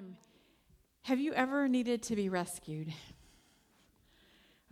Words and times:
Um, 0.00 0.16
have 1.02 1.20
you 1.20 1.34
ever 1.34 1.68
needed 1.68 2.02
to 2.04 2.16
be 2.16 2.28
rescued? 2.28 2.92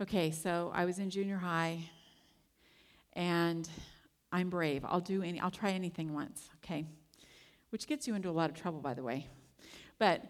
Okay, 0.01 0.31
so 0.31 0.71
I 0.73 0.85
was 0.85 0.97
in 0.99 1.09
junior 1.09 1.35
high, 1.35 1.81
and 3.11 3.67
I'm 4.31 4.49
brave. 4.49 4.85
I'll 4.87 5.01
do 5.01 5.23
any. 5.23 5.41
I'll 5.41 5.51
try 5.51 5.71
anything 5.71 6.13
once. 6.13 6.49
Okay, 6.63 6.85
which 7.71 7.85
gets 7.85 8.07
you 8.07 8.15
into 8.15 8.29
a 8.29 8.31
lot 8.31 8.49
of 8.49 8.55
trouble, 8.55 8.79
by 8.79 8.93
the 8.93 9.03
way. 9.03 9.27
But 9.97 10.23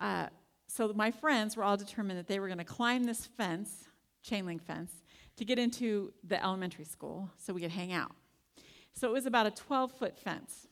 uh, 0.00 0.28
so 0.68 0.90
my 0.94 1.10
friends 1.10 1.54
were 1.54 1.64
all 1.64 1.76
determined 1.76 2.18
that 2.18 2.28
they 2.28 2.40
were 2.40 2.46
going 2.46 2.60
to 2.60 2.64
climb 2.64 3.04
this 3.04 3.26
fence, 3.26 3.84
chain 4.22 4.46
link 4.46 4.64
fence, 4.64 4.90
to 5.36 5.44
get 5.44 5.58
into 5.58 6.14
the 6.26 6.42
elementary 6.42 6.86
school 6.86 7.28
so 7.36 7.52
we 7.52 7.60
could 7.60 7.72
hang 7.72 7.92
out. 7.92 8.12
So 8.94 9.06
it 9.06 9.12
was 9.12 9.26
about 9.26 9.46
a 9.46 9.50
12 9.50 9.92
foot 9.92 10.18
fence. 10.18 10.66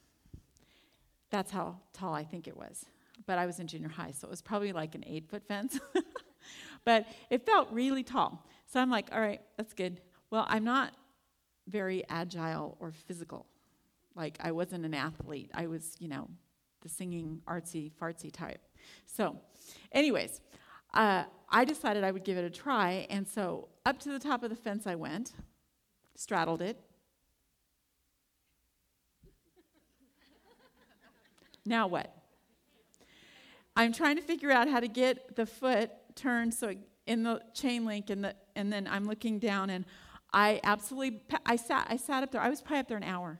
That's 1.29 1.51
how 1.51 1.81
tall 1.93 2.15
I 2.15 2.25
think 2.25 2.49
it 2.49 2.57
was. 2.57 2.87
But 3.29 3.39
I 3.39 3.45
was 3.45 3.61
in 3.61 3.67
junior 3.67 3.91
high, 3.91 4.13
so 4.13 4.27
it 4.27 4.31
was 4.31 4.41
probably 4.41 4.73
like 4.73 4.95
an 4.95 5.05
eight 5.07 5.29
foot 5.29 5.47
fence. 5.47 5.79
but 6.87 7.07
it 7.29 7.45
felt 7.45 7.71
really 7.71 8.03
tall. 8.03 8.47
So 8.65 8.81
I'm 8.81 8.89
like, 8.89 9.11
all 9.13 9.21
right, 9.21 9.43
that's 9.59 9.75
good. 9.75 10.01
Well, 10.31 10.47
I'm 10.49 10.65
not 10.65 10.95
very 11.67 12.05
agile 12.09 12.79
or 12.81 12.91
physical. 12.91 13.45
Like, 14.15 14.39
I 14.41 14.53
wasn't 14.53 14.87
an 14.87 14.95
athlete. 14.95 15.51
I 15.53 15.67
was, 15.67 15.95
you 15.99 16.09
know, 16.09 16.27
the 16.81 16.89
singing, 16.89 17.43
artsy, 17.47 17.93
fartsy 18.01 18.33
type. 18.33 18.63
So, 19.05 19.37
anyways, 19.93 20.41
uh, 20.95 21.25
I 21.51 21.67
decided 21.67 22.05
I 22.05 22.13
would 22.13 22.25
give 22.25 22.39
it 22.39 22.47
a 22.47 22.51
try. 22.51 23.07
And 23.11 23.29
so 23.29 23.69
up 23.85 23.99
to 24.01 24.09
the 24.09 24.19
top 24.19 24.43
of 24.43 24.49
the 24.49 24.57
fence 24.57 24.87
I 24.87 24.95
went, 24.95 25.35
straddled 26.15 26.63
it. 26.63 26.81
now 31.67 31.87
what? 31.87 32.18
I'm 33.79 33.93
trying 33.93 34.17
to 34.17 34.23
figure 34.23 34.51
out 34.51 34.69
how 34.69 34.81
to 34.81 34.89
get 34.89 35.37
the 35.37 35.47
foot 35.47 35.93
turned 36.17 36.53
so 36.53 36.75
in 37.07 37.23
the 37.23 37.41
chain 37.55 37.87
link 37.87 38.11
and 38.11 38.25
the 38.25 38.35
and 38.57 38.73
then 38.73 38.89
I'm 38.91 39.07
looking 39.07 39.39
down 39.39 39.71
and 39.71 39.85
I 40.33 40.61
absolutely 40.65 41.21
I 41.47 41.55
sat 41.55 41.87
I 41.89 41.97
sat 41.97 42.25
up 42.25 42.33
there. 42.33 42.41
I 42.41 42.49
was 42.49 42.61
probably 42.61 42.81
up 42.81 42.89
there 42.89 42.97
an 42.97 43.05
hour. 43.05 43.39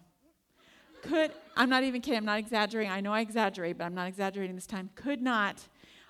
Could 1.03 1.33
I'm 1.57 1.69
not 1.69 1.83
even 1.83 2.01
kidding. 2.01 2.19
I'm 2.19 2.25
not 2.25 2.39
exaggerating. 2.39 2.93
I 2.93 3.01
know 3.01 3.13
I 3.13 3.21
exaggerate, 3.21 3.79
but 3.79 3.85
I'm 3.85 3.97
not 3.97 4.07
exaggerating 4.07 4.55
this 4.55 4.69
time. 4.69 4.91
Could 4.95 5.21
not. 5.21 5.61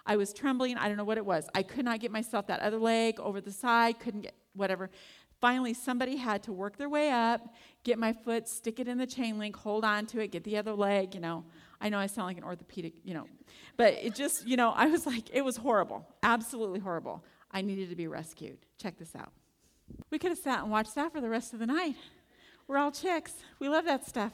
I 0.04 0.16
was 0.16 0.34
trembling. 0.34 0.76
I 0.76 0.88
don't 0.88 0.98
know 0.98 1.04
what 1.04 1.16
it 1.16 1.24
was. 1.24 1.48
I 1.54 1.62
could 1.62 1.86
not 1.86 1.98
get 2.00 2.12
myself 2.12 2.48
that 2.48 2.60
other 2.60 2.78
leg 2.78 3.18
over 3.20 3.40
the 3.40 3.50
side. 3.50 3.98
Couldn't 3.98 4.22
get 4.22 4.34
whatever. 4.52 4.90
Finally, 5.40 5.72
somebody 5.72 6.16
had 6.16 6.42
to 6.42 6.52
work 6.52 6.76
their 6.76 6.88
way 6.88 7.10
up, 7.10 7.54
get 7.84 7.96
my 7.98 8.12
foot, 8.12 8.48
stick 8.48 8.80
it 8.80 8.88
in 8.88 8.98
the 8.98 9.06
chain 9.06 9.38
link, 9.38 9.54
hold 9.54 9.84
on 9.84 10.04
to 10.04 10.18
it, 10.18 10.32
get 10.32 10.44
the 10.44 10.56
other 10.58 10.72
leg. 10.72 11.14
You 11.14 11.20
know, 11.20 11.44
I 11.80 11.88
know 11.88 11.98
I 11.98 12.06
sound 12.06 12.26
like 12.26 12.38
an 12.38 12.44
orthopedic. 12.44 12.94
You 13.04 13.14
know, 13.14 13.26
but 13.76 13.94
it 13.94 14.14
just 14.14 14.46
you 14.46 14.56
know 14.56 14.70
I 14.70 14.86
was 14.86 15.06
like 15.06 15.30
it 15.32 15.44
was 15.44 15.56
horrible, 15.56 16.06
absolutely 16.22 16.80
horrible. 16.80 17.24
I 17.50 17.62
needed 17.62 17.90
to 17.90 17.96
be 17.96 18.06
rescued. 18.06 18.58
Check 18.78 18.98
this 18.98 19.14
out. 19.16 19.32
We 20.10 20.18
could 20.18 20.30
have 20.30 20.38
sat 20.38 20.60
and 20.60 20.70
watched 20.70 20.94
that 20.96 21.12
for 21.12 21.20
the 21.20 21.30
rest 21.30 21.52
of 21.52 21.58
the 21.58 21.66
night. 21.66 21.96
We're 22.66 22.76
all 22.76 22.90
chicks. 22.90 23.32
We 23.58 23.68
love 23.68 23.86
that 23.86 24.06
stuff. 24.06 24.32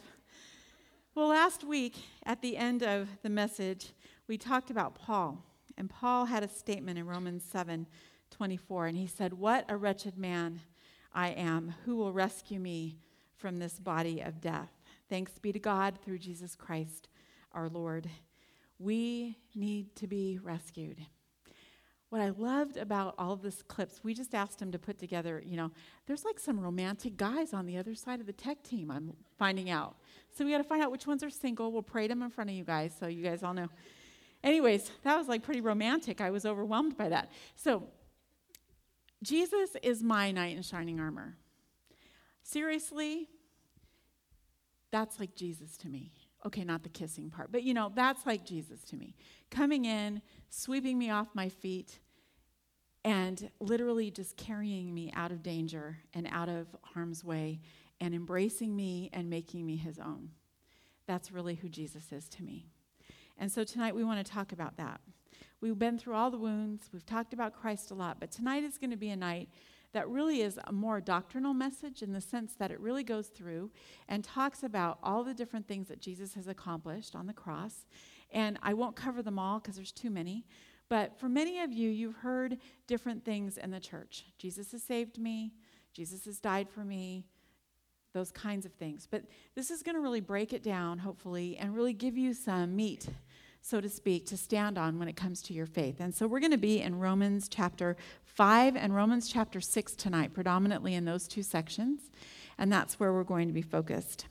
Well, 1.15 1.29
last 1.29 1.63
week 1.63 1.97
at 2.27 2.43
the 2.43 2.57
end 2.57 2.83
of 2.83 3.09
the 3.23 3.31
message, 3.31 3.93
we 4.27 4.37
talked 4.37 4.71
about 4.71 4.97
Paul. 4.97 5.45
And 5.77 5.89
Paul 5.89 6.27
had 6.27 6.43
a 6.43 6.49
statement 6.49 6.99
in 6.99 7.07
Romans 7.07 7.45
7 7.45 7.87
24, 8.31 8.87
and 8.87 8.97
he 8.97 9.07
said, 9.07 9.33
What 9.33 9.65
a 9.69 9.77
wretched 9.77 10.19
man 10.19 10.61
I 11.13 11.29
am. 11.29 11.75
Who 11.85 11.97
will 11.97 12.13
rescue 12.13 12.59
me 12.59 12.99
from 13.37 13.59
this 13.59 13.79
body 13.79 14.21
of 14.21 14.41
death? 14.41 14.71
Thanks 15.09 15.39
be 15.39 15.53
to 15.53 15.61
God 15.61 15.99
through 16.05 16.19
Jesus 16.19 16.57
Christ 16.57 17.09
our 17.55 17.69
Lord. 17.69 18.09
We 18.79 19.39
need 19.55 19.95
to 19.97 20.07
be 20.07 20.39
rescued 20.43 21.07
what 22.15 22.23
I 22.23 22.29
loved 22.29 22.77
about 22.77 23.17
all 23.19 23.33
of 23.33 23.43
this 23.43 23.61
clips, 23.63 23.99
we 24.05 24.15
just 24.15 24.37
asked 24.37 24.63
him 24.63 24.71
to 24.71 24.79
put 24.79 25.01
together, 25.01 25.43
you 25.45 25.57
know, 25.57 25.73
there's 26.07 26.25
like 26.25 26.39
some 26.39 26.61
romantic 26.61 27.17
guys 27.17 27.53
on 27.53 27.67
the 27.67 27.77
other 27.77 27.97
side 27.97 28.21
of 28.21 28.27
the 28.27 28.33
tech 28.33 28.63
team, 28.63 28.89
I'm 28.89 29.15
finding 29.37 29.69
out. 29.69 29.97
So 30.31 30.45
we 30.45 30.53
got 30.53 30.59
to 30.59 30.65
find 30.65 30.81
out 30.81 30.93
which 30.93 31.09
ones 31.09 31.25
are 31.25 31.31
single. 31.31 31.73
We'll 31.73 31.83
parade 31.83 32.13
them 32.13 32.23
in 32.23 32.31
front 32.31 32.51
of 32.51 32.55
you 32.55 32.63
guys 32.63 32.95
so 32.97 33.09
you 33.09 33.25
guys 33.25 33.43
all 33.43 33.53
know. 33.53 33.67
Anyways, 34.45 34.93
that 35.03 35.17
was 35.17 35.27
like 35.27 35.43
pretty 35.43 35.61
romantic. 35.61 36.21
I 36.21 36.31
was 36.31 36.47
overwhelmed 36.47 36.97
by 36.97 37.09
that. 37.09 37.33
So, 37.57 37.83
Jesus 39.25 39.71
is 39.83 40.05
my 40.05 40.31
knight 40.31 40.57
in 40.57 40.63
shining 40.63 41.01
armor. 41.01 41.37
Seriously, 42.45 43.29
that's 44.93 45.19
like 45.19 45.35
Jesus 45.35 45.77
to 45.79 45.89
me. 45.89 46.13
Okay, 46.47 46.65
not 46.65 46.83
the 46.83 46.91
kissing 46.91 47.31
part, 47.31 47.51
but 47.51 47.63
you 47.63 47.73
know, 47.73 47.91
that's 47.95 48.27
like 48.27 48.45
Jesus 48.45 48.83
to 48.85 48.97
me. 48.97 49.15
Coming 49.51 49.87
in, 49.87 50.21
sweeping 50.51 50.99
me 50.99 51.11
off 51.11 51.29
my 51.35 51.49
feet, 51.49 51.99
and 53.05 53.51
literally 53.61 54.11
just 54.11 54.37
carrying 54.37 54.93
me 54.93 55.13
out 55.15 55.31
of 55.31 55.43
danger 55.43 55.99
and 56.15 56.27
out 56.31 56.49
of 56.49 56.67
harm's 56.83 57.23
way 57.23 57.61
and 58.01 58.15
embracing 58.15 58.75
me 58.75 59.11
and 59.13 59.29
making 59.29 59.67
me 59.67 59.77
his 59.77 59.99
own. 59.99 60.31
That's 61.07 61.31
really 61.31 61.55
who 61.55 61.69
Jesus 61.69 62.13
is 62.13 62.29
to 62.31 62.43
me. 62.43 62.67
And 63.39 63.53
so 63.53 63.65
tonight 63.65 63.95
we 63.95 64.05
want 64.05 64.25
to 64.25 64.33
talk 64.33 64.53
about 64.53 64.77
that. 64.79 65.01
We've 65.61 65.79
been 65.79 65.99
through 65.99 66.15
all 66.15 66.31
the 66.31 66.39
wounds, 66.39 66.89
we've 66.93 67.07
talked 67.07 67.33
about 67.33 67.55
Christ 67.55 67.91
a 67.91 67.95
lot, 67.95 68.21
but 68.21 68.31
tonight 68.31 68.65
is 68.65 68.79
going 68.79 68.91
to 68.91 68.97
be 68.97 69.11
a 69.11 69.17
night 69.17 69.49
that 69.95 70.09
really 70.09 70.43
is 70.43 70.59
a 70.65 70.73
more 70.73 71.01
doctrinal 71.01 71.55
message 71.55 72.03
in 72.03 72.13
the 72.13 72.21
sense 72.21 72.55
that 72.59 72.71
it 72.71 72.79
really 72.79 73.03
goes 73.03 73.29
through 73.29 73.71
and 74.09 74.23
talks 74.23 74.63
about 74.63 74.99
all 75.03 75.25
the 75.25 75.33
different 75.33 75.67
things 75.67 75.89
that 75.89 76.01
Jesus 76.01 76.35
has 76.35 76.47
accomplished 76.47 77.17
on 77.17 77.27
the 77.27 77.33
cross. 77.33 77.87
And 78.31 78.59
I 78.63 78.75
won't 78.75 78.97
cover 78.97 79.23
them 79.23 79.39
all 79.39 79.61
because 79.61 79.77
there's 79.77 79.93
too 79.93 80.11
many, 80.11 80.45
but 80.89 81.19
for 81.19 81.29
many 81.29 81.61
of 81.61 81.73
you, 81.73 81.89
you've 81.89 82.17
heard 82.17 82.59
different 82.87 83.25
things 83.25 83.57
in 83.57 83.71
the 83.71 83.81
church. 83.81 84.27
Jesus 84.37 84.73
has 84.73 84.83
saved 84.83 85.19
me, 85.19 85.55
Jesus 85.93 86.25
has 86.27 86.41
died 86.41 86.69
for 86.69 86.85
me, 86.85 87.25
those 88.13 88.31
kinds 88.31 88.67
of 88.67 88.73
things. 88.73 89.07
But 89.11 89.25
this 89.55 89.71
is 89.71 89.83
going 89.83 89.97
to 89.97 90.01
really 90.01 90.21
break 90.21 90.53
it 90.53 90.63
down, 90.63 90.99
hopefully, 90.99 91.57
and 91.59 91.75
really 91.75 91.93
give 91.93 92.17
you 92.17 92.35
some 92.35 92.75
meat, 92.75 93.09
so 93.65 93.81
to 93.81 93.89
speak, 93.89 94.27
to 94.27 94.37
stand 94.37 94.77
on 94.77 94.99
when 94.99 95.09
it 95.09 95.17
comes 95.17 95.41
to 95.41 95.55
your 95.55 95.65
faith. 95.65 95.97
And 95.99 96.15
so 96.15 96.27
we're 96.27 96.39
going 96.39 96.53
to 96.53 96.59
be 96.59 96.83
in 96.83 96.99
Romans 96.99 97.49
chapter 97.49 97.97
5 98.25 98.77
and 98.77 98.95
Romans 98.95 99.27
chapter 99.27 99.59
6 99.59 99.95
tonight, 99.95 100.35
predominantly 100.35 100.93
in 100.93 101.07
those 101.07 101.27
two 101.27 101.43
sections. 101.43 102.11
And 102.59 102.71
that's 102.71 103.01
where 103.01 103.11
we're 103.11 103.25
going 103.25 103.49
to 103.49 103.55
be 103.55 103.63
focused. 103.63 104.27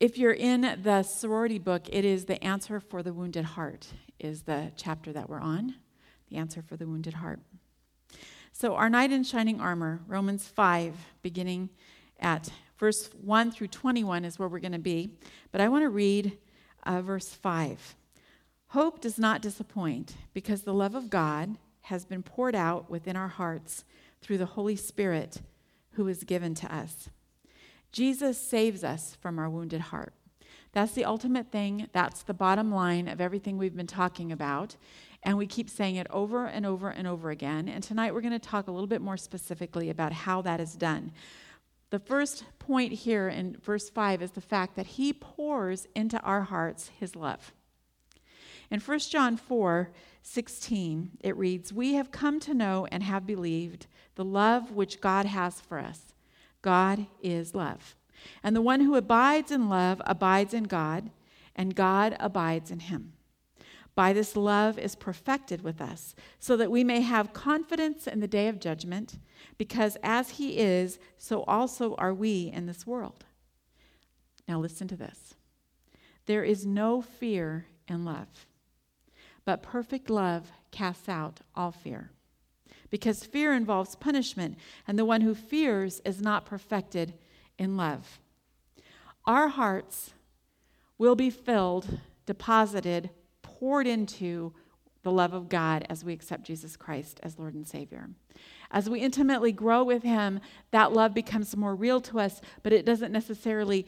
If 0.00 0.18
you're 0.18 0.32
in 0.32 0.80
the 0.82 1.04
sorority 1.04 1.60
book, 1.60 1.88
it 1.88 2.04
is 2.04 2.24
the 2.24 2.42
answer 2.42 2.80
for 2.80 3.04
the 3.04 3.12
wounded 3.12 3.44
heart 3.44 3.86
is 4.18 4.42
the 4.42 4.72
chapter 4.76 5.12
that 5.12 5.28
we're 5.30 5.40
on, 5.40 5.76
the 6.30 6.36
answer 6.36 6.62
for 6.62 6.76
the 6.76 6.88
wounded 6.88 7.14
heart. 7.14 7.38
So, 8.52 8.74
our 8.74 8.90
knight 8.90 9.12
in 9.12 9.22
shining 9.22 9.60
armor, 9.60 10.00
Romans 10.08 10.48
5, 10.48 10.96
beginning 11.22 11.68
at 12.18 12.50
verse 12.76 13.08
1 13.22 13.52
through 13.52 13.68
21, 13.68 14.24
is 14.24 14.36
where 14.36 14.48
we're 14.48 14.58
going 14.58 14.72
to 14.72 14.80
be. 14.80 15.10
But 15.52 15.60
I 15.60 15.68
want 15.68 15.84
to 15.84 15.90
read 15.90 16.36
uh, 16.84 17.00
verse 17.02 17.28
5. 17.28 17.96
Hope 18.68 19.00
does 19.00 19.18
not 19.18 19.42
disappoint 19.42 20.14
because 20.34 20.62
the 20.62 20.74
love 20.74 20.94
of 20.94 21.10
God 21.10 21.56
has 21.82 22.04
been 22.04 22.22
poured 22.22 22.54
out 22.54 22.90
within 22.90 23.16
our 23.16 23.28
hearts 23.28 23.84
through 24.20 24.38
the 24.38 24.46
Holy 24.46 24.76
Spirit 24.76 25.40
who 25.92 26.06
is 26.06 26.24
given 26.24 26.54
to 26.54 26.74
us. 26.74 27.08
Jesus 27.92 28.38
saves 28.38 28.84
us 28.84 29.16
from 29.20 29.38
our 29.38 29.48
wounded 29.48 29.80
heart. 29.80 30.12
That's 30.72 30.92
the 30.92 31.06
ultimate 31.06 31.50
thing. 31.50 31.88
That's 31.92 32.22
the 32.22 32.34
bottom 32.34 32.70
line 32.70 33.08
of 33.08 33.20
everything 33.20 33.56
we've 33.56 33.76
been 33.76 33.86
talking 33.86 34.30
about. 34.30 34.76
And 35.22 35.36
we 35.36 35.46
keep 35.46 35.68
saying 35.68 35.96
it 35.96 36.06
over 36.10 36.46
and 36.46 36.64
over 36.66 36.90
and 36.90 37.06
over 37.08 37.30
again. 37.30 37.68
And 37.68 37.82
tonight 37.82 38.14
we're 38.14 38.20
going 38.20 38.32
to 38.32 38.38
talk 38.38 38.68
a 38.68 38.70
little 38.70 38.86
bit 38.86 39.00
more 39.00 39.16
specifically 39.16 39.90
about 39.90 40.12
how 40.12 40.42
that 40.42 40.60
is 40.60 40.74
done. 40.74 41.12
The 41.90 41.98
first 41.98 42.44
point 42.58 42.92
here 42.92 43.28
in 43.28 43.56
verse 43.56 43.88
5 43.88 44.22
is 44.22 44.32
the 44.32 44.40
fact 44.40 44.76
that 44.76 44.86
he 44.86 45.12
pours 45.12 45.86
into 45.94 46.20
our 46.20 46.42
hearts 46.42 46.90
his 46.98 47.16
love. 47.16 47.52
In 48.70 48.80
1 48.80 48.98
John 49.00 49.36
4 49.36 49.90
16, 50.22 51.12
it 51.20 51.36
reads, 51.38 51.72
We 51.72 51.94
have 51.94 52.10
come 52.10 52.38
to 52.40 52.52
know 52.52 52.86
and 52.92 53.02
have 53.02 53.26
believed 53.26 53.86
the 54.14 54.24
love 54.24 54.72
which 54.72 55.00
God 55.00 55.24
has 55.24 55.60
for 55.60 55.78
us. 55.78 56.12
God 56.60 57.06
is 57.22 57.54
love. 57.54 57.96
And 58.42 58.54
the 58.54 58.60
one 58.60 58.80
who 58.80 58.94
abides 58.94 59.50
in 59.50 59.70
love 59.70 60.02
abides 60.04 60.52
in 60.52 60.64
God, 60.64 61.10
and 61.56 61.74
God 61.74 62.14
abides 62.20 62.70
in 62.70 62.80
him. 62.80 63.14
By 63.98 64.12
this 64.12 64.36
love 64.36 64.78
is 64.78 64.94
perfected 64.94 65.62
with 65.62 65.80
us, 65.80 66.14
so 66.38 66.56
that 66.56 66.70
we 66.70 66.84
may 66.84 67.00
have 67.00 67.32
confidence 67.32 68.06
in 68.06 68.20
the 68.20 68.28
day 68.28 68.46
of 68.46 68.60
judgment, 68.60 69.18
because 69.56 69.96
as 70.04 70.30
he 70.30 70.56
is, 70.56 71.00
so 71.16 71.42
also 71.48 71.96
are 71.96 72.14
we 72.14 72.48
in 72.54 72.66
this 72.66 72.86
world. 72.86 73.24
Now 74.46 74.60
listen 74.60 74.86
to 74.86 74.96
this. 74.96 75.34
There 76.26 76.44
is 76.44 76.64
no 76.64 77.02
fear 77.02 77.66
in 77.88 78.04
love, 78.04 78.46
but 79.44 79.64
perfect 79.64 80.08
love 80.10 80.52
casts 80.70 81.08
out 81.08 81.40
all 81.56 81.72
fear. 81.72 82.12
Because 82.90 83.24
fear 83.24 83.52
involves 83.52 83.96
punishment, 83.96 84.58
and 84.86 84.96
the 84.96 85.04
one 85.04 85.22
who 85.22 85.34
fears 85.34 86.00
is 86.04 86.22
not 86.22 86.46
perfected 86.46 87.14
in 87.58 87.76
love. 87.76 88.20
Our 89.24 89.48
hearts 89.48 90.12
will 90.98 91.16
be 91.16 91.30
filled 91.30 91.98
deposited, 92.26 93.10
poured 93.58 93.86
into 93.86 94.52
the 95.02 95.12
love 95.12 95.32
of 95.32 95.48
God 95.48 95.86
as 95.88 96.04
we 96.04 96.12
accept 96.12 96.44
Jesus 96.44 96.76
Christ 96.76 97.20
as 97.22 97.38
Lord 97.38 97.54
and 97.54 97.66
Savior. 97.66 98.10
As 98.70 98.90
we 98.90 99.00
intimately 99.00 99.52
grow 99.52 99.82
with 99.82 100.02
Him, 100.02 100.40
that 100.70 100.92
love 100.92 101.14
becomes 101.14 101.56
more 101.56 101.74
real 101.74 102.00
to 102.02 102.20
us, 102.20 102.40
but 102.62 102.72
it 102.72 102.84
doesn't 102.84 103.12
necessarily 103.12 103.86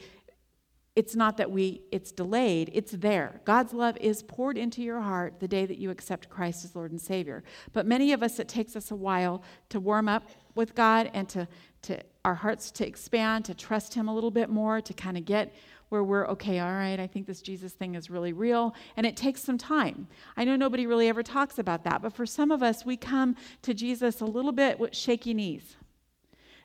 it's 0.96 1.14
not 1.14 1.37
that 1.37 1.50
we 1.50 1.82
it's 1.93 2.11
delayed 2.11 2.69
it's 2.75 2.90
there 2.90 3.40
god's 3.44 3.72
love 3.72 3.96
is 3.99 4.25
poured 4.25 4.58
into 4.58 4.82
your 4.82 5.00
heart 5.00 5.38
the 5.38 5.46
day 5.46 5.64
that 5.64 5.78
you 5.78 5.88
accept 5.88 6.28
christ 6.28 6.64
as 6.64 6.75
lord 6.75 6.90
and 6.90 7.00
savior 7.00 7.44
but 7.72 7.87
many 7.87 8.12
of 8.12 8.25
us 8.25 8.40
it 8.40 8.49
takes 8.49 8.75
us 8.75 8.90
a 8.90 8.96
while 8.96 9.40
to 9.69 9.78
warm 9.78 10.08
up 10.08 10.28
with 10.56 10.75
god 10.75 11.08
and 11.14 11.28
to 11.28 11.46
to 11.81 11.96
our 12.25 12.34
hearts 12.34 12.70
to 12.70 12.87
expand 12.87 13.44
to 13.44 13.55
trust 13.55 13.94
him 13.94 14.08
a 14.08 14.14
little 14.14 14.31
bit 14.31 14.49
more 14.49 14.81
to 14.81 14.93
kind 14.93 15.17
of 15.17 15.25
get 15.25 15.55
where 15.88 16.05
we're 16.05 16.26
okay 16.28 16.61
all 16.61 16.72
right 16.72 17.00
i 17.00 17.06
think 17.06 17.26
this 17.26 17.43
jesus 17.43 17.72
thing 17.72 17.94
is 17.94 18.11
really 18.11 18.32
real 18.32 18.75
and 18.96 19.06
it 19.06 19.17
takes 19.17 19.43
some 19.43 19.58
time 19.58 20.06
i 20.37 20.44
know 20.44 20.56
nobody 20.56 20.87
really 20.87 21.08
ever 21.08 21.22
talks 21.22 21.58
about 21.58 21.84
that 21.84 22.00
but 22.02 22.12
for 22.12 22.26
some 22.26 22.50
of 22.50 22.62
us 22.62 22.84
we 22.84 22.96
come 22.96 23.34
to 23.62 23.75
jesus 23.75 24.20
a 24.20 24.26
little 24.26 24.52
bit 24.52 24.78
with 24.78 24.94
shaky 24.94 25.34
knees 25.34 25.76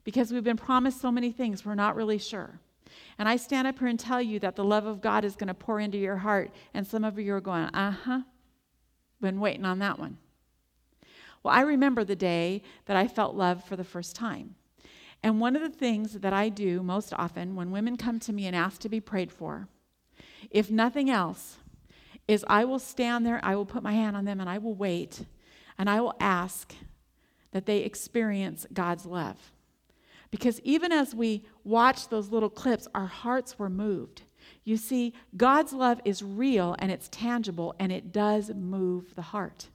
because 0.03 0.31
we've 0.31 0.43
been 0.43 0.57
promised 0.57 1.01
so 1.01 1.11
many 1.11 1.31
things 1.31 1.65
we're 1.65 1.75
not 1.75 1.95
really 1.95 2.19
sure 2.19 2.59
and 3.17 3.29
I 3.29 3.37
stand 3.37 3.67
up 3.67 3.79
here 3.79 3.87
and 3.87 3.99
tell 3.99 4.21
you 4.21 4.39
that 4.39 4.55
the 4.55 4.63
love 4.63 4.85
of 4.85 5.01
God 5.01 5.23
is 5.23 5.35
going 5.35 5.47
to 5.47 5.53
pour 5.53 5.79
into 5.79 5.97
your 5.97 6.17
heart. 6.17 6.51
And 6.73 6.85
some 6.85 7.03
of 7.03 7.17
you 7.17 7.33
are 7.33 7.41
going, 7.41 7.65
uh 7.65 7.91
huh, 7.91 8.21
been 9.21 9.39
waiting 9.39 9.65
on 9.65 9.79
that 9.79 9.99
one. 9.99 10.17
Well, 11.43 11.53
I 11.53 11.61
remember 11.61 12.03
the 12.03 12.15
day 12.15 12.61
that 12.85 12.97
I 12.97 13.07
felt 13.07 13.35
love 13.35 13.63
for 13.63 13.75
the 13.75 13.83
first 13.83 14.15
time. 14.15 14.55
And 15.25 15.39
one 15.41 15.55
of 15.55 15.63
the 15.63 15.75
things 15.75 16.13
that 16.13 16.33
I 16.33 16.49
do 16.49 16.83
most 16.83 17.11
often 17.11 17.55
when 17.55 17.71
women 17.71 17.97
come 17.97 18.19
to 18.19 18.31
me 18.31 18.45
and 18.45 18.55
ask 18.55 18.79
to 18.81 18.89
be 18.89 18.99
prayed 18.99 19.31
for, 19.31 19.67
if 20.51 20.69
nothing 20.69 21.09
else, 21.09 21.57
is 22.27 22.45
I 22.47 22.63
will 22.65 22.77
stand 22.77 23.25
there, 23.25 23.39
I 23.41 23.55
will 23.55 23.65
put 23.65 23.81
my 23.81 23.93
hand 23.93 24.15
on 24.15 24.25
them, 24.25 24.39
and 24.39 24.47
I 24.47 24.59
will 24.59 24.75
wait, 24.75 25.25
and 25.79 25.89
I 25.89 25.99
will 25.99 26.13
ask 26.19 26.75
that 27.53 27.65
they 27.65 27.79
experience 27.79 28.67
God's 28.71 29.07
love. 29.07 29.51
Because 30.29 30.61
even 30.61 30.91
as 30.91 31.15
we 31.15 31.43
watched 31.63 32.11
those 32.11 32.29
little 32.29 32.51
clips, 32.51 32.87
our 32.93 33.07
hearts 33.07 33.57
were 33.57 33.69
moved. 33.69 34.21
You 34.63 34.77
see, 34.77 35.11
God's 35.35 35.73
love 35.73 35.99
is 36.05 36.21
real 36.21 36.75
and 36.77 36.91
it's 36.91 37.09
tangible 37.09 37.73
and 37.79 37.91
it 37.91 38.11
does 38.11 38.51
move 38.53 39.15
the 39.15 39.23
heart. 39.23 39.69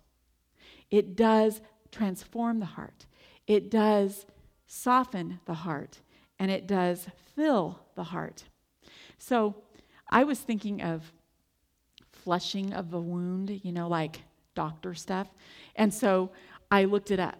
It 0.92 1.16
does 1.16 1.60
transform 1.90 2.60
the 2.60 2.66
heart. 2.66 3.06
It 3.48 3.68
does 3.68 4.26
soften 4.72 5.40
the 5.46 5.54
heart 5.54 5.98
and 6.38 6.48
it 6.48 6.68
does 6.68 7.08
fill 7.34 7.80
the 7.96 8.04
heart. 8.04 8.44
So 9.18 9.56
I 10.08 10.22
was 10.22 10.38
thinking 10.38 10.80
of 10.80 11.12
flushing 12.12 12.72
of 12.72 12.94
a 12.94 13.00
wound, 13.00 13.60
you 13.64 13.72
know, 13.72 13.88
like 13.88 14.22
doctor 14.54 14.94
stuff. 14.94 15.26
And 15.74 15.92
so 15.92 16.30
I 16.70 16.84
looked 16.84 17.10
it 17.10 17.18
up 17.18 17.36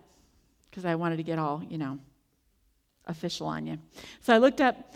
because 0.68 0.84
I 0.84 0.96
wanted 0.96 1.18
to 1.18 1.22
get 1.22 1.38
all, 1.38 1.62
you 1.68 1.78
know, 1.78 2.00
official 3.06 3.46
on 3.46 3.64
you. 3.64 3.78
So 4.20 4.34
I 4.34 4.38
looked 4.38 4.60
up 4.60 4.94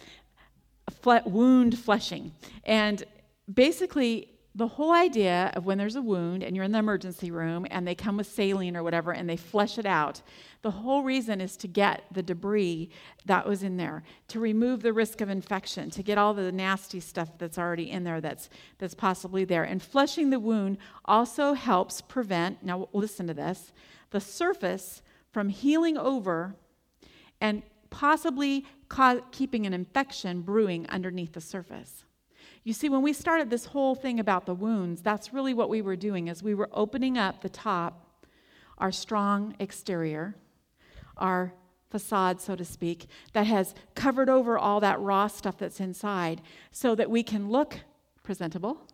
wound 1.04 1.78
flushing. 1.78 2.32
And 2.64 3.04
basically, 3.52 4.33
the 4.56 4.68
whole 4.68 4.92
idea 4.92 5.50
of 5.56 5.66
when 5.66 5.78
there's 5.78 5.96
a 5.96 6.02
wound 6.02 6.44
and 6.44 6.54
you're 6.54 6.64
in 6.64 6.70
the 6.70 6.78
emergency 6.78 7.32
room 7.32 7.66
and 7.72 7.86
they 7.86 7.94
come 7.94 8.16
with 8.16 8.28
saline 8.28 8.76
or 8.76 8.84
whatever 8.84 9.10
and 9.10 9.28
they 9.28 9.36
flush 9.36 9.78
it 9.78 9.86
out, 9.86 10.22
the 10.62 10.70
whole 10.70 11.02
reason 11.02 11.40
is 11.40 11.56
to 11.56 11.66
get 11.66 12.04
the 12.12 12.22
debris 12.22 12.88
that 13.26 13.48
was 13.48 13.64
in 13.64 13.76
there, 13.76 14.04
to 14.28 14.38
remove 14.38 14.82
the 14.82 14.92
risk 14.92 15.20
of 15.20 15.28
infection, 15.28 15.90
to 15.90 16.04
get 16.04 16.18
all 16.18 16.34
the 16.34 16.52
nasty 16.52 17.00
stuff 17.00 17.36
that's 17.36 17.58
already 17.58 17.90
in 17.90 18.04
there 18.04 18.20
that's, 18.20 18.48
that's 18.78 18.94
possibly 18.94 19.44
there. 19.44 19.64
And 19.64 19.82
flushing 19.82 20.30
the 20.30 20.38
wound 20.38 20.78
also 21.04 21.54
helps 21.54 22.00
prevent, 22.00 22.62
now 22.62 22.88
listen 22.92 23.26
to 23.26 23.34
this, 23.34 23.72
the 24.10 24.20
surface 24.20 25.02
from 25.32 25.48
healing 25.48 25.98
over 25.98 26.54
and 27.40 27.64
possibly 27.90 28.64
keeping 29.32 29.66
an 29.66 29.74
infection 29.74 30.42
brewing 30.42 30.88
underneath 30.90 31.32
the 31.32 31.40
surface. 31.40 32.03
You 32.64 32.72
see, 32.72 32.88
when 32.88 33.02
we 33.02 33.12
started 33.12 33.50
this 33.50 33.66
whole 33.66 33.94
thing 33.94 34.18
about 34.18 34.46
the 34.46 34.54
wounds, 34.54 35.02
that's 35.02 35.34
really 35.34 35.52
what 35.52 35.68
we 35.68 35.82
were 35.82 35.96
doing 35.96 36.28
is 36.28 36.42
we 36.42 36.54
were 36.54 36.70
opening 36.72 37.18
up 37.18 37.42
the 37.42 37.50
top, 37.50 38.24
our 38.78 38.90
strong 38.90 39.54
exterior, 39.58 40.34
our 41.18 41.52
facade, 41.90 42.40
so 42.40 42.56
to 42.56 42.64
speak, 42.64 43.06
that 43.34 43.46
has 43.46 43.74
covered 43.94 44.30
over 44.30 44.58
all 44.58 44.80
that 44.80 44.98
raw 44.98 45.26
stuff 45.26 45.58
that's 45.58 45.78
inside 45.78 46.40
so 46.72 46.94
that 46.94 47.10
we 47.10 47.22
can 47.22 47.50
look 47.50 47.80
presentable. 48.22 48.88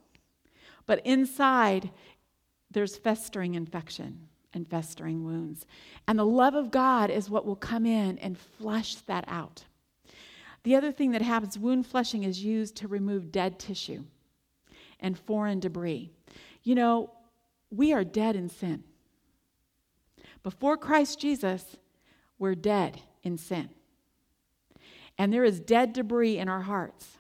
But 0.85 1.01
inside, 1.07 1.91
there's 2.73 2.97
festering 2.97 3.55
infection 3.55 4.29
and 4.53 4.69
festering 4.69 5.25
wounds. 5.25 5.65
And 6.09 6.19
the 6.19 6.27
love 6.27 6.57
of 6.57 6.73
God 6.73 7.09
is 7.09 7.31
what 7.31 7.47
will 7.47 7.57
come 7.57 7.87
in 7.87 8.19
and 8.19 8.37
flush 8.37 8.97
that 8.97 9.25
out. 9.29 9.65
The 10.63 10.77
other 10.77 10.93
thing 10.93 11.13
that 11.13 11.23
happens, 11.23 11.59
wound 11.59 11.87
flushing 11.87 12.25
is 12.25 12.45
used 12.45 12.77
to 12.77 12.89
remove 12.89 13.33
dead 13.33 13.59
tissue 13.59 14.05
and 14.99 15.19
foreign 15.19 15.61
debris. 15.61 16.11
You 16.63 16.75
know, 16.75 17.11
we 17.71 17.93
are 17.93 18.05
dead 18.05 18.37
in 18.37 18.49
sin. 18.49 18.85
Before 20.43 20.77
Christ 20.77 21.21
Jesus, 21.21 21.77
we're 22.39 22.55
dead 22.55 23.01
in 23.23 23.39
sin. 23.39 23.71
And 25.19 25.33
there 25.33 25.45
is 25.45 25.61
dead 25.61 25.93
debris 25.93 26.39
in 26.39 26.49
our 26.49 26.63
hearts. 26.63 27.19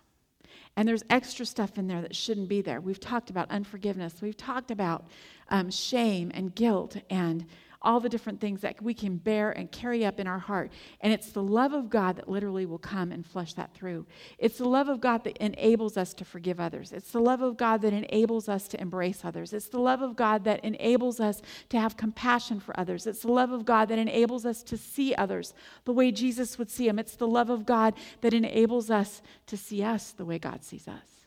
And 0.77 0.89
there's 0.89 1.03
extra 1.11 1.45
stuff 1.45 1.77
in 1.77 1.89
there 1.89 2.01
that 2.01 2.17
shouldn't 2.17 2.49
be 2.49 2.63
there. 2.63 2.81
We've 2.81 3.01
talked 3.01 3.29
about 3.29 3.51
unforgiveness. 3.51 4.23
We've 4.23 4.37
talked 4.37 4.71
about 4.71 5.07
um, 5.49 5.71
shame 5.71 6.31
and 6.33 6.55
guilt 6.55 6.97
and 7.11 7.45
all 7.82 7.99
the 7.99 8.09
different 8.09 8.41
things 8.41 8.61
that 8.61 8.81
we 8.82 8.93
can 8.93 9.17
bear 9.17 9.50
and 9.53 9.73
carry 9.73 10.05
up 10.05 10.21
in 10.21 10.27
our 10.27 10.38
heart. 10.38 10.71
And 11.00 11.12
it's 11.12 11.31
the 11.31 11.43
love 11.43 11.73
of 11.73 11.88
God 11.88 12.17
that 12.17 12.29
literally 12.29 12.67
will 12.67 12.79
come 12.79 13.11
and 13.11 13.25
flush 13.25 13.55
that 13.55 13.73
through. 13.75 14.06
It's 14.38 14.59
the 14.59 14.69
love 14.69 14.88
of 14.88 15.00
God 15.00 15.25
that 15.25 15.38
enables 15.38 15.97
us 15.97 16.12
to 16.15 16.25
forgive 16.25 16.61
others. 16.61 16.93
It's 16.93 17.11
the 17.11 17.21
love 17.21 17.41
of 17.41 17.56
God 17.56 17.81
that 17.82 17.93
enables 17.93 18.49
us 18.49 18.69
to 18.69 18.81
embrace 18.81 19.25
others. 19.25 19.53
It's 19.53 19.69
the 19.69 19.81
love 19.81 20.03
of 20.03 20.15
God 20.15 20.44
that 20.44 20.62
enables 20.62 21.21
us 21.21 21.41
to 21.71 21.81
have 21.81 21.97
compassion 21.97 22.61
for 22.61 22.79
others. 22.79 23.06
It's 23.06 23.23
the 23.23 23.32
love 23.32 23.53
of 23.53 23.65
God 23.65 23.88
that 23.88 23.99
enables 23.99 24.44
us 24.44 24.62
to 24.65 24.77
see 24.77 25.15
others 25.15 25.55
the 25.85 25.93
way 25.93 26.12
Jesus 26.12 26.59
would 26.59 26.71
see 26.71 26.87
them. 26.87 26.99
It's 26.99 27.17
the 27.17 27.29
love 27.29 27.49
of 27.49 27.65
God 27.65 27.94
that 28.21 28.35
enables 28.35 28.91
us 28.91 29.23
to 29.47 29.56
see 29.56 29.82
us 29.82 30.12
the 30.12 30.27
way 30.27 30.38
God 30.38 30.65
sees 30.65 30.87
us. 30.87 31.21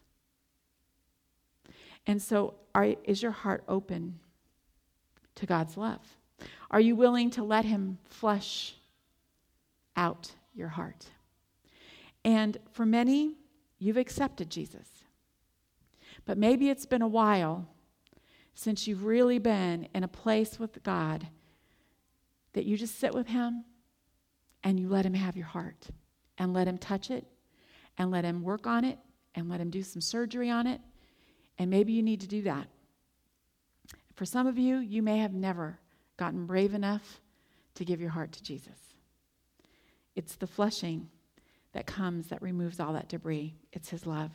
And 2.06 2.22
so, 2.22 2.56
are, 2.76 2.96
is 3.06 3.24
your 3.24 3.32
heart 3.32 3.64
open 3.68 4.20
to 5.36 5.46
God's 5.46 5.78
love? 5.78 6.02
Are 6.72 6.80
you 6.80 6.96
willing 6.96 7.30
to 7.32 7.44
let 7.44 7.66
Him 7.66 7.98
flush 8.06 8.76
out 9.96 10.32
your 10.54 10.70
heart? 10.70 11.06
And 12.26 12.58
for 12.72 12.86
many, 12.86 13.36
you've 13.80 13.98
accepted 13.98 14.50
Jesus. 14.50 14.88
But 16.26 16.38
maybe 16.38 16.70
it's 16.70 16.86
been 16.86 17.02
a 17.02 17.08
while 17.08 17.68
since 18.56 18.88
you've 18.88 19.04
really 19.04 19.40
been 19.40 19.88
in 19.94 20.04
a 20.04 20.08
place 20.08 20.60
with 20.60 20.84
God 20.84 21.28
that 22.54 22.66
you 22.66 22.78
just 22.78 23.00
sit 23.00 23.14
with 23.14 23.28
Him 23.28 23.66
and 24.64 24.80
you 24.80 24.88
let 24.88 25.06
Him 25.06 25.16
have 25.16 25.36
your 25.36 25.48
heart 25.48 25.88
and 26.38 26.54
let 26.54 26.68
Him 26.68 26.78
touch 26.78 27.12
it 27.12 27.26
and 27.98 28.10
let 28.10 28.26
Him 28.26 28.42
work 28.42 28.66
on 28.68 28.86
it 28.86 29.00
and 29.36 29.50
let 29.50 29.60
Him 29.60 29.70
do 29.70 29.84
some 29.84 30.02
surgery 30.02 30.50
on 30.50 30.68
it 30.68 30.80
and 31.58 31.70
maybe 31.70 31.94
you 31.94 32.04
need 32.04 32.22
to 32.22 32.28
do 32.28 32.42
that. 32.44 32.68
For 34.16 34.26
some 34.26 34.48
of 34.48 34.58
you, 34.58 34.78
you 34.78 35.02
may 35.02 35.18
have 35.20 35.34
never 35.34 35.80
gotten 36.18 36.46
brave 36.46 36.74
enough 36.74 37.20
to 37.76 37.86
give 37.86 38.00
your 38.00 38.12
heart 38.12 38.32
to 38.34 38.44
Jesus. 38.44 38.96
It's 40.16 40.36
the 40.36 40.48
flushing 40.48 41.10
that 41.74 41.88
comes 41.88 42.28
that 42.28 42.42
removes 42.42 42.80
all 42.80 42.94
that 42.94 43.10
debris, 43.10 43.56
it's 43.72 43.90
His 43.90 44.06
love. 44.06 44.32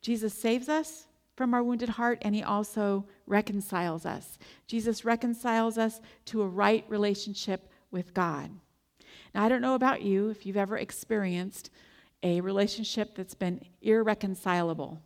Jesus 0.00 0.34
saves 0.34 0.68
us 0.68 1.06
from 1.36 1.54
our 1.54 1.62
wounded 1.62 1.90
heart, 1.90 2.18
and 2.22 2.34
He 2.34 2.42
also 2.42 3.06
reconciles 3.26 4.04
us. 4.04 4.38
Jesus 4.66 5.04
reconciles 5.04 5.78
us 5.78 6.00
to 6.26 6.42
a 6.42 6.48
right 6.48 6.84
relationship 6.88 7.70
with 7.90 8.14
God. 8.14 8.50
Now, 9.34 9.44
I 9.44 9.48
don't 9.48 9.62
know 9.62 9.74
about 9.74 10.02
you 10.02 10.30
if 10.30 10.44
you've 10.44 10.56
ever 10.56 10.76
experienced 10.76 11.70
a 12.22 12.40
relationship 12.40 13.14
that's 13.14 13.34
been 13.34 13.64
irreconcilable 13.82 15.00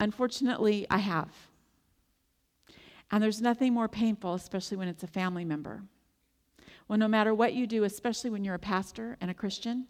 Unfortunately, 0.00 0.86
I 0.90 0.98
have. 0.98 1.30
And 3.14 3.22
there's 3.22 3.40
nothing 3.40 3.72
more 3.72 3.86
painful, 3.86 4.34
especially 4.34 4.76
when 4.76 4.88
it's 4.88 5.04
a 5.04 5.06
family 5.06 5.44
member. 5.44 5.84
Well, 6.88 6.98
no 6.98 7.06
matter 7.06 7.32
what 7.32 7.54
you 7.54 7.64
do, 7.64 7.84
especially 7.84 8.28
when 8.28 8.42
you're 8.42 8.56
a 8.56 8.58
pastor 8.58 9.16
and 9.20 9.30
a 9.30 9.34
Christian, 9.34 9.86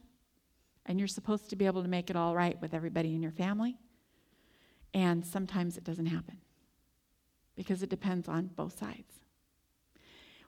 and 0.85 0.99
you're 0.99 1.09
supposed 1.09 1.49
to 1.49 1.57
be 1.57 1.65
able 1.65 1.81
to 1.81 1.89
make 1.89 2.11
it 2.11 2.17
all 2.17 2.37
right 2.37 2.61
with 2.61 2.75
everybody 2.75 3.15
in 3.15 3.23
your 3.23 3.33
family, 3.33 3.79
and 4.93 5.25
sometimes 5.25 5.79
it 5.79 5.85
doesn't 5.85 6.05
happen 6.05 6.37
because 7.57 7.83
it 7.83 7.89
depends 7.89 8.29
on 8.29 8.51
both 8.57 8.79
sides. 8.79 9.23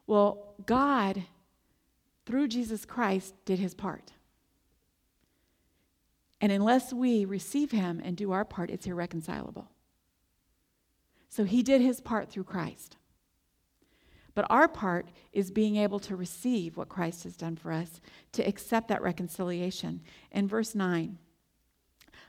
Well, 0.06 0.52
God, 0.66 1.22
through 2.26 2.48
Jesus 2.48 2.84
Christ, 2.84 3.34
did 3.46 3.58
his 3.58 3.72
part. 3.72 4.12
And 6.42 6.52
unless 6.52 6.92
we 6.92 7.24
receive 7.24 7.70
him 7.70 8.02
and 8.04 8.18
do 8.18 8.32
our 8.32 8.44
part, 8.44 8.68
it's 8.68 8.86
irreconcilable. 8.86 9.70
So 11.28 11.44
he 11.44 11.62
did 11.62 11.80
his 11.80 12.00
part 12.00 12.30
through 12.30 12.44
Christ. 12.44 12.96
But 14.34 14.46
our 14.50 14.68
part 14.68 15.08
is 15.32 15.50
being 15.50 15.76
able 15.76 15.98
to 16.00 16.16
receive 16.16 16.76
what 16.76 16.88
Christ 16.88 17.24
has 17.24 17.36
done 17.36 17.56
for 17.56 17.72
us, 17.72 18.00
to 18.32 18.46
accept 18.46 18.88
that 18.88 19.02
reconciliation. 19.02 20.02
In 20.30 20.46
verse 20.46 20.74
9, 20.74 21.18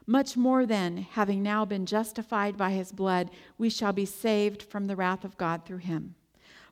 much 0.09 0.37
more 0.37 0.65
then, 0.65 1.05
having 1.11 1.43
now 1.43 1.65
been 1.65 1.85
justified 1.85 2.55
by 2.55 2.71
his 2.71 2.93
blood, 2.93 3.29
we 3.57 3.69
shall 3.69 3.91
be 3.91 4.05
saved 4.05 4.63
from 4.63 4.87
the 4.87 4.95
wrath 4.95 5.25
of 5.25 5.37
God 5.37 5.65
through 5.65 5.77
him. 5.79 6.15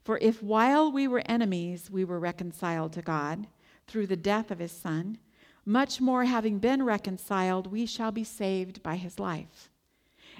For 0.05 0.17
if 0.19 0.41
while 0.41 0.89
we 0.89 1.05
were 1.05 1.21
enemies, 1.25 1.91
we 1.91 2.05
were 2.05 2.19
reconciled 2.19 2.93
to 2.93 3.01
God 3.01 3.47
through 3.87 4.07
the 4.07 4.15
death 4.15 4.51
of 4.51 4.59
his 4.59 4.71
Son, 4.71 5.17
much 5.65 5.99
more 5.99 6.25
having 6.25 6.59
been 6.59 6.83
reconciled, 6.83 7.67
we 7.67 7.85
shall 7.85 8.11
be 8.11 8.23
saved 8.23 8.81
by 8.81 8.95
his 8.95 9.19
life. 9.19 9.69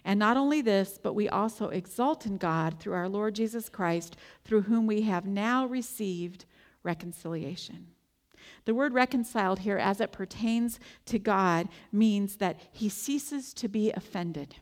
And 0.05 0.19
not 0.19 0.37
only 0.37 0.61
this, 0.61 0.99
but 1.01 1.15
we 1.15 1.27
also 1.27 1.69
exult 1.69 2.27
in 2.27 2.37
God 2.37 2.79
through 2.79 2.93
our 2.93 3.09
Lord 3.09 3.33
Jesus 3.33 3.69
Christ, 3.69 4.15
through 4.43 4.61
whom 4.61 4.85
we 4.85 5.01
have 5.01 5.25
now 5.25 5.65
received 5.65 6.45
reconciliation. 6.83 7.87
The 8.65 8.75
word 8.75 8.93
reconciled 8.93 9.59
here, 9.59 9.79
as 9.79 9.99
it 9.99 10.11
pertains 10.11 10.79
to 11.07 11.17
God, 11.17 11.67
means 11.91 12.35
that 12.35 12.59
he 12.71 12.87
ceases 12.87 13.51
to 13.55 13.67
be 13.67 13.91
offended. 13.91 14.55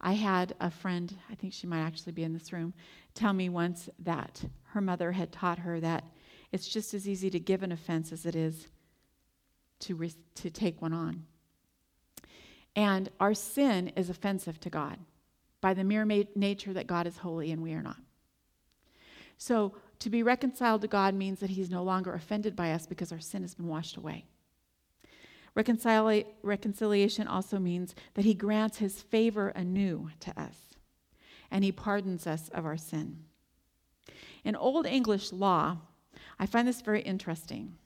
I 0.00 0.12
had 0.12 0.54
a 0.60 0.70
friend, 0.70 1.16
I 1.28 1.34
think 1.34 1.52
she 1.52 1.66
might 1.66 1.82
actually 1.82 2.12
be 2.12 2.22
in 2.22 2.32
this 2.32 2.52
room, 2.52 2.74
tell 3.14 3.32
me 3.32 3.48
once 3.48 3.88
that 3.98 4.44
her 4.66 4.80
mother 4.80 5.10
had 5.12 5.32
taught 5.32 5.58
her 5.58 5.80
that 5.80 6.04
it's 6.52 6.68
just 6.68 6.94
as 6.94 7.08
easy 7.08 7.30
to 7.30 7.40
give 7.40 7.64
an 7.64 7.72
offense 7.72 8.12
as 8.12 8.24
it 8.24 8.36
is 8.36 8.68
to, 9.80 9.96
re- 9.96 10.14
to 10.36 10.50
take 10.50 10.80
one 10.80 10.92
on. 10.92 11.24
And 12.76 13.08
our 13.20 13.34
sin 13.34 13.88
is 13.96 14.10
offensive 14.10 14.60
to 14.60 14.70
God 14.70 14.98
by 15.60 15.74
the 15.74 15.84
mere 15.84 16.04
ma- 16.04 16.22
nature 16.34 16.72
that 16.72 16.86
God 16.86 17.06
is 17.06 17.18
holy 17.18 17.50
and 17.50 17.62
we 17.62 17.72
are 17.72 17.82
not. 17.82 17.98
So 19.38 19.74
to 20.00 20.10
be 20.10 20.22
reconciled 20.22 20.82
to 20.82 20.88
God 20.88 21.14
means 21.14 21.40
that 21.40 21.50
He's 21.50 21.70
no 21.70 21.82
longer 21.82 22.12
offended 22.12 22.56
by 22.56 22.72
us 22.72 22.86
because 22.86 23.12
our 23.12 23.20
sin 23.20 23.42
has 23.42 23.54
been 23.54 23.68
washed 23.68 23.96
away. 23.96 24.26
Reconcili- 25.56 26.26
reconciliation 26.42 27.28
also 27.28 27.58
means 27.58 27.94
that 28.14 28.24
He 28.24 28.34
grants 28.34 28.78
His 28.78 29.00
favor 29.00 29.48
anew 29.50 30.10
to 30.20 30.40
us 30.40 30.56
and 31.50 31.62
He 31.62 31.72
pardons 31.72 32.26
us 32.26 32.48
of 32.50 32.66
our 32.66 32.76
sin. 32.76 33.18
In 34.44 34.56
Old 34.56 34.86
English 34.86 35.32
law, 35.32 35.78
I 36.38 36.46
find 36.46 36.66
this 36.66 36.80
very 36.80 37.00
interesting. 37.02 37.76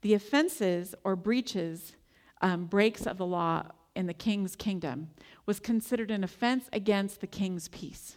The 0.00 0.14
offenses 0.14 0.94
or 1.04 1.14
breaches, 1.14 1.92
um, 2.40 2.64
breaks 2.66 3.06
of 3.06 3.18
the 3.18 3.26
law 3.26 3.64
in 3.94 4.06
the 4.06 4.14
king's 4.14 4.56
kingdom 4.56 5.10
was 5.46 5.60
considered 5.60 6.10
an 6.10 6.24
offense 6.24 6.68
against 6.72 7.20
the 7.20 7.26
king's 7.26 7.68
peace. 7.68 8.16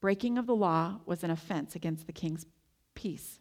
Breaking 0.00 0.38
of 0.38 0.46
the 0.46 0.56
law 0.56 1.00
was 1.06 1.22
an 1.22 1.30
offense 1.30 1.76
against 1.76 2.06
the 2.06 2.12
king's 2.12 2.46
peace. 2.94 3.38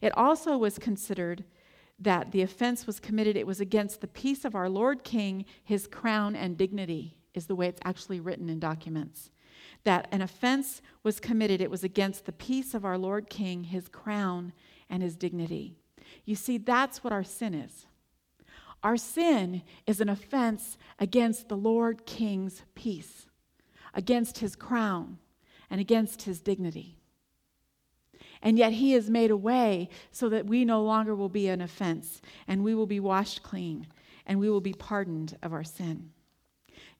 It 0.00 0.16
also 0.16 0.56
was 0.56 0.78
considered 0.78 1.44
that 1.98 2.32
the 2.32 2.42
offense 2.42 2.86
was 2.86 2.98
committed, 2.98 3.36
it 3.36 3.46
was 3.46 3.60
against 3.60 4.00
the 4.00 4.06
peace 4.06 4.44
of 4.44 4.54
our 4.54 4.68
Lord 4.68 5.04
King, 5.04 5.44
his 5.62 5.86
crown 5.86 6.34
and 6.34 6.56
dignity, 6.56 7.18
is 7.34 7.46
the 7.46 7.54
way 7.54 7.68
it's 7.68 7.80
actually 7.84 8.20
written 8.20 8.48
in 8.48 8.58
documents. 8.58 9.30
That 9.84 10.08
an 10.10 10.22
offense 10.22 10.80
was 11.02 11.20
committed, 11.20 11.60
it 11.60 11.70
was 11.70 11.84
against 11.84 12.24
the 12.24 12.32
peace 12.32 12.72
of 12.72 12.84
our 12.84 12.96
Lord 12.96 13.28
King, 13.28 13.64
his 13.64 13.88
crown, 13.88 14.52
and 14.88 15.02
his 15.02 15.16
dignity. 15.16 15.76
You 16.24 16.36
see, 16.36 16.56
that's 16.56 17.04
what 17.04 17.12
our 17.12 17.24
sin 17.24 17.52
is. 17.52 17.86
Our 18.82 18.96
sin 18.96 19.62
is 19.86 20.00
an 20.00 20.08
offense 20.08 20.78
against 20.98 21.48
the 21.48 21.56
Lord 21.56 22.06
King's 22.06 22.62
peace, 22.74 23.26
against 23.94 24.38
his 24.38 24.56
crown, 24.56 25.18
and 25.68 25.80
against 25.80 26.22
his 26.22 26.40
dignity. 26.40 26.96
And 28.42 28.58
yet 28.58 28.72
he 28.72 28.92
has 28.92 29.10
made 29.10 29.30
a 29.30 29.36
way 29.36 29.88
so 30.12 30.28
that 30.30 30.46
we 30.46 30.64
no 30.64 30.82
longer 30.82 31.14
will 31.14 31.28
be 31.28 31.48
an 31.48 31.60
offense, 31.60 32.22
and 32.48 32.64
we 32.64 32.74
will 32.74 32.86
be 32.86 33.00
washed 33.00 33.42
clean, 33.42 33.86
and 34.26 34.40
we 34.40 34.48
will 34.48 34.62
be 34.62 34.72
pardoned 34.72 35.36
of 35.42 35.52
our 35.52 35.64
sin. 35.64 36.10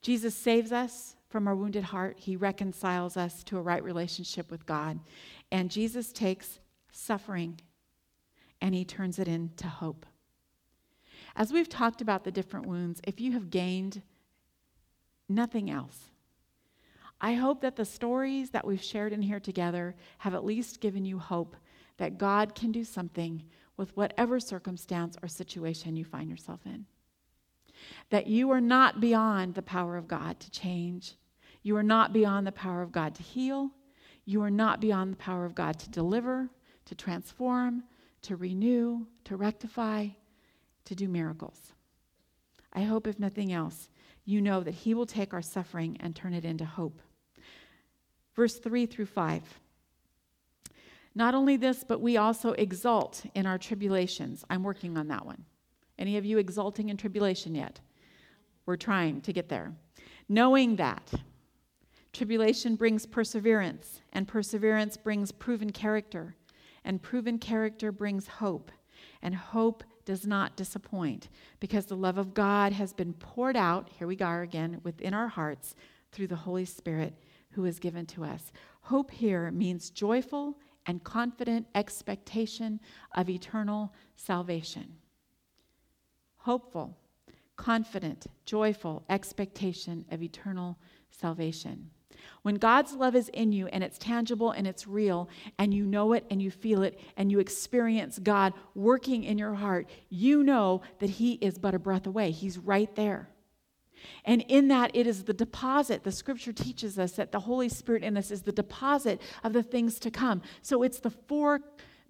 Jesus 0.01 0.35
saves 0.35 0.71
us 0.71 1.15
from 1.29 1.47
our 1.47 1.55
wounded 1.55 1.85
heart. 1.85 2.19
He 2.19 2.35
reconciles 2.35 3.17
us 3.17 3.43
to 3.45 3.57
a 3.57 3.61
right 3.61 3.83
relationship 3.83 4.51
with 4.51 4.65
God. 4.65 4.99
And 5.51 5.71
Jesus 5.71 6.11
takes 6.11 6.59
suffering 6.91 7.59
and 8.59 8.75
he 8.75 8.85
turns 8.85 9.17
it 9.17 9.27
into 9.27 9.67
hope. 9.67 10.05
As 11.35 11.51
we've 11.53 11.69
talked 11.69 12.01
about 12.01 12.23
the 12.23 12.31
different 12.31 12.67
wounds, 12.67 13.01
if 13.05 13.19
you 13.21 13.31
have 13.33 13.49
gained 13.49 14.01
nothing 15.29 15.69
else, 15.69 16.11
I 17.19 17.33
hope 17.33 17.61
that 17.61 17.75
the 17.75 17.85
stories 17.85 18.49
that 18.49 18.65
we've 18.65 18.83
shared 18.83 19.13
in 19.13 19.21
here 19.21 19.39
together 19.39 19.95
have 20.19 20.33
at 20.33 20.43
least 20.43 20.81
given 20.81 21.05
you 21.05 21.19
hope 21.19 21.55
that 21.97 22.17
God 22.17 22.55
can 22.55 22.71
do 22.71 22.83
something 22.83 23.43
with 23.77 23.95
whatever 23.95 24.39
circumstance 24.39 25.17
or 25.21 25.27
situation 25.27 25.95
you 25.95 26.03
find 26.03 26.29
yourself 26.29 26.61
in. 26.65 26.85
That 28.09 28.27
you 28.27 28.49
are 28.51 28.61
not 28.61 28.99
beyond 28.99 29.53
the 29.53 29.61
power 29.61 29.97
of 29.97 30.07
God 30.07 30.39
to 30.39 30.51
change. 30.51 31.15
You 31.63 31.77
are 31.77 31.83
not 31.83 32.11
beyond 32.11 32.47
the 32.47 32.51
power 32.51 32.81
of 32.81 32.91
God 32.91 33.15
to 33.15 33.23
heal. 33.23 33.71
You 34.25 34.41
are 34.41 34.51
not 34.51 34.81
beyond 34.81 35.13
the 35.13 35.17
power 35.17 35.45
of 35.45 35.55
God 35.55 35.79
to 35.79 35.89
deliver, 35.89 36.49
to 36.85 36.95
transform, 36.95 37.83
to 38.23 38.35
renew, 38.35 39.05
to 39.25 39.35
rectify, 39.35 40.07
to 40.85 40.95
do 40.95 41.07
miracles. 41.07 41.73
I 42.73 42.83
hope, 42.83 43.07
if 43.07 43.19
nothing 43.19 43.51
else, 43.51 43.89
you 44.25 44.41
know 44.41 44.61
that 44.61 44.73
He 44.73 44.93
will 44.93 45.05
take 45.05 45.33
our 45.33 45.41
suffering 45.41 45.97
and 45.99 46.15
turn 46.15 46.33
it 46.33 46.45
into 46.45 46.65
hope. 46.65 47.01
Verse 48.35 48.57
3 48.59 48.85
through 48.85 49.07
5. 49.07 49.59
Not 51.13 51.35
only 51.35 51.57
this, 51.57 51.83
but 51.83 51.99
we 51.99 52.15
also 52.17 52.53
exult 52.53 53.25
in 53.35 53.45
our 53.45 53.57
tribulations. 53.57 54.45
I'm 54.49 54.63
working 54.63 54.97
on 54.97 55.09
that 55.09 55.25
one. 55.25 55.43
Any 55.99 56.17
of 56.17 56.25
you 56.25 56.37
exulting 56.37 56.89
in 56.89 56.97
tribulation 56.97 57.53
yet? 57.53 57.79
We're 58.65 58.77
trying 58.77 59.21
to 59.21 59.33
get 59.33 59.49
there. 59.49 59.73
Knowing 60.29 60.77
that 60.77 61.11
tribulation 62.13 62.75
brings 62.75 63.05
perseverance, 63.05 64.01
and 64.13 64.27
perseverance 64.27 64.95
brings 64.95 65.31
proven 65.31 65.71
character, 65.71 66.35
and 66.85 67.01
proven 67.01 67.37
character 67.37 67.91
brings 67.91 68.27
hope, 68.27 68.71
and 69.21 69.35
hope 69.35 69.83
does 70.05 70.25
not 70.25 70.55
disappoint 70.55 71.29
because 71.59 71.85
the 71.85 71.95
love 71.95 72.17
of 72.17 72.33
God 72.33 72.73
has 72.73 72.93
been 72.93 73.13
poured 73.13 73.55
out, 73.55 73.89
here 73.97 74.07
we 74.07 74.17
are 74.19 74.41
again, 74.41 74.81
within 74.83 75.13
our 75.13 75.27
hearts 75.27 75.75
through 76.11 76.27
the 76.27 76.35
Holy 76.35 76.65
Spirit 76.65 77.13
who 77.51 77.65
is 77.65 77.79
given 77.79 78.05
to 78.07 78.23
us. 78.23 78.51
Hope 78.81 79.11
here 79.11 79.51
means 79.51 79.89
joyful 79.89 80.57
and 80.85 81.03
confident 81.03 81.67
expectation 81.75 82.79
of 83.15 83.29
eternal 83.29 83.93
salvation. 84.15 84.95
Hopeful, 86.37 86.97
confident, 87.55 88.25
joyful 88.45 89.03
expectation 89.09 90.05
of 90.09 90.23
eternal 90.23 90.77
salvation. 91.11 91.91
When 92.41 92.55
God's 92.55 92.93
love 92.93 93.15
is 93.15 93.29
in 93.29 93.51
you 93.51 93.67
and 93.67 93.83
it's 93.83 93.97
tangible 93.97 94.51
and 94.51 94.67
it's 94.67 94.87
real 94.87 95.29
and 95.57 95.73
you 95.73 95.85
know 95.85 96.13
it 96.13 96.25
and 96.29 96.41
you 96.41 96.51
feel 96.51 96.83
it 96.83 96.99
and 97.17 97.31
you 97.31 97.39
experience 97.39 98.19
God 98.19 98.53
working 98.75 99.23
in 99.23 99.37
your 99.37 99.53
heart, 99.53 99.87
you 100.09 100.43
know 100.43 100.81
that 100.99 101.09
He 101.09 101.33
is 101.33 101.57
but 101.57 101.75
a 101.75 101.79
breath 101.79 102.07
away. 102.07 102.31
He's 102.31 102.57
right 102.57 102.93
there. 102.95 103.29
And 104.25 104.43
in 104.47 104.67
that, 104.69 104.91
it 104.95 105.07
is 105.07 105.23
the 105.23 105.33
deposit. 105.33 106.03
The 106.03 106.11
scripture 106.11 106.53
teaches 106.53 106.97
us 106.97 107.13
that 107.13 107.31
the 107.31 107.41
Holy 107.41 107.69
Spirit 107.69 108.03
in 108.03 108.17
us 108.17 108.31
is 108.31 108.41
the 108.41 108.51
deposit 108.51 109.21
of 109.43 109.53
the 109.53 109.63
things 109.63 109.99
to 109.99 110.11
come. 110.11 110.41
So 110.61 110.83
it's 110.83 110.99
the 110.99 111.09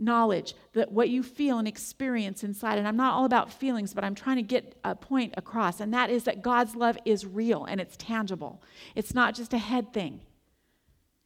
foreknowledge 0.01 0.55
that 0.73 0.91
what 0.91 1.09
you 1.09 1.21
feel 1.21 1.59
and 1.59 1.67
experience 1.67 2.43
inside. 2.43 2.79
And 2.79 2.87
I'm 2.87 2.97
not 2.97 3.13
all 3.13 3.25
about 3.25 3.51
feelings, 3.53 3.93
but 3.93 4.03
I'm 4.03 4.15
trying 4.15 4.37
to 4.37 4.41
get 4.41 4.75
a 4.83 4.95
point 4.95 5.35
across. 5.37 5.79
And 5.79 5.93
that 5.93 6.09
is 6.09 6.23
that 6.23 6.41
God's 6.41 6.75
love 6.75 6.97
is 7.05 7.25
real 7.25 7.65
and 7.65 7.79
it's 7.79 7.95
tangible. 7.97 8.63
It's 8.95 9.13
not 9.13 9.35
just 9.35 9.53
a 9.53 9.59
head 9.59 9.93
thing, 9.93 10.21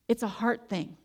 it's 0.07 0.23
a 0.23 0.27
heart 0.27 0.67
thing. 0.69 0.97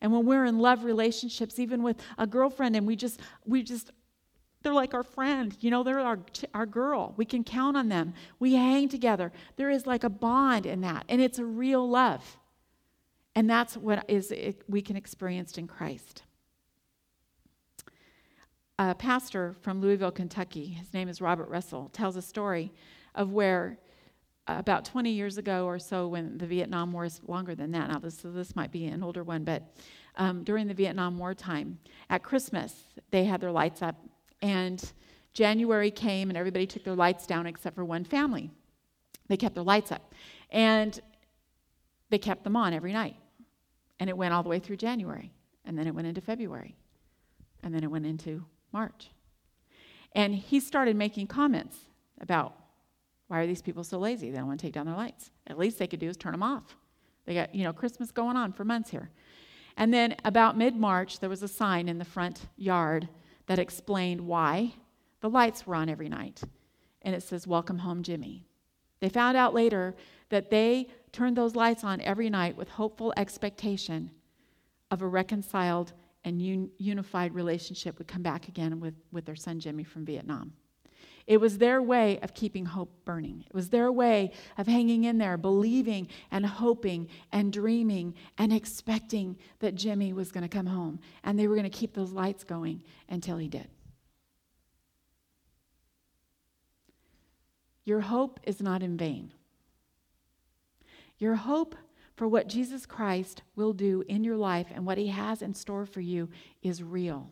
And 0.00 0.12
when 0.12 0.26
we're 0.26 0.44
in 0.44 0.58
love 0.58 0.84
relationships, 0.84 1.58
even 1.58 1.82
with 1.82 1.96
a 2.18 2.26
girlfriend, 2.26 2.76
and 2.76 2.86
we 2.86 2.96
just, 2.96 3.20
we 3.46 3.62
just 3.62 3.90
they're 4.62 4.74
like 4.74 4.94
our 4.94 5.02
friend. 5.02 5.54
You 5.60 5.70
know, 5.70 5.82
they're 5.82 6.00
our, 6.00 6.18
our 6.54 6.66
girl. 6.66 7.12
We 7.18 7.26
can 7.26 7.44
count 7.44 7.76
on 7.76 7.90
them. 7.90 8.14
We 8.38 8.54
hang 8.54 8.88
together. 8.88 9.30
There 9.56 9.68
is 9.68 9.86
like 9.86 10.04
a 10.04 10.10
bond 10.10 10.64
in 10.64 10.80
that, 10.80 11.04
and 11.08 11.20
it's 11.20 11.38
a 11.38 11.44
real 11.44 11.86
love. 11.88 12.38
And 13.34 13.48
that's 13.48 13.76
what 13.76 14.04
is 14.08 14.30
it, 14.30 14.62
we 14.68 14.80
can 14.80 14.96
experience 14.96 15.58
in 15.58 15.66
Christ. 15.66 16.22
A 18.78 18.92
pastor 18.92 19.54
from 19.60 19.80
Louisville, 19.80 20.10
Kentucky, 20.10 20.66
his 20.66 20.92
name 20.92 21.08
is 21.08 21.20
Robert 21.20 21.48
Russell, 21.48 21.90
tells 21.92 22.16
a 22.16 22.22
story 22.22 22.72
of 23.14 23.32
where 23.32 23.78
uh, 24.48 24.56
about 24.58 24.84
20 24.84 25.10
years 25.10 25.38
ago 25.38 25.64
or 25.64 25.78
so, 25.78 26.08
when 26.08 26.36
the 26.38 26.46
Vietnam 26.46 26.92
War 26.92 27.04
is 27.04 27.20
longer 27.28 27.54
than 27.54 27.70
that 27.70 27.88
now, 27.88 28.00
this, 28.00 28.16
this 28.24 28.56
might 28.56 28.72
be 28.72 28.86
an 28.86 29.04
older 29.04 29.22
one, 29.22 29.44
but 29.44 29.62
um, 30.16 30.42
during 30.42 30.66
the 30.66 30.74
Vietnam 30.74 31.16
War 31.18 31.34
time, 31.34 31.78
at 32.10 32.24
Christmas, 32.24 32.74
they 33.12 33.24
had 33.24 33.40
their 33.40 33.52
lights 33.52 33.80
up 33.80 33.94
and 34.42 34.92
January 35.34 35.92
came 35.92 36.28
and 36.28 36.36
everybody 36.36 36.66
took 36.66 36.82
their 36.82 36.96
lights 36.96 37.26
down 37.28 37.46
except 37.46 37.76
for 37.76 37.84
one 37.84 38.02
family. 38.02 38.50
They 39.28 39.36
kept 39.36 39.54
their 39.54 39.64
lights 39.64 39.92
up. 39.92 40.14
And 40.50 40.98
they 42.10 42.18
kept 42.18 42.44
them 42.44 42.56
on 42.56 42.72
every 42.74 42.92
night. 42.92 43.16
And 44.00 44.10
it 44.10 44.16
went 44.16 44.34
all 44.34 44.42
the 44.42 44.48
way 44.48 44.58
through 44.58 44.76
January. 44.76 45.32
And 45.64 45.78
then 45.78 45.86
it 45.86 45.94
went 45.94 46.06
into 46.06 46.20
February. 46.20 46.76
And 47.62 47.74
then 47.74 47.82
it 47.82 47.90
went 47.90 48.04
into 48.04 48.44
March. 48.74 49.08
And 50.12 50.34
he 50.34 50.60
started 50.60 50.96
making 50.96 51.28
comments 51.28 51.76
about 52.20 52.54
why 53.28 53.40
are 53.40 53.46
these 53.46 53.62
people 53.62 53.82
so 53.82 53.98
lazy? 53.98 54.30
They 54.30 54.36
don't 54.36 54.46
want 54.46 54.60
to 54.60 54.66
take 54.66 54.74
down 54.74 54.86
their 54.86 54.96
lights. 54.96 55.30
At 55.46 55.58
least 55.58 55.78
they 55.78 55.86
could 55.86 56.00
do 56.00 56.08
is 56.08 56.16
turn 56.16 56.32
them 56.32 56.42
off. 56.42 56.76
They 57.24 57.34
got, 57.34 57.54
you 57.54 57.64
know, 57.64 57.72
Christmas 57.72 58.10
going 58.10 58.36
on 58.36 58.52
for 58.52 58.64
months 58.64 58.90
here. 58.90 59.10
And 59.76 59.92
then 59.92 60.14
about 60.24 60.58
mid 60.58 60.76
March, 60.76 61.20
there 61.20 61.30
was 61.30 61.42
a 61.42 61.48
sign 61.48 61.88
in 61.88 61.98
the 61.98 62.04
front 62.04 62.46
yard 62.56 63.08
that 63.46 63.58
explained 63.58 64.20
why 64.20 64.74
the 65.20 65.30
lights 65.30 65.66
were 65.66 65.74
on 65.74 65.88
every 65.88 66.08
night. 66.08 66.42
And 67.02 67.14
it 67.14 67.22
says, 67.22 67.46
Welcome 67.46 67.78
home, 67.78 68.02
Jimmy. 68.02 68.46
They 69.00 69.08
found 69.08 69.36
out 69.36 69.54
later 69.54 69.94
that 70.28 70.50
they 70.50 70.88
turned 71.12 71.36
those 71.36 71.56
lights 71.56 71.84
on 71.84 72.00
every 72.02 72.30
night 72.30 72.56
with 72.56 72.68
hopeful 72.68 73.12
expectation 73.16 74.10
of 74.90 75.02
a 75.02 75.06
reconciled 75.06 75.92
and 76.24 76.40
un- 76.40 76.70
unified 76.78 77.34
relationship 77.34 77.98
would 77.98 78.08
come 78.08 78.22
back 78.22 78.48
again 78.48 78.80
with, 78.80 78.94
with 79.12 79.24
their 79.24 79.36
son 79.36 79.60
Jimmy 79.60 79.84
from 79.84 80.04
Vietnam. 80.04 80.52
It 81.26 81.40
was 81.40 81.56
their 81.56 81.80
way 81.80 82.18
of 82.20 82.34
keeping 82.34 82.66
hope 82.66 82.90
burning. 83.06 83.44
It 83.46 83.54
was 83.54 83.70
their 83.70 83.90
way 83.90 84.32
of 84.58 84.66
hanging 84.66 85.04
in 85.04 85.16
there, 85.16 85.38
believing 85.38 86.08
and 86.30 86.44
hoping 86.44 87.08
and 87.32 87.50
dreaming 87.50 88.14
and 88.36 88.52
expecting 88.52 89.38
that 89.60 89.74
Jimmy 89.74 90.12
was 90.12 90.30
going 90.30 90.42
to 90.42 90.54
come 90.54 90.66
home. 90.66 91.00
And 91.22 91.38
they 91.38 91.48
were 91.48 91.54
going 91.54 91.70
to 91.70 91.76
keep 91.78 91.94
those 91.94 92.12
lights 92.12 92.44
going 92.44 92.82
until 93.08 93.38
he 93.38 93.48
did. 93.48 93.68
Your 97.86 98.00
hope 98.00 98.40
is 98.44 98.60
not 98.60 98.82
in 98.82 98.96
vain. 98.96 99.32
Your 101.18 101.34
hope 101.36 101.74
for 102.16 102.28
what 102.28 102.48
Jesus 102.48 102.86
Christ 102.86 103.42
will 103.56 103.72
do 103.72 104.04
in 104.08 104.24
your 104.24 104.36
life 104.36 104.68
and 104.72 104.86
what 104.86 104.98
he 104.98 105.08
has 105.08 105.42
in 105.42 105.54
store 105.54 105.84
for 105.84 106.00
you 106.00 106.28
is 106.62 106.82
real. 106.82 107.30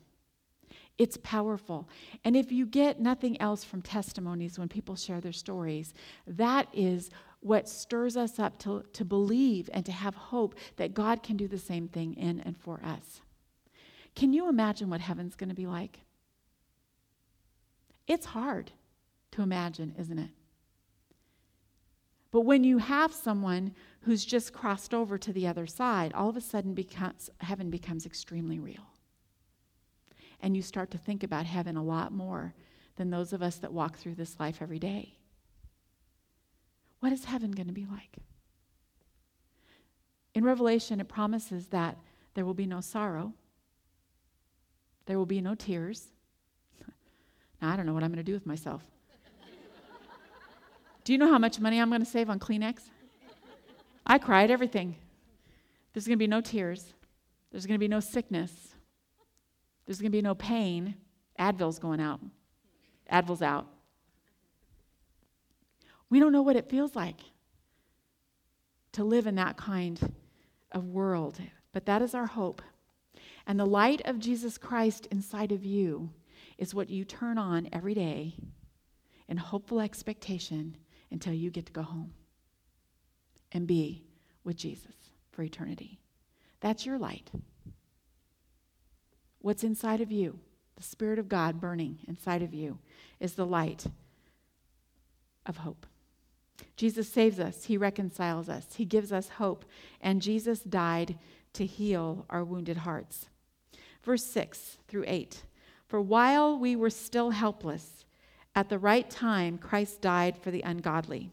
It's 0.98 1.18
powerful. 1.22 1.88
And 2.24 2.36
if 2.36 2.52
you 2.52 2.66
get 2.66 3.00
nothing 3.00 3.40
else 3.40 3.64
from 3.64 3.82
testimonies 3.82 4.58
when 4.58 4.68
people 4.68 4.96
share 4.96 5.20
their 5.20 5.32
stories, 5.32 5.94
that 6.26 6.68
is 6.72 7.10
what 7.40 7.68
stirs 7.68 8.16
us 8.16 8.38
up 8.38 8.58
to, 8.60 8.84
to 8.92 9.04
believe 9.04 9.68
and 9.72 9.84
to 9.86 9.92
have 9.92 10.14
hope 10.14 10.54
that 10.76 10.94
God 10.94 11.22
can 11.22 11.36
do 11.36 11.48
the 11.48 11.58
same 11.58 11.88
thing 11.88 12.14
in 12.14 12.40
and 12.40 12.56
for 12.56 12.80
us. 12.84 13.20
Can 14.14 14.32
you 14.32 14.48
imagine 14.48 14.90
what 14.90 15.00
heaven's 15.00 15.34
going 15.34 15.48
to 15.48 15.54
be 15.54 15.66
like? 15.66 16.00
It's 18.06 18.26
hard 18.26 18.72
to 19.32 19.42
imagine, 19.42 19.94
isn't 19.98 20.18
it? 20.18 20.30
But 22.30 22.42
when 22.42 22.64
you 22.64 22.78
have 22.78 23.12
someone 23.12 23.74
who's 24.02 24.24
just 24.24 24.52
crossed 24.52 24.92
over 24.92 25.16
to 25.16 25.32
the 25.32 25.46
other 25.46 25.66
side, 25.66 26.12
all 26.12 26.28
of 26.28 26.36
a 26.36 26.40
sudden 26.40 26.74
becomes, 26.74 27.30
heaven 27.40 27.70
becomes 27.70 28.04
extremely 28.04 28.58
real. 28.58 28.90
And 30.40 30.56
you 30.56 30.62
start 30.62 30.90
to 30.90 30.98
think 30.98 31.22
about 31.22 31.46
heaven 31.46 31.76
a 31.76 31.84
lot 31.84 32.12
more 32.12 32.54
than 32.96 33.10
those 33.10 33.32
of 33.32 33.42
us 33.42 33.56
that 33.56 33.72
walk 33.72 33.96
through 33.96 34.16
this 34.16 34.38
life 34.40 34.58
every 34.60 34.80
day. 34.80 35.18
What 37.00 37.12
is 37.12 37.24
heaven 37.24 37.52
going 37.52 37.68
to 37.68 37.72
be 37.72 37.86
like? 37.86 38.18
In 40.34 40.44
Revelation, 40.44 41.00
it 41.00 41.08
promises 41.08 41.68
that 41.68 41.96
there 42.34 42.44
will 42.44 42.54
be 42.54 42.66
no 42.66 42.80
sorrow, 42.80 43.34
there 45.06 45.18
will 45.18 45.26
be 45.26 45.40
no 45.40 45.54
tears. 45.54 46.08
Now, 47.60 47.72
I 47.72 47.76
don't 47.76 47.86
know 47.86 47.94
what 47.94 48.02
I'm 48.02 48.10
going 48.10 48.16
to 48.16 48.24
do 48.24 48.34
with 48.34 48.44
myself. 48.44 48.82
do 51.04 51.12
you 51.12 51.18
know 51.18 51.28
how 51.28 51.38
much 51.38 51.60
money 51.60 51.78
I'm 51.78 51.90
going 51.90 52.00
to 52.00 52.10
save 52.10 52.28
on 52.28 52.40
Kleenex? 52.40 52.88
I 54.12 54.18
cried 54.18 54.50
everything. 54.50 54.96
There's 55.94 56.06
going 56.06 56.18
to 56.18 56.22
be 56.22 56.26
no 56.26 56.42
tears. 56.42 56.92
There's 57.50 57.64
going 57.64 57.76
to 57.76 57.82
be 57.82 57.88
no 57.88 58.00
sickness. 58.00 58.52
There's 59.86 60.00
going 60.02 60.12
to 60.12 60.18
be 60.18 60.20
no 60.20 60.34
pain. 60.34 60.96
Advil's 61.40 61.78
going 61.78 61.98
out. 61.98 62.20
Advil's 63.10 63.40
out. 63.40 63.68
We 66.10 66.20
don't 66.20 66.30
know 66.30 66.42
what 66.42 66.56
it 66.56 66.68
feels 66.68 66.94
like 66.94 67.20
to 68.92 69.02
live 69.02 69.26
in 69.26 69.36
that 69.36 69.56
kind 69.56 69.98
of 70.72 70.88
world, 70.88 71.40
but 71.72 71.86
that 71.86 72.02
is 72.02 72.14
our 72.14 72.26
hope. 72.26 72.60
And 73.46 73.58
the 73.58 73.64
light 73.64 74.02
of 74.04 74.18
Jesus 74.18 74.58
Christ 74.58 75.08
inside 75.10 75.52
of 75.52 75.64
you 75.64 76.10
is 76.58 76.74
what 76.74 76.90
you 76.90 77.06
turn 77.06 77.38
on 77.38 77.66
every 77.72 77.94
day 77.94 78.34
in 79.26 79.38
hopeful 79.38 79.80
expectation 79.80 80.76
until 81.10 81.32
you 81.32 81.50
get 81.50 81.64
to 81.64 81.72
go 81.72 81.80
home 81.80 82.12
and 83.52 83.66
be 83.66 84.02
with 84.44 84.56
Jesus 84.56 84.94
for 85.30 85.42
eternity. 85.42 85.98
That's 86.60 86.86
your 86.86 86.98
light. 86.98 87.30
What's 89.40 89.64
inside 89.64 90.00
of 90.00 90.12
you, 90.12 90.38
the 90.76 90.82
Spirit 90.82 91.18
of 91.18 91.28
God 91.28 91.60
burning 91.60 91.98
inside 92.06 92.42
of 92.42 92.54
you, 92.54 92.78
is 93.18 93.34
the 93.34 93.46
light 93.46 93.86
of 95.46 95.58
hope. 95.58 95.86
Jesus 96.76 97.08
saves 97.08 97.40
us, 97.40 97.64
He 97.64 97.76
reconciles 97.76 98.48
us, 98.48 98.74
He 98.76 98.84
gives 98.84 99.12
us 99.12 99.28
hope, 99.30 99.64
and 100.00 100.22
Jesus 100.22 100.60
died 100.60 101.18
to 101.54 101.66
heal 101.66 102.24
our 102.30 102.44
wounded 102.44 102.78
hearts. 102.78 103.26
Verse 104.02 104.24
6 104.24 104.78
through 104.88 105.04
8 105.06 105.42
For 105.86 106.00
while 106.00 106.58
we 106.58 106.76
were 106.76 106.90
still 106.90 107.30
helpless, 107.30 108.04
at 108.54 108.68
the 108.68 108.78
right 108.78 109.08
time 109.08 109.58
Christ 109.58 110.00
died 110.00 110.36
for 110.38 110.50
the 110.50 110.62
ungodly. 110.62 111.30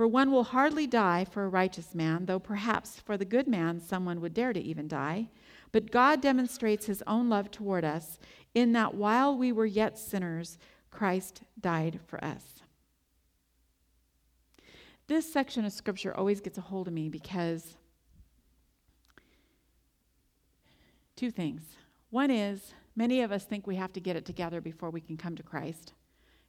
For 0.00 0.08
one 0.08 0.32
will 0.32 0.44
hardly 0.44 0.86
die 0.86 1.26
for 1.26 1.44
a 1.44 1.48
righteous 1.50 1.94
man, 1.94 2.24
though 2.24 2.38
perhaps 2.38 2.98
for 2.98 3.18
the 3.18 3.26
good 3.26 3.46
man 3.46 3.78
someone 3.78 4.22
would 4.22 4.32
dare 4.32 4.54
to 4.54 4.58
even 4.58 4.88
die. 4.88 5.28
But 5.72 5.90
God 5.90 6.22
demonstrates 6.22 6.86
his 6.86 7.02
own 7.06 7.28
love 7.28 7.50
toward 7.50 7.84
us 7.84 8.18
in 8.54 8.72
that 8.72 8.94
while 8.94 9.36
we 9.36 9.52
were 9.52 9.66
yet 9.66 9.98
sinners, 9.98 10.56
Christ 10.90 11.42
died 11.60 12.00
for 12.06 12.24
us. 12.24 12.62
This 15.06 15.30
section 15.30 15.66
of 15.66 15.72
scripture 15.74 16.16
always 16.16 16.40
gets 16.40 16.56
a 16.56 16.62
hold 16.62 16.88
of 16.88 16.94
me 16.94 17.10
because 17.10 17.76
two 21.14 21.30
things. 21.30 21.76
One 22.08 22.30
is, 22.30 22.72
many 22.96 23.20
of 23.20 23.32
us 23.32 23.44
think 23.44 23.66
we 23.66 23.76
have 23.76 23.92
to 23.92 24.00
get 24.00 24.16
it 24.16 24.24
together 24.24 24.62
before 24.62 24.88
we 24.88 25.02
can 25.02 25.18
come 25.18 25.36
to 25.36 25.42
Christ 25.42 25.92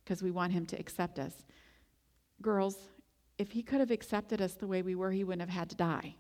because 0.06 0.24
we 0.24 0.32
want 0.32 0.54
him 0.54 0.66
to 0.68 0.80
accept 0.80 1.20
us. 1.20 1.44
Girls, 2.42 2.78
if 3.38 3.52
he 3.52 3.64
could 3.64 3.80
have 3.80 3.92
accepted 3.92 4.42
us 4.42 4.54
the 4.54 4.68
way 4.68 4.82
we 4.82 4.96
were, 4.96 5.12
he 5.12 5.24
wouldn't 5.24 5.42
have 5.42 5.58
had 5.58 5.70
to 5.72 5.76
die. 5.76 6.16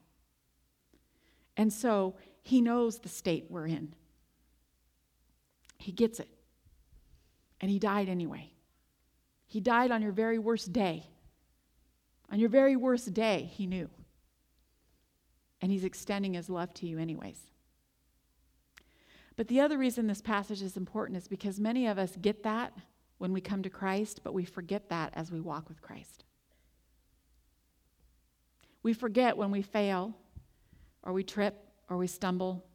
And 1.57 1.71
so 1.71 2.15
he 2.41 2.61
knows 2.61 2.99
the 2.99 3.09
state 3.09 3.45
we're 3.49 3.67
in. 3.67 3.93
He 5.77 5.91
gets 5.91 6.19
it. 6.19 6.29
And 7.59 7.69
he 7.69 7.79
died 7.79 8.09
anyway. 8.09 8.51
He 9.45 9.59
died 9.59 9.91
on 9.91 10.01
your 10.01 10.11
very 10.11 10.39
worst 10.39 10.71
day. 10.73 11.05
On 12.31 12.39
your 12.39 12.49
very 12.49 12.75
worst 12.75 13.13
day, 13.13 13.51
he 13.53 13.67
knew. 13.67 13.89
And 15.61 15.71
he's 15.71 15.83
extending 15.83 16.33
his 16.33 16.49
love 16.49 16.73
to 16.75 16.87
you, 16.87 16.97
anyways. 16.97 17.37
But 19.35 19.47
the 19.47 19.59
other 19.59 19.77
reason 19.77 20.07
this 20.07 20.21
passage 20.21 20.61
is 20.61 20.77
important 20.77 21.17
is 21.17 21.27
because 21.27 21.59
many 21.59 21.87
of 21.87 21.97
us 21.97 22.15
get 22.21 22.43
that 22.43 22.73
when 23.17 23.33
we 23.33 23.41
come 23.41 23.61
to 23.63 23.69
Christ, 23.69 24.21
but 24.23 24.33
we 24.33 24.45
forget 24.45 24.89
that 24.89 25.13
as 25.15 25.31
we 25.31 25.39
walk 25.39 25.67
with 25.67 25.81
Christ. 25.81 26.23
We 28.83 28.93
forget 28.93 29.37
when 29.37 29.51
we 29.51 29.61
fail, 29.61 30.15
or 31.03 31.13
we 31.13 31.23
trip, 31.23 31.57
or 31.89 31.97
we 31.97 32.07
stumble, 32.07 32.65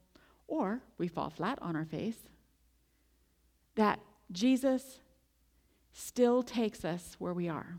or 0.46 0.82
we 0.98 1.08
fall 1.08 1.30
flat 1.30 1.58
on 1.60 1.74
our 1.76 1.84
face, 1.84 2.18
that 3.74 4.00
Jesus 4.32 5.00
still 5.92 6.42
takes 6.42 6.84
us 6.84 7.16
where 7.18 7.34
we 7.34 7.48
are. 7.48 7.78